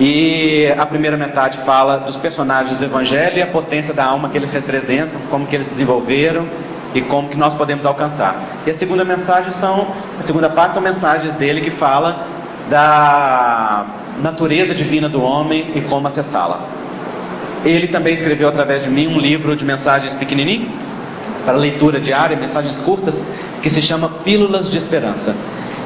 E 0.00 0.66
a 0.78 0.86
primeira 0.86 1.14
metade 1.14 1.58
fala 1.58 1.98
dos 1.98 2.16
personagens 2.16 2.78
do 2.78 2.84
Evangelho 2.86 3.36
e 3.36 3.42
a 3.42 3.46
potência 3.46 3.92
da 3.92 4.06
alma 4.06 4.30
que 4.30 4.38
eles 4.38 4.50
representam, 4.50 5.20
como 5.28 5.46
que 5.46 5.54
eles 5.54 5.66
desenvolveram 5.66 6.46
e 6.94 7.02
como 7.02 7.28
que 7.28 7.36
nós 7.36 7.52
podemos 7.52 7.84
alcançar. 7.84 8.42
E 8.66 8.70
a 8.70 8.74
segunda 8.74 9.04
mensagem 9.04 9.50
são, 9.50 9.88
a 10.18 10.22
segunda 10.22 10.48
parte 10.48 10.72
são 10.72 10.82
mensagens 10.82 11.34
dele 11.34 11.60
que 11.60 11.70
fala 11.70 12.26
da 12.70 13.84
natureza 14.22 14.74
divina 14.74 15.06
do 15.06 15.22
homem 15.22 15.70
e 15.74 15.82
como 15.82 16.06
acessá-la. 16.06 16.62
Ele 17.62 17.88
também 17.88 18.14
escreveu 18.14 18.48
através 18.48 18.84
de 18.84 18.88
mim 18.88 19.06
um 19.06 19.18
livro 19.18 19.54
de 19.54 19.66
mensagens 19.66 20.14
pequenininho 20.14 20.70
para 21.44 21.58
leitura 21.58 22.00
diária, 22.00 22.36
mensagens 22.36 22.78
curtas, 22.78 23.28
que 23.62 23.70
se 23.70 23.80
chama 23.80 24.08
Pílulas 24.24 24.70
de 24.70 24.76
Esperança. 24.76 25.36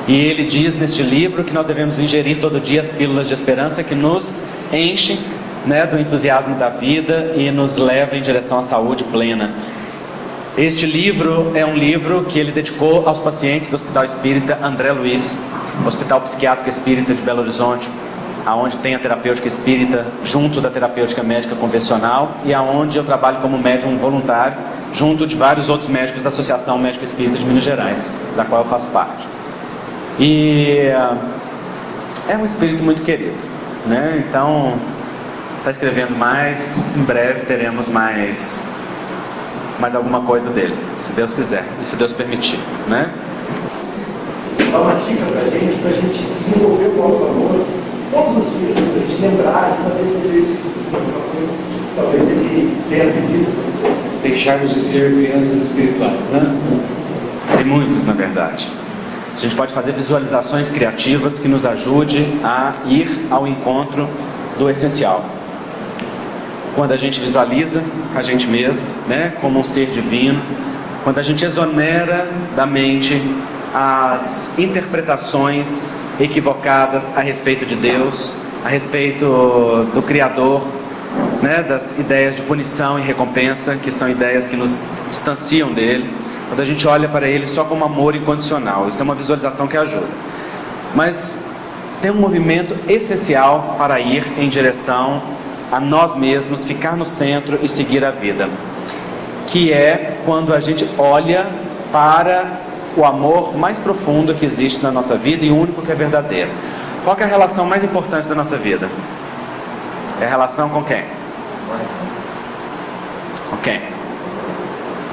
E 0.08 0.16
ele 0.16 0.44
diz 0.44 0.76
neste 0.76 1.02
livro 1.02 1.44
que 1.44 1.52
nós 1.52 1.66
devemos 1.66 1.98
ingerir 1.98 2.40
todo 2.40 2.60
dia 2.60 2.80
as 2.80 2.88
pílulas 2.88 3.28
de 3.28 3.34
esperança 3.34 3.82
que 3.82 3.94
nos 3.94 4.40
enchem 4.72 5.18
né, 5.66 5.84
do 5.84 5.98
entusiasmo 5.98 6.54
da 6.54 6.68
vida 6.68 7.32
e 7.36 7.50
nos 7.50 7.76
leva 7.76 8.16
em 8.16 8.22
direção 8.22 8.58
à 8.58 8.62
saúde 8.62 9.04
plena. 9.04 9.52
Este 10.56 10.86
livro 10.86 11.52
é 11.54 11.66
um 11.66 11.74
livro 11.74 12.24
que 12.24 12.38
ele 12.38 12.50
dedicou 12.50 13.06
aos 13.06 13.18
pacientes 13.18 13.68
do 13.68 13.74
Hospital 13.74 14.04
Espírita 14.04 14.58
André 14.62 14.92
Luiz, 14.92 15.44
Hospital 15.84 16.22
Psiquiátrico 16.22 16.70
Espírita 16.70 17.12
de 17.12 17.20
Belo 17.20 17.42
Horizonte, 17.42 17.90
aonde 18.46 18.78
tem 18.78 18.94
a 18.94 18.98
terapêutica 18.98 19.48
espírita 19.48 20.06
junto 20.22 20.60
da 20.60 20.70
terapêutica 20.70 21.20
médica 21.24 21.56
convencional 21.56 22.36
e 22.44 22.54
aonde 22.54 22.96
eu 22.96 23.02
trabalho 23.02 23.40
como 23.40 23.58
médium 23.58 23.98
voluntário 23.98 24.56
junto 24.94 25.26
de 25.26 25.34
vários 25.34 25.68
outros 25.68 25.90
médicos 25.90 26.22
da 26.22 26.28
Associação 26.28 26.78
Médica 26.78 27.04
Espírita 27.04 27.36
de 27.36 27.44
Minas 27.44 27.64
Gerais, 27.64 28.20
da 28.36 28.44
qual 28.44 28.62
eu 28.62 28.68
faço 28.68 28.86
parte. 28.92 29.26
E 30.18 30.88
é 32.28 32.36
um 32.36 32.44
espírito 32.44 32.82
muito 32.84 33.02
querido, 33.02 33.36
né? 33.84 34.24
Então 34.26 34.74
está 35.58 35.70
escrevendo 35.72 36.16
mais, 36.16 36.96
em 36.96 37.04
breve 37.04 37.44
teremos 37.44 37.88
mais 37.88 38.64
mais 39.78 39.94
alguma 39.94 40.22
coisa 40.22 40.48
dele, 40.48 40.74
se 40.96 41.12
Deus 41.12 41.34
quiser 41.34 41.64
e 41.82 41.84
se 41.84 41.96
Deus 41.96 42.12
permitir, 42.12 42.58
né? 42.88 43.10
Dá 44.72 44.80
uma 44.80 44.94
dica 44.94 45.24
para 45.26 45.40
a 45.42 45.44
gente, 45.44 45.76
para 45.80 45.90
a 45.90 45.92
gente 45.92 46.22
desenvolver 46.22 46.86
o 46.86 46.90
próprio 46.92 47.28
amor 47.28 47.75
todos 48.16 48.46
os 48.46 48.58
dias, 48.58 48.74
para 48.74 49.02
a 49.02 49.06
gente 49.06 49.20
lembrar 49.20 49.76
de 49.76 49.82
fazer 49.82 50.02
esse 50.04 50.28
exercício, 50.28 50.56
talvez 51.94 52.22
ele 52.22 52.76
tenha 52.88 53.04
vivido. 53.04 53.66
Deixarmos 54.22 54.74
de 54.74 54.80
ser 54.80 55.12
crianças 55.12 55.62
espirituais, 55.62 56.30
né? 56.30 56.56
Tem 57.56 57.64
muitos, 57.64 58.04
na 58.04 58.12
verdade. 58.12 58.68
A 59.34 59.38
gente 59.38 59.54
pode 59.54 59.72
fazer 59.72 59.92
visualizações 59.92 60.70
criativas 60.70 61.38
que 61.38 61.46
nos 61.46 61.66
ajude 61.66 62.26
a 62.42 62.72
ir 62.86 63.08
ao 63.30 63.46
encontro 63.46 64.08
do 64.58 64.68
essencial. 64.70 65.24
Quando 66.74 66.92
a 66.92 66.96
gente 66.96 67.20
visualiza 67.20 67.82
a 68.14 68.22
gente 68.22 68.46
mesmo, 68.46 68.86
né, 69.06 69.34
como 69.40 69.60
um 69.60 69.64
ser 69.64 69.86
divino, 69.86 70.40
quando 71.04 71.18
a 71.18 71.22
gente 71.22 71.44
exonera 71.44 72.28
da 72.56 72.66
mente 72.66 73.22
as 73.74 74.58
interpretações 74.58 75.94
equivocadas 76.18 77.16
a 77.16 77.20
respeito 77.20 77.66
de 77.66 77.76
Deus, 77.76 78.32
a 78.64 78.68
respeito 78.68 79.24
do 79.94 80.02
Criador, 80.02 80.62
né, 81.42 81.62
das 81.62 81.98
ideias 81.98 82.36
de 82.36 82.42
punição 82.42 82.98
e 82.98 83.02
recompensa, 83.02 83.76
que 83.76 83.90
são 83.90 84.08
ideias 84.08 84.46
que 84.46 84.56
nos 84.56 84.86
distanciam 85.08 85.72
dele 85.72 86.08
quando 86.48 86.60
a 86.60 86.64
gente 86.64 86.86
olha 86.86 87.08
para 87.08 87.28
ele 87.28 87.46
só 87.46 87.64
como 87.64 87.84
amor 87.84 88.14
incondicional. 88.14 88.88
Isso 88.88 89.00
é 89.00 89.04
uma 89.04 89.14
visualização 89.14 89.66
que 89.66 89.76
ajuda. 89.76 90.06
Mas 90.94 91.44
tem 92.00 92.10
um 92.10 92.14
movimento 92.14 92.76
essencial 92.88 93.74
para 93.78 93.98
ir 94.00 94.24
em 94.38 94.48
direção 94.48 95.22
a 95.70 95.80
nós 95.80 96.16
mesmos, 96.16 96.64
ficar 96.64 96.96
no 96.96 97.04
centro 97.04 97.58
e 97.62 97.68
seguir 97.68 98.04
a 98.04 98.10
vida. 98.10 98.48
Que 99.46 99.72
é 99.72 100.18
quando 100.24 100.54
a 100.54 100.60
gente 100.60 100.88
olha 100.96 101.46
para 101.92 102.60
o 102.96 103.04
amor 103.04 103.56
mais 103.56 103.78
profundo 103.78 104.34
que 104.34 104.44
existe 104.46 104.82
na 104.82 104.90
nossa 104.90 105.16
vida 105.16 105.44
e 105.44 105.50
o 105.50 105.56
único 105.56 105.82
que 105.82 105.92
é 105.92 105.94
verdadeiro. 105.94 106.50
Qual 107.04 107.16
é 107.18 107.24
a 107.24 107.26
relação 107.26 107.66
mais 107.66 107.84
importante 107.84 108.26
da 108.26 108.34
nossa 108.34 108.56
vida? 108.56 108.88
É 110.20 110.24
a 110.24 110.28
relação 110.28 110.68
com 110.70 110.82
quem? 110.82 111.04
Com 113.50 113.56
quem? 113.58 113.96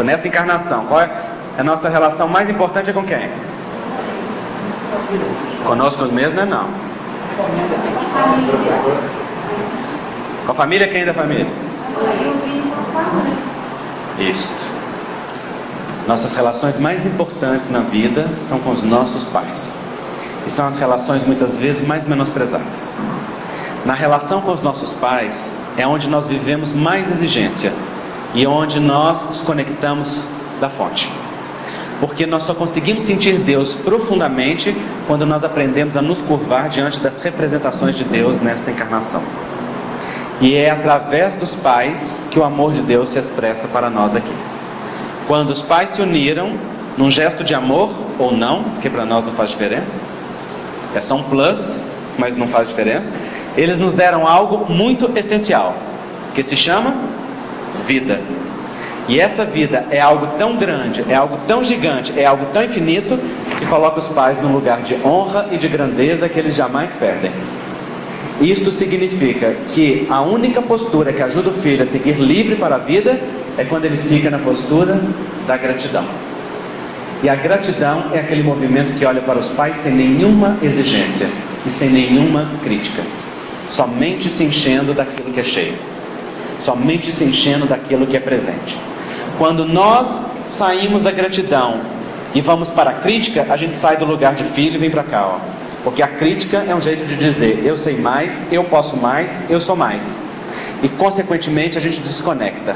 nessa 0.03 0.27
encarnação, 0.27 0.86
qual 0.86 1.01
é 1.01 1.09
a 1.57 1.63
nossa 1.63 1.88
relação 1.88 2.27
mais 2.27 2.49
importante 2.49 2.89
é 2.89 2.93
com 2.93 3.03
quem? 3.03 3.29
Conosco 5.65 6.05
mesmo, 6.05 6.36
não 6.36 6.43
é 6.43 6.45
não. 6.45 6.67
Com 10.45 10.51
a 10.51 10.55
família, 10.55 10.88
quem 10.88 11.01
é 11.01 11.05
da 11.05 11.13
família? 11.13 11.47
Isto. 14.19 14.82
Nossas 16.08 16.34
relações 16.34 16.78
mais 16.78 17.06
importantes 17.06 17.70
na 17.70 17.80
vida 17.80 18.30
são 18.41 18.60
com 18.60 18.72
os 18.72 18.84
nossos 18.84 19.24
pais. 19.24 19.76
E 20.45 20.51
são 20.51 20.68
as 20.68 20.78
relações 20.78 21.24
muitas 21.26 21.58
vezes 21.58 21.88
mais 21.88 22.06
menosprezadas. 22.06 22.95
Na 23.86 23.93
relação 23.93 24.41
com 24.41 24.51
os 24.51 24.62
nossos 24.62 24.91
pais 24.91 25.58
é 25.78 25.88
onde 25.88 26.10
nós 26.10 26.28
vivemos 26.28 26.74
mais 26.74 27.10
exigência 27.10 27.72
e 28.34 28.45
onde 28.45 28.82
nós 28.82 29.28
desconectamos 29.28 30.28
da 30.60 30.70
fonte. 30.70 31.10
Porque 32.01 32.26
nós 32.26 32.43
só 32.43 32.54
conseguimos 32.54 33.04
sentir 33.04 33.38
Deus 33.39 33.74
profundamente 33.74 34.76
quando 35.08 35.26
nós 35.26 35.41
aprendemos 35.45 35.95
a 35.95 36.01
nos 36.01 36.22
curvar 36.22 36.68
diante 36.68 36.99
das 36.99 37.22
representações 37.22 37.95
de 37.95 38.04
Deus 38.04 38.41
nesta 38.41 38.72
encarnação. 38.72 39.24
E 40.41 40.54
é 40.54 40.70
através 40.70 41.36
dos 41.36 41.56
pais 41.56 42.24
que 42.30 42.38
o 42.38 42.43
amor 42.43 42.74
de 42.74 42.82
Deus 42.82 43.12
se 43.12 43.20
expressa 43.20 43.70
para 43.70 43.89
nós 43.89 44.18
aqui. 44.18 44.53
Quando 45.28 45.49
os 45.51 45.61
pais 45.61 45.91
se 45.91 46.01
uniram 46.01 46.53
num 46.97 47.09
gesto 47.09 47.43
de 47.43 47.55
amor 47.55 47.89
ou 48.19 48.32
não, 48.32 48.63
porque 48.63 48.89
para 48.89 49.05
nós 49.05 49.24
não 49.26 49.34
faz 49.34 49.51
diferença, 49.51 49.99
é 50.95 51.01
só 51.01 51.15
um 51.15 51.24
plus, 51.24 51.88
mas 52.17 52.36
não 52.36 52.47
faz 52.47 52.69
diferença. 52.69 53.05
Eles 53.55 53.78
nos 53.78 53.93
deram 53.93 54.28
algo 54.28 54.71
muito 54.71 55.11
essencial, 55.15 55.76
que 56.36 56.43
se 56.43 56.55
chama 56.55 56.95
vida. 57.86 58.19
E 59.07 59.19
essa 59.19 59.43
vida 59.43 59.86
é 59.91 59.99
algo 59.99 60.28
tão 60.38 60.55
grande, 60.55 61.03
é 61.09 61.15
algo 61.15 61.38
tão 61.47 61.63
gigante, 61.63 62.17
é 62.17 62.26
algo 62.26 62.45
tão 62.53 62.63
infinito 62.63 63.19
que 63.59 63.65
coloca 63.65 63.99
os 63.99 64.07
pais 64.07 64.41
num 64.41 64.51
lugar 64.53 64.82
de 64.82 64.95
honra 65.05 65.47
e 65.51 65.57
de 65.57 65.67
grandeza 65.67 66.30
que 66.30 66.39
eles 66.39 66.55
jamais 66.55 66.93
perdem. 66.93 67.32
Isto 68.41 68.71
significa 68.71 69.55
que 69.69 70.07
a 70.09 70.21
única 70.21 70.61
postura 70.61 71.13
que 71.13 71.21
ajuda 71.21 71.49
o 71.49 71.53
filho 71.53 71.84
a 71.84 71.86
seguir 71.86 72.13
livre 72.13 72.55
para 72.55 72.76
a 72.76 72.80
vida 72.80 73.19
é 73.58 73.64
quando 73.64 73.86
ele 73.86 73.97
fica 73.97 74.30
na 74.30 74.39
postura 74.39 74.99
da 75.47 75.58
gratidão. 75.58 76.06
E 77.22 77.30
a 77.30 77.36
gratidão 77.36 78.12
é 78.14 78.20
aquele 78.20 78.43
movimento 78.43 78.97
que 78.97 79.06
olha 79.06 79.22
para 79.22 79.39
os 79.39 79.49
pais 79.49 79.78
sem 79.78 79.93
nenhuma 79.93 80.58
exigência 80.62 81.28
e 81.66 81.70
sem 81.70 81.89
nenhuma 81.89 82.49
crítica, 82.62 83.01
somente 83.69 84.30
se 84.30 84.44
enchendo 84.44 84.94
daquilo 84.94 85.32
que 85.32 85.40
é 85.40 85.44
cheio 85.44 85.94
somente 86.64 87.11
se 87.11 87.26
enchendo 87.26 87.65
daquilo 87.65 88.07
que 88.07 88.15
é 88.15 88.19
presente. 88.19 88.80
Quando 89.38 89.65
nós 89.65 90.26
saímos 90.49 91.03
da 91.03 91.11
gratidão 91.11 91.82
e 92.34 92.41
vamos 92.41 92.69
para 92.69 92.91
a 92.91 92.94
crítica, 92.94 93.45
a 93.49 93.57
gente 93.57 93.76
sai 93.76 93.98
do 93.98 94.06
lugar 94.06 94.34
de 94.34 94.44
filho 94.44 94.76
e 94.76 94.77
vem 94.77 94.90
para 94.90 95.03
cá, 95.03 95.27
ó. 95.27 95.40
Porque 95.84 96.02
a 96.02 96.07
crítica 96.07 96.64
é 96.68 96.73
um 96.73 96.80
jeito 96.80 97.06
de 97.06 97.18
dizer 97.18 97.61
eu 97.65 97.76
sei 97.76 97.98
mais, 97.98 98.41
eu 98.52 98.64
posso 98.64 98.95
mais, 98.95 99.41
eu 99.49 99.60
sou 99.60 99.76
mais. 99.76 100.18
E 100.82 100.88
consequentemente 100.88 101.77
a 101.77 101.82
gente 101.82 101.99
desconecta. 101.99 102.76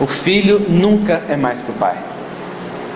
O 0.00 0.06
filho 0.06 0.60
nunca 0.68 1.22
é 1.28 1.36
mais 1.36 1.62
que 1.62 1.70
o 1.70 1.74
pai. 1.74 1.96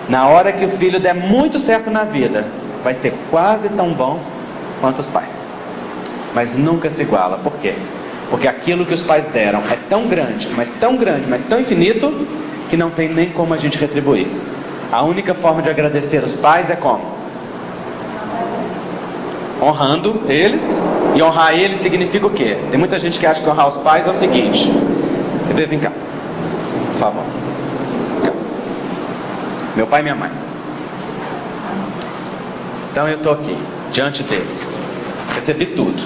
Na 0.09 0.27
hora 0.27 0.51
que 0.51 0.65
o 0.65 0.69
filho 0.69 0.99
der 0.99 1.13
muito 1.13 1.59
certo 1.59 1.89
na 1.91 2.03
vida, 2.03 2.45
vai 2.83 2.95
ser 2.95 3.13
quase 3.29 3.69
tão 3.69 3.93
bom 3.93 4.19
quanto 4.79 4.99
os 4.99 5.07
pais. 5.07 5.45
Mas 6.33 6.55
nunca 6.55 6.89
se 6.89 7.01
iguala. 7.01 7.37
Por 7.37 7.53
quê? 7.57 7.73
Porque 8.29 8.47
aquilo 8.47 8.85
que 8.85 8.93
os 8.93 9.01
pais 9.01 9.27
deram 9.27 9.59
é 9.71 9.77
tão 9.89 10.07
grande, 10.07 10.49
mas 10.55 10.71
tão 10.71 10.95
grande, 10.97 11.27
mas 11.27 11.43
tão 11.43 11.59
infinito, 11.59 12.27
que 12.69 12.77
não 12.77 12.89
tem 12.89 13.09
nem 13.09 13.29
como 13.29 13.53
a 13.53 13.57
gente 13.57 13.77
retribuir. 13.77 14.27
A 14.91 15.01
única 15.03 15.33
forma 15.33 15.61
de 15.61 15.69
agradecer 15.69 16.23
os 16.23 16.33
pais 16.33 16.69
é 16.69 16.75
como? 16.75 17.03
Honrando 19.61 20.21
eles. 20.27 20.81
E 21.15 21.21
honrar 21.21 21.57
eles 21.57 21.79
significa 21.79 22.27
o 22.27 22.29
quê? 22.29 22.57
Tem 22.69 22.79
muita 22.79 22.99
gente 22.99 23.19
que 23.19 23.25
acha 23.25 23.41
que 23.41 23.49
honrar 23.49 23.67
os 23.67 23.77
pais 23.77 24.05
é 24.05 24.09
o 24.09 24.13
seguinte. 24.13 24.71
Bebê, 25.47 25.65
vem 25.65 25.79
cá. 25.79 25.91
Por 26.97 27.01
favor. 27.01 27.23
Meu 29.75 29.85
pai 29.85 29.99
e 29.99 30.03
minha 30.03 30.15
mãe. 30.15 30.31
Então 32.91 33.07
eu 33.07 33.17
estou 33.17 33.33
aqui, 33.33 33.55
diante 33.91 34.23
deles. 34.23 34.83
Recebi 35.35 35.67
tudo. 35.67 36.01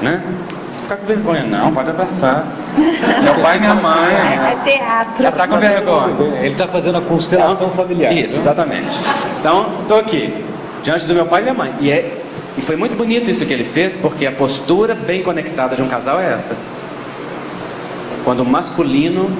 Né? 0.00 0.24
Você 0.72 0.82
ficar 0.82 0.96
com 0.96 1.04
vergonha, 1.06 1.44
não, 1.44 1.72
pode 1.74 1.90
abraçar. 1.90 2.46
Meu 3.22 3.34
pai 3.40 3.58
e 3.58 3.60
minha 3.60 3.74
mãe. 3.74 4.12
É 4.12 4.58
teatro. 4.64 5.22
Já 5.22 5.28
está 5.28 5.46
com 5.46 5.58
vergonha. 5.58 6.38
Ele 6.40 6.52
está 6.52 6.66
fazendo 6.66 6.98
a 6.98 7.00
constelação 7.02 7.52
Então, 7.52 7.70
familiar. 7.70 8.12
Isso, 8.12 8.34
né? 8.34 8.40
exatamente. 8.40 8.98
Então, 9.38 9.66
estou 9.82 9.98
aqui, 10.00 10.44
diante 10.82 11.06
do 11.06 11.14
meu 11.14 11.26
pai 11.26 11.42
e 11.42 11.44
minha 11.44 11.54
mãe. 11.54 11.74
E, 11.80 11.92
é, 11.92 12.18
e 12.58 12.62
foi 12.62 12.74
muito 12.74 12.96
bonito 12.96 13.30
isso 13.30 13.46
que 13.46 13.52
ele 13.52 13.62
fez, 13.62 13.94
porque 13.94 14.26
a 14.26 14.32
postura 14.32 14.94
bem 14.94 15.22
conectada 15.22 15.76
de 15.76 15.82
um 15.82 15.88
casal 15.88 16.18
é 16.18 16.32
essa. 16.32 16.56
Quando 18.24 18.40
o 18.40 18.44
masculino 18.44 19.30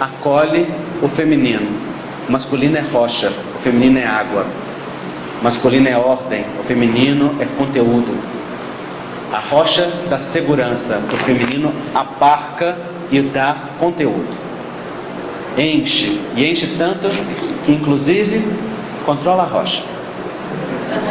acolhe 0.00 0.66
o 1.02 1.08
feminino. 1.08 1.68
O 2.28 2.32
masculino 2.32 2.76
é 2.76 2.80
rocha, 2.80 3.30
o 3.54 3.58
feminino 3.58 3.98
é 3.98 4.06
água. 4.06 4.46
O 5.40 5.44
masculino 5.44 5.88
é 5.88 5.96
ordem, 5.96 6.44
o 6.58 6.62
feminino 6.62 7.34
é 7.38 7.46
conteúdo. 7.58 8.16
A 9.32 9.38
rocha 9.38 9.88
da 10.08 10.18
segurança, 10.18 11.02
o 11.12 11.16
feminino 11.18 11.72
abarca 11.94 12.76
e 13.10 13.20
dá 13.20 13.56
conteúdo. 13.78 14.28
Enche, 15.56 16.20
e 16.34 16.46
enche 16.46 16.74
tanto 16.78 17.08
que 17.64 17.72
inclusive 17.72 18.44
controla 19.04 19.42
a 19.42 19.46
rocha. 19.46 19.82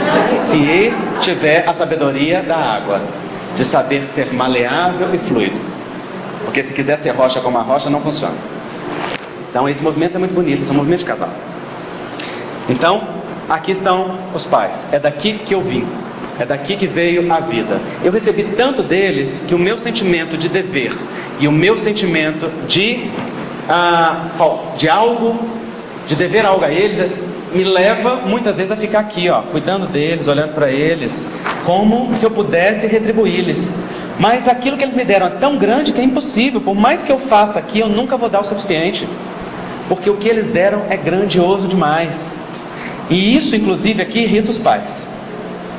Se 0.07 0.94
tiver 1.22 1.68
a 1.68 1.74
sabedoria 1.74 2.41
da 2.41 2.57
água. 2.57 3.02
de 3.56 3.66
saber 3.66 4.03
ser 4.03 4.32
maleável 4.32 5.14
e 5.14 5.18
fluido. 5.18 5.60
Porque 6.45 6.64
se 6.64 6.74
quiser 6.74 6.98
ser 6.98 7.10
rocha 7.10 7.41
como 7.41 7.57
a 7.57 7.61
rocha, 7.61 7.90
não 7.90 7.99
funciona. 7.99 8.36
Então 9.50 9.68
esse 9.68 9.84
movimento 9.84 10.16
é 10.16 10.20
muito 10.20 10.34
bonito, 10.34 10.62
esse 10.62 10.70
é 10.70 10.74
um 10.74 10.78
movimento 10.78 11.00
de 11.00 11.06
casal. 11.06 11.30
Então, 12.70 13.02
aqui 13.50 13.72
estão 13.72 14.20
os 14.34 14.46
pais. 14.46 14.90
É 14.92 15.00
daqui 15.00 15.34
que 15.34 15.56
eu 15.56 15.62
vim. 15.62 15.86
É 16.40 16.46
daqui 16.46 16.76
que 16.78 16.88
veio 16.88 17.32
a 17.34 17.40
vida. 17.40 17.82
Eu 18.04 18.12
recebi 18.12 18.44
tanto 18.56 18.84
deles 18.84 19.44
que 19.48 19.56
o 19.56 19.60
meu 19.60 19.78
sentimento 19.78 20.38
de 20.38 20.48
dever 20.48 20.96
e 21.40 21.48
o 21.48 21.52
meu 21.52 21.78
sentimento 21.78 22.50
de, 22.68 23.10
ah, 23.68 24.28
de 24.78 24.88
algo, 24.88 25.40
de 26.08 26.16
dever 26.16 26.46
algo 26.46 26.64
a 26.64 26.72
eles, 26.72 27.12
me 27.54 27.64
leva 27.64 28.18
muitas 28.18 28.58
vezes 28.58 28.72
a 28.72 28.76
ficar 28.76 29.00
aqui, 29.00 29.30
ó, 29.30 29.42
cuidando 29.42 29.88
deles, 29.88 30.28
olhando 30.28 30.54
para 30.54 30.70
eles, 30.72 31.34
como 31.66 32.14
se 32.14 32.26
eu 32.26 32.32
pudesse 32.32 32.88
retribuí-los. 32.88 33.74
Mas 34.20 34.48
aquilo 34.48 34.78
que 34.78 34.84
eles 34.84 34.94
me 34.94 35.04
deram 35.04 35.28
é 35.28 35.30
tão 35.32 35.58
grande 35.58 35.94
que 35.94 36.02
é 36.02 36.04
impossível. 36.04 36.60
Por 36.60 36.76
mais 36.76 37.02
que 37.02 37.12
eu 37.12 37.18
faça 37.18 37.58
aqui, 37.58 37.80
eu 37.80 37.88
nunca 37.88 38.18
vou 38.18 38.30
dar 38.30 38.42
o 38.42 38.44
suficiente. 38.44 39.08
Porque 39.90 40.10
o 40.10 40.16
que 40.16 40.30
eles 40.30 40.48
deram 40.48 40.84
é 40.90 40.95
grandioso 40.95 41.68
demais. 41.68 42.40
E 43.10 43.36
isso, 43.36 43.56
inclusive, 43.56 44.02
aqui 44.02 44.20
irrita 44.20 44.49
os 44.52 44.57
pais. 44.57 45.10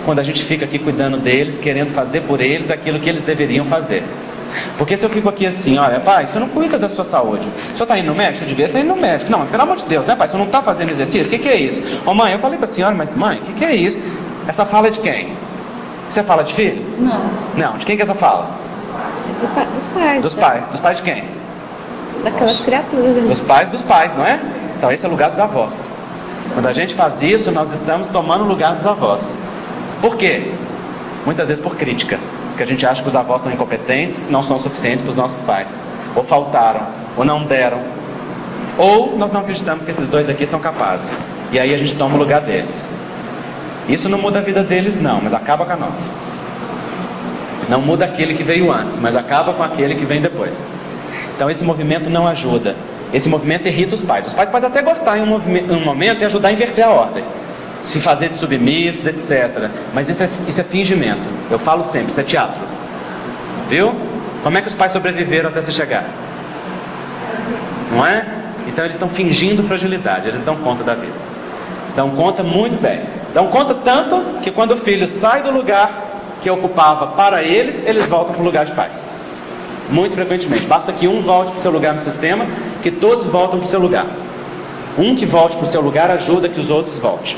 Quando 0.05 0.19
a 0.19 0.23
gente 0.23 0.43
fica 0.43 0.65
aqui 0.65 0.79
cuidando 0.79 1.17
deles, 1.17 1.57
querendo 1.57 1.89
fazer 1.91 2.23
por 2.23 2.41
eles 2.41 2.71
aquilo 2.71 2.99
que 2.99 3.09
eles 3.09 3.23
deveriam 3.23 3.65
fazer. 3.67 4.03
Porque 4.77 4.97
se 4.97 5.07
eu 5.07 5.11
fico 5.11 5.29
aqui 5.29 5.47
assim, 5.47 5.79
olha, 5.79 6.01
pai, 6.01 6.27
você 6.27 6.39
não 6.41 6.49
cuida 6.49 6.77
da 6.77 6.89
sua 6.89 7.05
saúde. 7.05 7.47
O 7.47 7.77
senhor 7.77 7.85
está 7.85 7.97
indo 7.97 8.09
no 8.09 8.15
médico? 8.17 8.45
Eu 8.45 8.49
devia 8.49 8.67
estar 8.67 8.81
indo 8.81 8.89
no 8.89 8.97
médico. 9.01 9.31
Não, 9.31 9.47
pelo 9.47 9.63
amor 9.63 9.77
de 9.77 9.85
Deus, 9.85 10.05
né, 10.07 10.17
pai? 10.17 10.27
Senhor 10.27 10.41
não 10.41 10.47
está 10.47 10.61
fazendo 10.61 10.91
exercício? 10.91 11.29
O 11.29 11.31
que, 11.31 11.39
que 11.39 11.49
é 11.49 11.57
isso? 11.57 11.81
Ô, 12.05 12.13
mãe, 12.13 12.33
eu 12.33 12.41
falei 12.41 12.59
para 12.59 12.67
a 12.67 12.69
senhora, 12.69 12.95
mas 12.95 13.15
mãe, 13.15 13.39
o 13.39 13.43
que, 13.43 13.53
que 13.53 13.65
é 13.65 13.77
isso? 13.77 13.97
Essa 14.49 14.65
fala 14.67 14.89
é 14.89 14.91
de 14.91 14.99
quem? 14.99 15.35
Você 16.09 16.25
fala 16.25 16.43
de 16.43 16.53
filho? 16.53 16.85
Não. 16.99 17.21
Não, 17.55 17.77
de 17.77 17.87
quem 17.87 17.95
que 17.95 18.03
é 18.03 18.05
essa 18.05 18.15
fala? 18.15 18.51
Dos 19.41 19.85
pais. 19.95 20.23
Dos 20.23 20.35
da- 20.35 20.41
pais. 20.41 20.67
Dos 20.67 20.81
pais 20.81 20.97
de 20.97 21.03
quem? 21.05 21.25
Daquelas 22.25 22.61
criaturas 22.61 23.17
ali. 23.17 23.29
Dos 23.29 23.41
pais 23.41 23.69
dos 23.69 23.83
pais, 23.83 24.15
não 24.15 24.25
é? 24.25 24.41
Então 24.77 24.91
esse 24.91 25.05
é 25.05 25.09
o 25.09 25.11
lugar 25.11 25.31
dos 25.31 25.39
avós. 25.39 25.93
Quando 26.55 26.67
a 26.67 26.73
gente 26.73 26.95
faz 26.95 27.23
isso, 27.23 27.51
nós 27.53 27.73
estamos 27.73 28.09
tomando 28.09 28.45
o 28.45 28.47
lugar 28.47 28.75
dos 28.75 28.87
avós. 28.87 29.37
Por 30.01 30.17
quê? 30.17 30.53
Muitas 31.25 31.49
vezes 31.49 31.63
por 31.63 31.77
crítica. 31.77 32.19
Porque 32.49 32.63
a 32.63 32.67
gente 32.67 32.87
acha 32.87 33.03
que 33.03 33.09
os 33.09 33.17
avós 33.17 33.43
são 33.43 33.53
incompetentes, 33.53 34.29
não 34.29 34.43
são 34.43 34.59
suficientes 34.59 35.03
para 35.03 35.11
os 35.11 35.17
nossos 35.17 35.41
pais. 35.41 35.83
Ou 36.15 36.25
faltaram, 36.25 36.87
ou 37.17 37.25
não 37.25 37.45
deram. 37.45 37.81
Ou 38.77 39.17
nós 39.17 39.31
não 39.31 39.41
acreditamos 39.41 39.85
que 39.85 39.91
esses 39.91 40.09
dois 40.09 40.29
aqui 40.29 40.47
são 40.47 40.61
capazes. 40.61 41.17
E 41.53 41.59
aí 41.59 41.75
a 41.75 41.79
gente 41.79 41.97
toma 41.97 42.17
o 42.17 42.19
lugar 42.19 42.41
deles. 42.41 42.95
Isso 43.89 44.09
não 44.09 44.19
muda 44.19 44.39
a 44.39 44.43
vida 44.43 44.63
deles, 44.63 45.01
não, 45.01 45.21
mas 45.21 45.35
acaba 45.35 45.65
com 45.65 45.73
a 45.73 45.77
nossa. 45.77 46.11
Não 47.69 47.81
muda 47.81 48.05
aquele 48.05 48.35
que 48.35 48.43
veio 48.43 48.73
antes, 48.73 48.99
mas 48.99 49.17
acaba 49.17 49.53
com 49.53 49.63
aquele 49.63 49.95
que 49.95 50.05
vem 50.05 50.21
depois. 50.21 50.71
Então 51.41 51.51
esse 51.51 51.65
movimento 51.65 52.11
não 52.11 52.27
ajuda. 52.27 52.77
Esse 53.15 53.27
movimento 53.27 53.67
irrita 53.67 53.95
os 53.95 54.03
pais. 54.03 54.27
Os 54.27 54.35
pais 54.35 54.51
podem 54.51 54.69
até 54.69 54.83
gostar 54.83 55.17
em 55.17 55.23
um, 55.23 55.37
um 55.75 55.81
momento 55.81 56.21
e 56.21 56.25
ajudar 56.27 56.49
a 56.49 56.53
inverter 56.53 56.85
a 56.85 56.91
ordem. 56.91 57.25
Se 57.81 57.99
fazer 57.99 58.29
de 58.29 58.37
submissos, 58.37 59.07
etc. 59.07 59.71
Mas 59.95 60.11
isso 60.11 60.23
é, 60.23 60.29
isso 60.47 60.61
é 60.61 60.65
fingimento. 60.65 61.27
Eu 61.51 61.59
falo 61.59 61.83
sempre, 61.83 62.11
isso 62.11 62.21
é 62.21 62.25
teatro. 62.25 62.61
Viu? 63.71 63.95
Como 64.43 64.59
é 64.59 64.61
que 64.61 64.69
os 64.69 64.75
pais 64.75 64.93
sobreviveram 64.93 65.49
até 65.49 65.63
você 65.63 65.73
chegar? 65.73 66.05
Não 67.91 68.05
é? 68.05 68.23
Então 68.69 68.85
eles 68.85 68.97
estão 68.97 69.09
fingindo 69.09 69.63
fragilidade, 69.63 70.29
eles 70.29 70.43
dão 70.43 70.57
conta 70.57 70.85
da 70.85 70.95
vida. 70.95 71.17
Dão 71.97 72.11
conta 72.11 72.43
muito 72.43 72.79
bem. 72.79 73.01
Dão 73.33 73.47
conta 73.47 73.75
tanto 73.77 74.41
que 74.43 74.51
quando 74.51 74.73
o 74.73 74.77
filho 74.77 75.09
sai 75.09 75.43
do 75.43 75.51
lugar 75.51 75.91
que 76.43 76.51
ocupava 76.51 77.07
para 77.07 77.43
eles, 77.43 77.83
eles 77.87 78.07
voltam 78.11 78.35
para 78.35 78.43
o 78.43 78.45
lugar 78.45 78.67
de 78.67 78.73
pais. 78.73 79.15
Muito 79.91 80.15
frequentemente. 80.15 80.67
Basta 80.67 80.93
que 80.93 81.09
um 81.09 81.21
volte 81.21 81.51
para 81.51 81.59
o 81.59 81.63
seu 81.63 81.71
lugar 81.71 81.95
no 81.95 82.01
sistema, 82.01 82.47
que 82.83 82.91
todos 82.91 83.27
voltam 83.27 83.59
para 83.59 83.67
o 83.67 83.69
seu 83.69 83.81
lugar. 83.81 84.07
Um 84.99 85.17
que 85.17 85.27
volte 85.27 85.57
para 85.57 85.65
o 85.65 85.69
seu 85.69 85.81
lugar 85.81 86.11
ajuda 86.11 86.49
que 86.49 86.61
os 86.61 86.71
outros 86.71 86.99
voltem. 86.99 87.37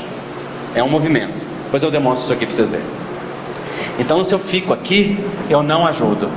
É 0.75 0.83
um 0.83 0.89
movimento. 0.89 1.43
Depois 1.65 1.81
eu 1.81 1.89
demonstro 1.89 2.25
isso 2.25 2.33
aqui 2.33 2.45
para 2.45 2.55
vocês 2.55 2.69
verem. 2.69 2.85
Então, 3.99 4.23
se 4.23 4.33
eu 4.33 4.39
fico 4.39 4.73
aqui, 4.73 5.17
eu 5.49 5.61
não 5.61 5.85
ajudo. 5.85 6.29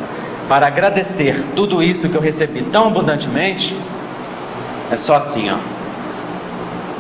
Para 0.48 0.66
agradecer 0.66 1.44
tudo 1.54 1.82
isso 1.82 2.08
que 2.08 2.14
eu 2.14 2.20
recebi 2.20 2.62
tão 2.62 2.86
abundantemente, 2.86 3.76
é 4.90 4.96
só 4.96 5.16
assim, 5.16 5.50
ó. 5.50 5.56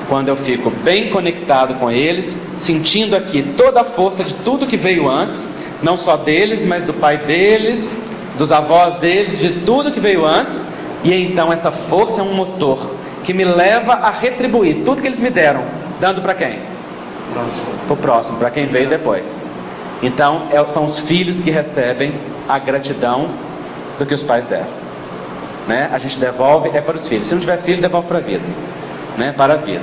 Quando 0.08 0.28
eu 0.28 0.36
fico 0.36 0.70
bem 0.70 1.10
conectado 1.10 1.74
com 1.74 1.90
eles, 1.90 2.40
sentindo 2.56 3.16
aqui 3.16 3.42
toda 3.42 3.80
a 3.80 3.84
força 3.84 4.22
de 4.22 4.34
tudo 4.34 4.66
que 4.66 4.76
veio 4.76 5.08
antes, 5.08 5.58
não 5.82 5.96
só 5.96 6.16
deles, 6.16 6.64
mas 6.64 6.84
do 6.84 6.94
pai 6.94 7.18
deles, 7.18 8.04
dos 8.36 8.52
avós 8.52 8.94
deles, 8.94 9.38
de 9.38 9.50
tudo 9.60 9.90
que 9.90 10.00
veio 10.00 10.24
antes, 10.24 10.66
e 11.02 11.14
então 11.14 11.52
essa 11.52 11.70
força 11.70 12.20
é 12.20 12.24
um 12.24 12.34
motor 12.34 12.94
que 13.22 13.32
me 13.32 13.44
leva 13.44 13.94
a 13.94 14.10
retribuir 14.10 14.82
tudo 14.84 15.02
que 15.02 15.08
eles 15.08 15.18
me 15.18 15.30
deram, 15.30 15.62
dando 16.00 16.22
para 16.22 16.34
quem? 16.34 16.58
Para 17.34 17.94
o 17.94 17.96
próximo, 17.96 18.38
para 18.38 18.50
quem 18.50 18.66
veio 18.66 18.88
depois. 18.88 19.50
Então, 20.02 20.42
é- 20.50 20.64
são 20.68 20.84
os 20.84 20.98
filhos 21.00 21.40
que 21.40 21.50
recebem 21.50 22.12
a 22.48 22.58
gratidão 22.58 23.30
do 23.98 24.06
que 24.06 24.14
os 24.14 24.22
pais 24.22 24.44
deram. 24.46 24.66
Né? 25.66 25.88
A 25.92 25.98
gente 25.98 26.18
devolve, 26.20 26.70
é 26.72 26.80
para 26.80 26.96
os 26.96 27.08
filhos. 27.08 27.26
Se 27.26 27.34
não 27.34 27.40
tiver 27.40 27.58
filho, 27.58 27.80
devolve 27.80 28.06
para 28.06 28.18
a 28.18 28.20
vida. 28.20 28.44
Né? 29.18 29.34
Para 29.36 29.54
a 29.54 29.56
vida. 29.56 29.82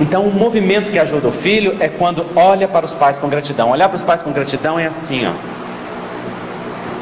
Então, 0.00 0.24
o 0.24 0.32
movimento 0.32 0.90
que 0.90 0.98
ajuda 0.98 1.28
o 1.28 1.32
filho 1.32 1.76
é 1.80 1.88
quando 1.88 2.26
olha 2.34 2.66
para 2.66 2.84
os 2.84 2.92
pais 2.92 3.18
com 3.18 3.28
gratidão. 3.28 3.70
Olhar 3.70 3.88
para 3.88 3.96
os 3.96 4.02
pais 4.02 4.20
com 4.20 4.32
gratidão 4.32 4.78
é 4.78 4.86
assim, 4.86 5.26
ó. 5.26 5.32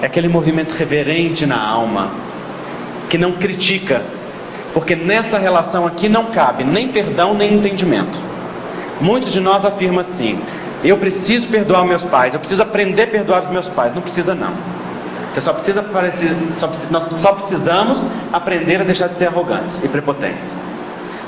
É 0.05 0.07
aquele 0.07 0.29
movimento 0.29 0.73
reverente 0.75 1.47
na 1.47 1.59
alma, 1.59 2.11
que 3.09 3.17
não 3.17 3.33
critica, 3.33 4.03
porque 4.75 4.95
nessa 4.95 5.39
relação 5.39 5.87
aqui 5.87 6.11
não 6.11 6.27
cabe 6.27 6.63
nem 6.63 6.89
perdão 6.89 7.33
nem 7.33 7.55
entendimento. 7.55 8.21
Muitos 9.01 9.33
de 9.33 9.41
nós 9.41 9.65
afirmam 9.65 10.01
assim: 10.01 10.39
eu 10.85 10.99
preciso 10.99 11.47
perdoar 11.47 11.87
meus 11.87 12.03
pais, 12.03 12.35
eu 12.35 12.39
preciso 12.39 12.61
aprender 12.61 13.05
a 13.05 13.07
perdoar 13.07 13.45
os 13.45 13.49
meus 13.49 13.67
pais. 13.67 13.95
Não 13.95 14.03
precisa, 14.03 14.35
não. 14.35 14.53
Você 15.33 15.41
só 15.41 15.55
precisa 15.55 15.83
parecer, 15.83 16.37
só, 16.59 16.71
nós 16.91 17.05
só 17.05 17.33
precisamos 17.33 18.07
aprender 18.31 18.83
a 18.83 18.85
deixar 18.85 19.09
de 19.09 19.17
ser 19.17 19.29
arrogantes 19.29 19.83
e 19.85 19.89
prepotentes. 19.89 20.55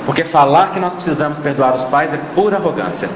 Porque 0.05 0.23
falar 0.23 0.71
que 0.71 0.79
nós 0.79 0.93
precisamos 0.93 1.39
perdoar 1.39 1.73
os 1.73 1.83
pais 1.85 2.13
é 2.13 2.19
pura 2.35 2.57
arrogância. 2.57 3.09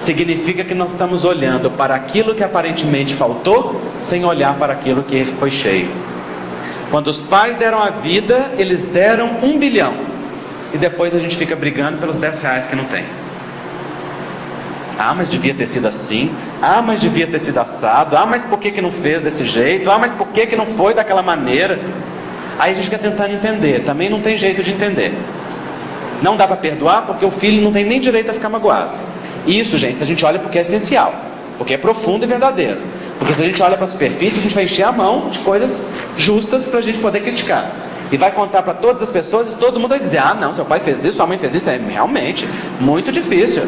Significa 0.00 0.62
que 0.62 0.74
nós 0.74 0.92
estamos 0.92 1.24
olhando 1.24 1.70
para 1.70 1.94
aquilo 1.94 2.34
que 2.34 2.44
aparentemente 2.44 3.14
faltou, 3.14 3.80
sem 3.98 4.24
olhar 4.24 4.54
para 4.58 4.72
aquilo 4.72 5.02
que 5.02 5.24
foi 5.24 5.50
cheio. 5.50 5.88
Quando 6.90 7.08
os 7.08 7.18
pais 7.18 7.56
deram 7.56 7.82
a 7.82 7.90
vida, 7.90 8.52
eles 8.58 8.84
deram 8.84 9.38
um 9.42 9.58
bilhão. 9.58 9.94
E 10.72 10.78
depois 10.78 11.14
a 11.14 11.18
gente 11.18 11.36
fica 11.36 11.56
brigando 11.56 11.98
pelos 11.98 12.16
10 12.16 12.38
reais 12.38 12.66
que 12.66 12.76
não 12.76 12.84
tem. 12.84 13.04
Ah, 14.98 15.14
mas 15.14 15.28
devia 15.28 15.54
ter 15.54 15.66
sido 15.66 15.86
assim. 15.86 16.34
Ah, 16.62 16.80
mas 16.80 17.00
devia 17.00 17.26
ter 17.26 17.38
sido 17.38 17.58
assado. 17.58 18.16
Ah, 18.16 18.24
mas 18.24 18.44
por 18.44 18.58
que, 18.58 18.70
que 18.70 18.80
não 18.80 18.92
fez 18.92 19.22
desse 19.22 19.44
jeito? 19.44 19.90
Ah, 19.90 19.98
mas 19.98 20.12
por 20.12 20.28
que, 20.28 20.46
que 20.46 20.56
não 20.56 20.66
foi 20.66 20.94
daquela 20.94 21.22
maneira? 21.22 21.78
Aí 22.58 22.70
a 22.70 22.74
gente 22.74 22.84
fica 22.84 22.98
tentando 22.98 23.34
entender. 23.34 23.84
Também 23.84 24.08
não 24.08 24.20
tem 24.20 24.38
jeito 24.38 24.62
de 24.62 24.72
entender. 24.72 25.12
Não 26.22 26.36
dá 26.36 26.46
para 26.46 26.56
perdoar 26.56 27.04
porque 27.06 27.24
o 27.24 27.30
filho 27.30 27.62
não 27.62 27.72
tem 27.72 27.84
nem 27.84 28.00
direito 28.00 28.30
a 28.30 28.34
ficar 28.34 28.48
magoado. 28.48 28.98
Isso, 29.46 29.78
gente, 29.78 30.02
a 30.02 30.06
gente 30.06 30.24
olha 30.24 30.38
porque 30.38 30.58
é 30.58 30.62
essencial. 30.62 31.14
Porque 31.58 31.74
é 31.74 31.78
profundo 31.78 32.24
e 32.24 32.26
verdadeiro. 32.26 32.80
Porque 33.18 33.32
se 33.32 33.42
a 33.42 33.46
gente 33.46 33.62
olha 33.62 33.76
para 33.76 33.84
a 33.84 33.88
superfície, 33.88 34.38
a 34.38 34.42
gente 34.42 34.54
vai 34.54 34.64
encher 34.64 34.82
a 34.82 34.92
mão 34.92 35.30
de 35.30 35.38
coisas 35.38 35.94
justas 36.16 36.66
para 36.66 36.80
a 36.80 36.82
gente 36.82 36.98
poder 36.98 37.20
criticar. 37.20 37.70
E 38.10 38.16
vai 38.16 38.30
contar 38.30 38.62
para 38.62 38.74
todas 38.74 39.02
as 39.02 39.10
pessoas 39.10 39.52
e 39.52 39.56
todo 39.56 39.80
mundo 39.80 39.90
vai 39.90 39.98
dizer: 39.98 40.18
ah, 40.18 40.34
não, 40.34 40.52
seu 40.52 40.64
pai 40.64 40.80
fez 40.80 41.04
isso, 41.04 41.16
sua 41.16 41.26
mãe 41.26 41.38
fez 41.38 41.54
isso. 41.54 41.68
É 41.68 41.76
realmente 41.76 42.46
muito 42.78 43.10
difícil. 43.10 43.62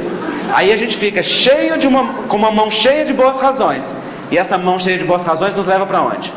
Aí 0.53 0.73
a 0.73 0.77
gente 0.77 0.97
fica 0.97 1.23
cheio 1.23 1.79
de 1.79 1.87
uma, 1.87 2.25
com 2.25 2.37
uma 2.37 2.51
mão 2.51 2.71
cheia 2.71 3.05
de 3.05 3.13
boas 3.13 3.41
razões. 3.41 3.95
E 4.31 4.39
essa 4.39 4.59
mão 4.59 4.79
cheia 4.79 4.99
de 4.99 5.05
boas 5.05 5.25
razões 5.25 5.57
nos 5.57 5.67
leva 5.67 5.87
para 5.87 6.03
onde? 6.03 6.33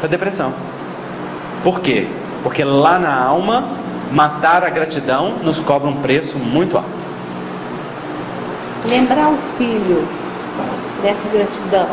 Para 0.00 0.08
depressão. 0.08 0.52
Por 1.62 1.80
quê? 1.80 2.06
Porque 2.42 2.64
lá 2.64 2.98
na 2.98 3.14
alma, 3.14 3.68
matar 4.12 4.64
a 4.64 4.68
gratidão 4.68 5.38
nos 5.42 5.60
cobra 5.60 5.88
um 5.88 5.96
preço 5.96 6.38
muito 6.38 6.76
alto. 6.76 6.97
Lembrar 8.88 9.28
o 9.28 9.38
filho 9.56 10.06
dessa 11.02 11.28
gratidão 11.32 11.88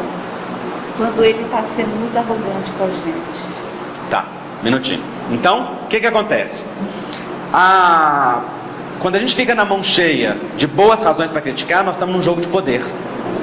quando 0.98 1.24
ele 1.24 1.44
está 1.44 1.64
sendo 1.76 2.00
muito 2.00 2.18
arrogante 2.18 2.72
com 2.78 2.84
a 2.86 2.88
gente. 2.88 4.10
Tá, 4.10 4.26
minutinho. 4.64 5.04
Então, 5.32 5.74
o 5.84 5.88
que, 5.88 6.00
que 6.00 6.08
acontece? 6.08 6.66
A... 7.52 8.42
Quando 9.00 9.16
a 9.16 9.20
gente 9.20 9.36
fica 9.36 9.54
na 9.54 9.66
mão 9.66 9.84
cheia 9.84 10.38
de 10.56 10.66
boas 10.66 11.02
razões 11.02 11.30
para 11.30 11.42
criticar, 11.42 11.84
nós 11.84 11.96
estamos 11.96 12.16
num 12.16 12.22
jogo 12.22 12.40
de 12.40 12.48
poder. 12.48 12.82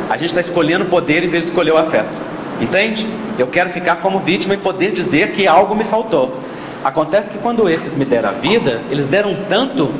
A 0.09 0.17
gente 0.17 0.29
está 0.29 0.41
escolhendo 0.41 0.85
o 0.85 0.89
poder 0.89 1.23
em 1.23 1.29
vez 1.29 1.45
de 1.45 1.51
escolher 1.51 1.73
o 1.73 1.77
afeto. 1.77 2.19
Entende? 2.61 3.07
Eu 3.39 3.47
quero 3.47 3.71
ficar 3.71 3.97
como 3.97 4.19
vítima 4.19 4.55
e 4.55 4.57
poder 4.57 4.93
dizer 4.93 5.33
que 5.33 5.47
algo 5.47 5.75
me 5.75 5.85
faltou. 5.85 6.39
Acontece 6.83 7.31
que 7.31 7.39
quando 7.39 7.69
esses 7.69 7.97
me 7.97 8.05
deram 8.05 8.31
a 8.31 8.33
vida, 8.33 8.81
eles 8.91 9.07
deram 9.07 9.37
tanto 9.49 9.93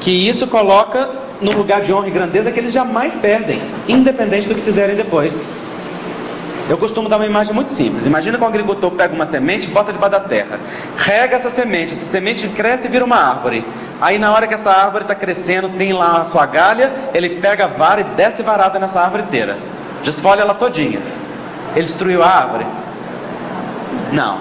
que 0.00 0.10
isso 0.10 0.46
coloca 0.46 1.08
no 1.40 1.52
lugar 1.52 1.80
de 1.80 1.92
honra 1.92 2.08
e 2.08 2.10
grandeza 2.10 2.50
que 2.50 2.58
eles 2.58 2.72
jamais 2.72 3.14
perdem, 3.14 3.60
independente 3.88 4.48
do 4.48 4.54
que 4.54 4.60
fizerem 4.60 4.96
depois. 4.96 5.56
Eu 6.68 6.76
costumo 6.76 7.08
dar 7.08 7.16
uma 7.16 7.24
imagem 7.24 7.54
muito 7.54 7.70
simples. 7.70 8.04
Imagina 8.04 8.36
que 8.36 8.44
o 8.44 8.46
agricultor 8.46 8.90
pega 8.90 9.14
uma 9.14 9.24
semente 9.24 9.66
e 9.66 9.70
bota 9.70 9.90
debaixo 9.90 10.12
da 10.12 10.20
terra. 10.20 10.60
Rega 10.98 11.36
essa 11.36 11.48
semente, 11.48 11.94
essa 11.94 12.04
semente 12.04 12.46
cresce 12.48 12.88
e 12.88 12.90
vira 12.90 13.04
uma 13.04 13.16
árvore. 13.16 13.64
Aí 14.00 14.18
na 14.18 14.32
hora 14.32 14.46
que 14.46 14.52
essa 14.52 14.70
árvore 14.70 15.04
está 15.04 15.14
crescendo, 15.14 15.70
tem 15.70 15.94
lá 15.94 16.20
a 16.20 16.24
sua 16.26 16.44
galha, 16.44 16.92
ele 17.14 17.40
pega 17.40 17.64
a 17.64 17.68
vara 17.68 18.02
e 18.02 18.04
desce 18.04 18.42
varada 18.42 18.78
nessa 18.78 19.00
árvore 19.00 19.22
inteira. 19.22 19.56
Desfolha 20.02 20.42
ela 20.42 20.54
todinha. 20.54 21.00
Ele 21.74 21.84
destruiu 21.84 22.22
a 22.22 22.26
árvore? 22.26 22.66
Não. 24.12 24.40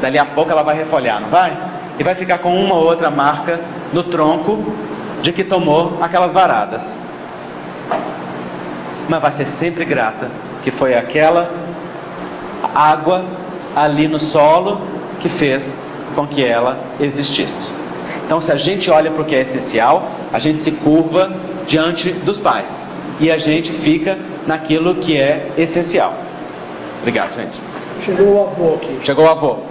Dali 0.00 0.16
a 0.16 0.24
pouco 0.24 0.52
ela 0.52 0.62
vai 0.62 0.76
refolhar, 0.76 1.20
não 1.20 1.28
vai? 1.28 1.56
E 1.98 2.04
vai 2.04 2.14
ficar 2.14 2.38
com 2.38 2.54
uma 2.54 2.76
ou 2.76 2.84
outra 2.84 3.10
marca 3.10 3.60
no 3.92 4.04
tronco 4.04 4.64
de 5.22 5.32
que 5.32 5.44
tomou 5.44 5.98
aquelas 6.00 6.32
varadas. 6.32 6.98
Mas 9.08 9.22
vai 9.22 9.32
ser 9.32 9.44
sempre 9.44 9.84
grata 9.84 10.30
que 10.62 10.70
foi 10.70 10.94
aquela 10.94 11.50
água 12.74 13.24
ali 13.74 14.08
no 14.08 14.18
solo 14.20 14.80
que 15.20 15.28
fez 15.28 15.76
com 16.14 16.26
que 16.26 16.44
ela 16.44 16.78
existisse. 17.00 17.74
Então, 18.26 18.40
se 18.40 18.52
a 18.52 18.56
gente 18.56 18.90
olha 18.90 19.10
para 19.10 19.22
o 19.22 19.24
que 19.24 19.34
é 19.34 19.40
essencial, 19.40 20.10
a 20.32 20.38
gente 20.38 20.60
se 20.60 20.72
curva 20.72 21.32
diante 21.66 22.10
dos 22.10 22.38
pais 22.38 22.88
e 23.20 23.30
a 23.30 23.38
gente 23.38 23.72
fica 23.72 24.18
naquilo 24.46 24.96
que 24.96 25.16
é 25.16 25.48
essencial. 25.56 26.14
Obrigado, 27.00 27.34
gente. 27.34 27.60
Chegou 28.02 28.26
o 28.26 28.46
avô 28.46 28.74
aqui. 28.74 28.98
Chegou 29.02 29.24
o 29.24 29.28
avô. 29.28 29.67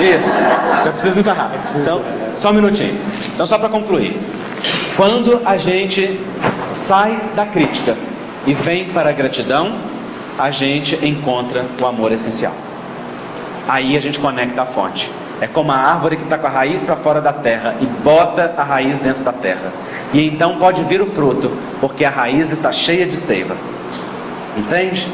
Isso, 0.00 0.38
eu 0.86 0.92
preciso 0.92 1.20
encerrar. 1.20 1.52
Então, 1.74 2.02
só 2.36 2.50
um 2.50 2.54
minutinho. 2.54 2.98
Então, 3.34 3.46
só 3.46 3.58
para 3.58 3.68
concluir. 3.68 4.18
Quando 4.96 5.42
a 5.44 5.56
gente 5.56 6.20
sai 6.72 7.20
da 7.34 7.44
crítica 7.44 7.96
e 8.46 8.54
vem 8.54 8.86
para 8.86 9.10
a 9.10 9.12
gratidão, 9.12 9.74
a 10.38 10.50
gente 10.50 11.04
encontra 11.04 11.64
o 11.80 11.86
amor 11.86 12.12
essencial. 12.12 12.52
Aí 13.68 13.96
a 13.96 14.00
gente 14.00 14.18
conecta 14.18 14.62
a 14.62 14.66
fonte. 14.66 15.10
É 15.40 15.46
como 15.46 15.72
a 15.72 15.76
árvore 15.76 16.16
que 16.16 16.22
está 16.22 16.38
com 16.38 16.46
a 16.46 16.50
raiz 16.50 16.82
para 16.82 16.96
fora 16.96 17.20
da 17.20 17.32
terra 17.32 17.74
e 17.80 17.86
bota 17.86 18.54
a 18.56 18.62
raiz 18.62 18.98
dentro 18.98 19.24
da 19.24 19.32
terra. 19.32 19.72
E 20.12 20.26
então 20.26 20.58
pode 20.58 20.82
vir 20.84 21.00
o 21.00 21.06
fruto, 21.06 21.50
porque 21.80 22.04
a 22.04 22.10
raiz 22.10 22.50
está 22.50 22.70
cheia 22.70 23.04
de 23.04 23.16
seiva. 23.16 23.56
Entende? 24.56 25.08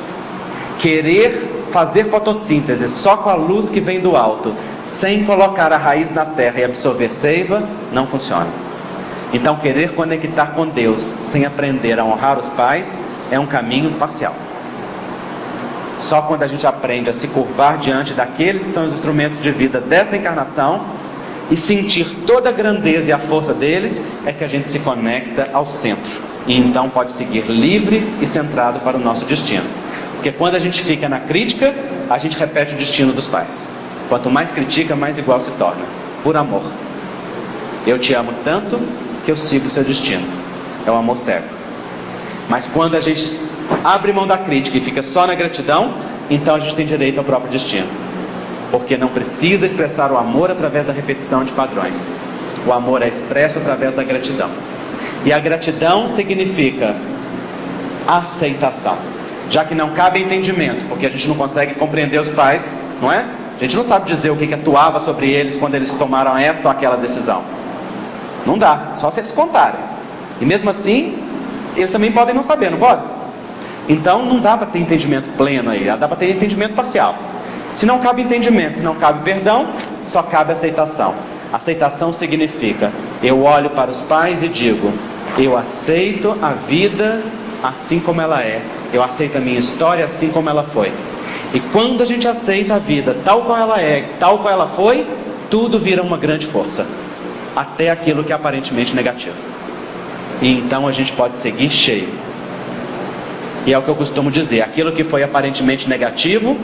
Querer 0.78 1.49
fazer 1.70 2.04
fotossíntese 2.04 2.88
só 2.88 3.16
com 3.16 3.30
a 3.30 3.34
luz 3.34 3.70
que 3.70 3.80
vem 3.80 4.00
do 4.00 4.16
alto, 4.16 4.54
sem 4.84 5.24
colocar 5.24 5.72
a 5.72 5.76
raiz 5.76 6.10
na 6.10 6.24
terra 6.24 6.60
e 6.60 6.64
absorver 6.64 7.10
seiva, 7.10 7.62
não 7.92 8.06
funciona. 8.06 8.48
Então, 9.32 9.56
querer 9.56 9.94
conectar 9.94 10.48
com 10.48 10.66
Deus 10.66 11.14
sem 11.24 11.44
aprender 11.46 11.98
a 11.98 12.04
honrar 12.04 12.38
os 12.38 12.48
pais 12.48 12.98
é 13.30 13.38
um 13.38 13.46
caminho 13.46 13.92
parcial. 13.92 14.34
Só 15.98 16.22
quando 16.22 16.42
a 16.42 16.48
gente 16.48 16.66
aprende 16.66 17.10
a 17.10 17.12
se 17.12 17.28
curvar 17.28 17.78
diante 17.78 18.14
daqueles 18.14 18.64
que 18.64 18.72
são 18.72 18.86
os 18.86 18.92
instrumentos 18.92 19.40
de 19.40 19.50
vida 19.50 19.80
dessa 19.80 20.16
encarnação 20.16 20.80
e 21.50 21.56
sentir 21.56 22.24
toda 22.26 22.48
a 22.48 22.52
grandeza 22.52 23.10
e 23.10 23.12
a 23.12 23.18
força 23.18 23.52
deles, 23.52 24.02
é 24.24 24.32
que 24.32 24.42
a 24.42 24.48
gente 24.48 24.70
se 24.70 24.78
conecta 24.80 25.50
ao 25.52 25.66
centro. 25.66 26.20
E 26.46 26.56
então 26.56 26.88
pode 26.88 27.12
seguir 27.12 27.44
livre 27.46 28.02
e 28.20 28.26
centrado 28.26 28.80
para 28.80 28.96
o 28.96 29.00
nosso 29.00 29.24
destino. 29.26 29.79
Porque 30.20 30.32
quando 30.32 30.54
a 30.54 30.58
gente 30.58 30.82
fica 30.82 31.08
na 31.08 31.18
crítica, 31.18 31.74
a 32.10 32.18
gente 32.18 32.36
repete 32.36 32.74
o 32.74 32.76
destino 32.76 33.10
dos 33.10 33.26
pais. 33.26 33.66
Quanto 34.06 34.28
mais 34.28 34.52
critica, 34.52 34.94
mais 34.94 35.16
igual 35.16 35.40
se 35.40 35.50
torna. 35.52 35.82
Por 36.22 36.36
amor. 36.36 36.62
Eu 37.86 37.98
te 37.98 38.12
amo 38.12 38.30
tanto 38.44 38.78
que 39.24 39.30
eu 39.30 39.36
sigo 39.36 39.68
o 39.68 39.70
seu 39.70 39.82
destino. 39.82 40.22
É 40.86 40.90
o 40.90 40.94
amor 40.94 41.16
cego. 41.16 41.46
Mas 42.50 42.66
quando 42.66 42.96
a 42.96 43.00
gente 43.00 43.46
abre 43.82 44.12
mão 44.12 44.26
da 44.26 44.36
crítica 44.36 44.76
e 44.76 44.80
fica 44.82 45.02
só 45.02 45.26
na 45.26 45.34
gratidão, 45.34 45.94
então 46.28 46.54
a 46.54 46.58
gente 46.58 46.76
tem 46.76 46.84
direito 46.84 47.16
ao 47.16 47.24
próprio 47.24 47.50
destino. 47.50 47.88
Porque 48.70 48.98
não 48.98 49.08
precisa 49.08 49.64
expressar 49.64 50.12
o 50.12 50.18
amor 50.18 50.50
através 50.50 50.84
da 50.84 50.92
repetição 50.92 51.44
de 51.44 51.52
padrões. 51.52 52.10
O 52.66 52.74
amor 52.74 53.00
é 53.00 53.08
expresso 53.08 53.58
através 53.58 53.94
da 53.94 54.02
gratidão. 54.02 54.50
E 55.24 55.32
a 55.32 55.38
gratidão 55.38 56.06
significa 56.06 56.94
aceitação. 58.06 58.98
Já 59.50 59.64
que 59.64 59.74
não 59.74 59.90
cabe 59.90 60.22
entendimento, 60.22 60.86
porque 60.86 61.04
a 61.04 61.10
gente 61.10 61.28
não 61.28 61.34
consegue 61.34 61.74
compreender 61.74 62.20
os 62.20 62.30
pais, 62.30 62.74
não 63.02 63.12
é? 63.12 63.26
A 63.56 63.58
gente 63.60 63.76
não 63.76 63.82
sabe 63.82 64.06
dizer 64.06 64.30
o 64.30 64.36
que, 64.36 64.46
que 64.46 64.54
atuava 64.54 65.00
sobre 65.00 65.28
eles 65.28 65.56
quando 65.56 65.74
eles 65.74 65.90
tomaram 65.90 66.38
esta 66.38 66.66
ou 66.66 66.72
aquela 66.72 66.96
decisão. 66.96 67.42
Não 68.46 68.56
dá, 68.56 68.92
só 68.94 69.10
se 69.10 69.20
eles 69.20 69.32
contarem. 69.32 69.80
E 70.40 70.46
mesmo 70.46 70.70
assim, 70.70 71.18
eles 71.76 71.90
também 71.90 72.12
podem 72.12 72.34
não 72.34 72.42
saber, 72.42 72.70
não 72.70 72.78
pode? 72.78 73.02
Então 73.88 74.24
não 74.24 74.38
dá 74.38 74.56
para 74.56 74.68
ter 74.68 74.78
entendimento 74.78 75.28
pleno 75.36 75.70
aí, 75.70 75.84
dá 75.84 76.06
para 76.06 76.16
ter 76.16 76.30
entendimento 76.30 76.74
parcial. 76.74 77.16
Se 77.74 77.84
não 77.84 77.98
cabe 77.98 78.22
entendimento, 78.22 78.78
se 78.78 78.82
não 78.82 78.94
cabe 78.94 79.22
perdão, 79.24 79.68
só 80.04 80.22
cabe 80.22 80.52
aceitação. 80.52 81.14
Aceitação 81.52 82.12
significa 82.12 82.92
eu 83.22 83.42
olho 83.42 83.70
para 83.70 83.90
os 83.90 84.00
pais 84.00 84.42
e 84.42 84.48
digo: 84.48 84.92
eu 85.36 85.56
aceito 85.56 86.36
a 86.40 86.50
vida 86.50 87.22
assim 87.62 88.00
como 88.00 88.20
ela 88.20 88.40
é, 88.42 88.62
eu 88.92 89.02
aceito 89.02 89.38
a 89.38 89.40
minha 89.40 89.58
história 89.58 90.04
assim 90.04 90.30
como 90.30 90.48
ela 90.48 90.62
foi. 90.62 90.92
E 91.52 91.60
quando 91.60 92.02
a 92.02 92.06
gente 92.06 92.28
aceita 92.28 92.74
a 92.74 92.78
vida 92.78 93.16
tal 93.24 93.42
qual 93.42 93.58
ela 93.58 93.80
é, 93.80 94.08
tal 94.18 94.38
qual 94.38 94.52
ela 94.52 94.66
foi, 94.66 95.06
tudo 95.50 95.78
vira 95.78 96.02
uma 96.02 96.16
grande 96.16 96.46
força, 96.46 96.86
até 97.54 97.90
aquilo 97.90 98.22
que 98.22 98.32
é 98.32 98.34
aparentemente 98.34 98.94
negativo 98.94 99.50
e 100.40 100.50
então 100.52 100.86
a 100.86 100.92
gente 100.92 101.12
pode 101.12 101.38
seguir 101.38 101.70
cheio. 101.70 102.08
E 103.66 103.72
é 103.72 103.78
o 103.78 103.82
que 103.82 103.88
eu 103.88 103.94
costumo 103.94 104.30
dizer: 104.30 104.62
aquilo 104.62 104.92
que 104.92 105.04
foi 105.04 105.22
aparentemente 105.22 105.88
negativo, 105.88 106.56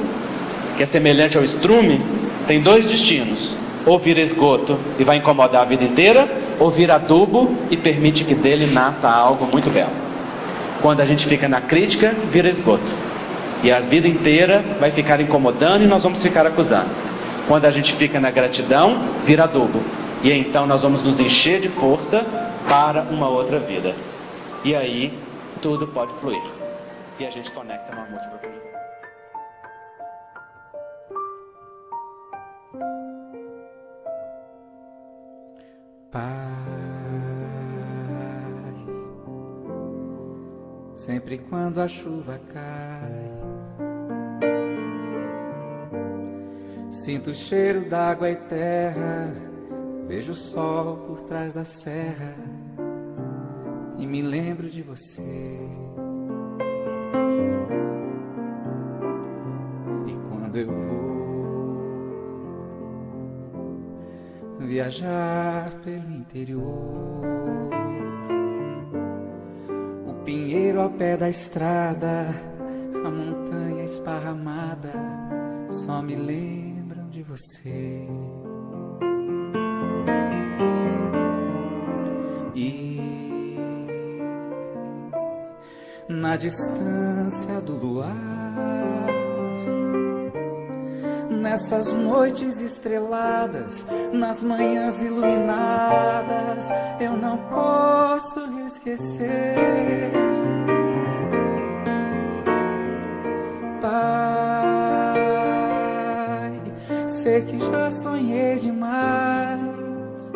que 0.76 0.82
é 0.82 0.86
semelhante 0.86 1.36
ao 1.36 1.44
estrume, 1.44 2.00
tem 2.46 2.60
dois 2.60 2.86
destinos: 2.86 3.56
ou 3.84 3.98
vira 3.98 4.20
esgoto 4.20 4.78
e 4.98 5.04
vai 5.04 5.16
incomodar 5.16 5.62
a 5.62 5.64
vida 5.64 5.84
inteira, 5.84 6.28
ou 6.58 6.70
vira 6.70 6.94
adubo 6.94 7.54
e 7.70 7.76
permite 7.76 8.24
que 8.24 8.34
dele 8.34 8.66
nasça 8.66 9.10
algo 9.10 9.46
muito 9.52 9.70
belo. 9.70 10.05
Quando 10.86 11.00
a 11.00 11.04
gente 11.04 11.26
fica 11.26 11.48
na 11.48 11.60
crítica, 11.60 12.14
vira 12.30 12.48
esgoto. 12.48 12.94
E 13.60 13.72
a 13.72 13.80
vida 13.80 14.06
inteira 14.06 14.64
vai 14.78 14.88
ficar 14.92 15.20
incomodando 15.20 15.82
e 15.82 15.86
nós 15.88 16.04
vamos 16.04 16.22
ficar 16.22 16.46
acusando. 16.46 16.88
Quando 17.48 17.64
a 17.64 17.72
gente 17.72 17.92
fica 17.92 18.20
na 18.20 18.30
gratidão, 18.30 19.02
vira 19.24 19.42
adubo. 19.42 19.82
E 20.22 20.30
então 20.30 20.64
nós 20.64 20.82
vamos 20.82 21.02
nos 21.02 21.18
encher 21.18 21.58
de 21.58 21.68
força 21.68 22.24
para 22.68 23.02
uma 23.02 23.28
outra 23.28 23.58
vida. 23.58 23.96
E 24.62 24.76
aí 24.76 25.12
tudo 25.60 25.88
pode 25.88 26.12
fluir. 26.20 26.40
E 27.18 27.26
a 27.26 27.30
gente 27.30 27.50
conecta 27.50 27.92
no 27.92 28.02
amor 28.02 28.20
de. 28.20 28.28
Pai, 36.12 36.65
sempre 41.06 41.38
quando 41.38 41.80
a 41.80 41.86
chuva 41.86 42.40
cai, 42.52 43.30
sinto 46.90 47.30
o 47.30 47.34
cheiro 47.34 47.88
d'água 47.88 48.28
e 48.28 48.34
terra, 48.34 49.32
vejo 50.08 50.32
o 50.32 50.34
sol 50.34 50.96
por 51.06 51.22
trás 51.22 51.52
da 51.52 51.64
serra 51.64 52.34
e 53.96 54.04
me 54.04 54.20
lembro 54.20 54.68
de 54.68 54.82
você. 54.82 55.60
E 60.08 60.16
quando 60.28 60.56
eu 60.56 60.66
vou 64.58 64.66
viajar 64.66 65.70
pelo 65.84 66.10
interior, 66.10 67.85
pinheiro 70.26 70.80
ao 70.80 70.90
pé 70.90 71.16
da 71.16 71.30
estrada, 71.30 72.26
a 72.92 73.10
montanha 73.10 73.84
esparramada, 73.84 74.92
só 75.70 76.02
me 76.02 76.16
lembram 76.16 77.08
de 77.08 77.22
você. 77.22 78.06
na 86.08 86.36
distância 86.36 87.60
do 87.60 87.72
luar. 87.72 89.25
Nessas 91.46 91.94
noites 91.94 92.60
estreladas, 92.60 93.86
nas 94.12 94.42
manhãs 94.42 95.00
iluminadas, 95.00 96.68
eu 97.00 97.16
não 97.16 97.38
posso 97.38 98.40
esquecer. 98.66 100.10
Pai, 103.80 104.00
sei 107.06 107.42
que 107.42 107.60
já 107.60 107.90
sonhei 107.90 108.56
demais. 108.58 110.32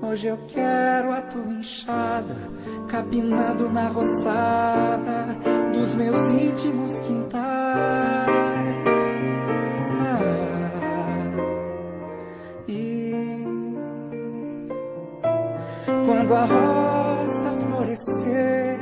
Hoje 0.00 0.28
eu 0.28 0.38
quero 0.46 1.10
a 1.10 1.20
tua 1.20 1.52
enxada 1.52 2.36
capinando 2.86 3.68
na 3.70 3.88
roçada 3.88 5.26
dos 5.72 5.96
meus 5.96 6.32
quando 16.24 16.34
a 16.34 16.44
rosa 16.46 17.50
florescer 17.50 18.78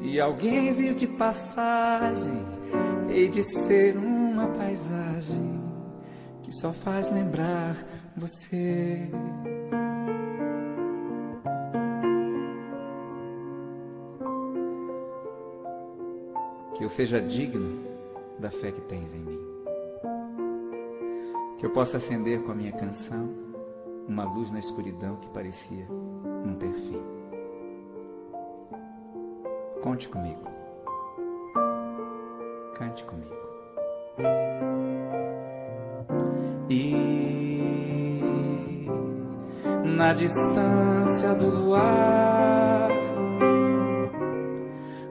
e 0.00 0.20
alguém 0.20 0.72
vir 0.72 0.94
de 0.94 1.06
passagem, 1.06 2.44
hei 3.08 3.28
de 3.28 3.42
ser 3.42 3.96
uma 3.96 4.48
paisagem 4.48 5.62
que 6.42 6.50
só 6.52 6.72
faz 6.72 7.08
lembrar 7.10 7.76
você. 8.16 9.08
Que 16.74 16.84
eu 16.84 16.88
seja 16.88 17.20
digno 17.20 17.84
da 18.40 18.50
fé 18.50 18.72
que 18.72 18.80
tens 18.80 19.14
em 19.14 19.20
mim. 19.20 19.38
Que 21.58 21.66
eu 21.66 21.70
possa 21.70 21.98
acender 21.98 22.42
com 22.42 22.52
a 22.52 22.54
minha 22.54 22.72
canção 22.72 23.47
uma 24.08 24.24
luz 24.24 24.50
na 24.50 24.58
escuridão 24.58 25.16
que 25.16 25.28
parecia 25.28 25.84
não 26.44 26.54
ter 26.54 26.72
fim. 26.72 27.02
Conte 29.82 30.08
comigo. 30.08 30.48
Cante 32.74 33.04
comigo. 33.04 33.36
E 36.70 38.20
na 39.84 40.12
distância 40.14 41.34
do 41.34 41.46
luar, 41.46 42.90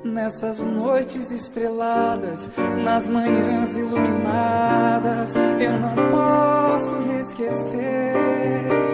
nessas 0.03 0.59
noites 0.59 1.31
estreladas, 1.31 2.51
nas 2.83 3.07
manhãs 3.07 3.77
iluminadas, 3.77 5.35
eu 5.35 5.79
não 5.79 5.95
posso 6.09 6.95
me 6.95 7.19
esquecer. 7.21 8.86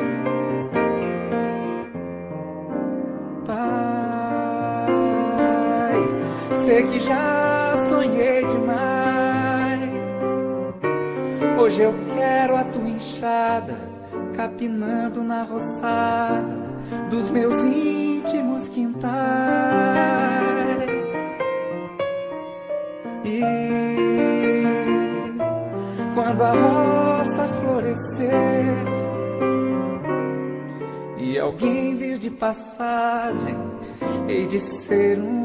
Sei 6.65 6.83
que 6.83 6.99
já 6.99 7.75
sonhei 7.89 8.45
demais. 8.45 9.83
Hoje 11.59 11.81
eu 11.81 11.93
quero 12.15 12.55
a 12.55 12.63
tua 12.63 12.87
enxada 12.89 13.77
capinando 14.33 15.23
na 15.23 15.43
roçada 15.43 16.63
dos 17.09 17.29
meus 17.31 17.57
íntimos 17.65 18.69
quintais. 18.69 19.13
E 23.25 23.41
quando 26.15 26.43
a 26.43 26.51
roça 26.51 27.47
florescer 27.59 28.63
e 31.17 31.37
alguém 31.37 31.97
vir 31.97 32.17
de 32.17 32.29
passagem, 32.29 33.57
hei 34.29 34.45
de 34.45 34.59
ser 34.61 35.19
uma 35.19 35.42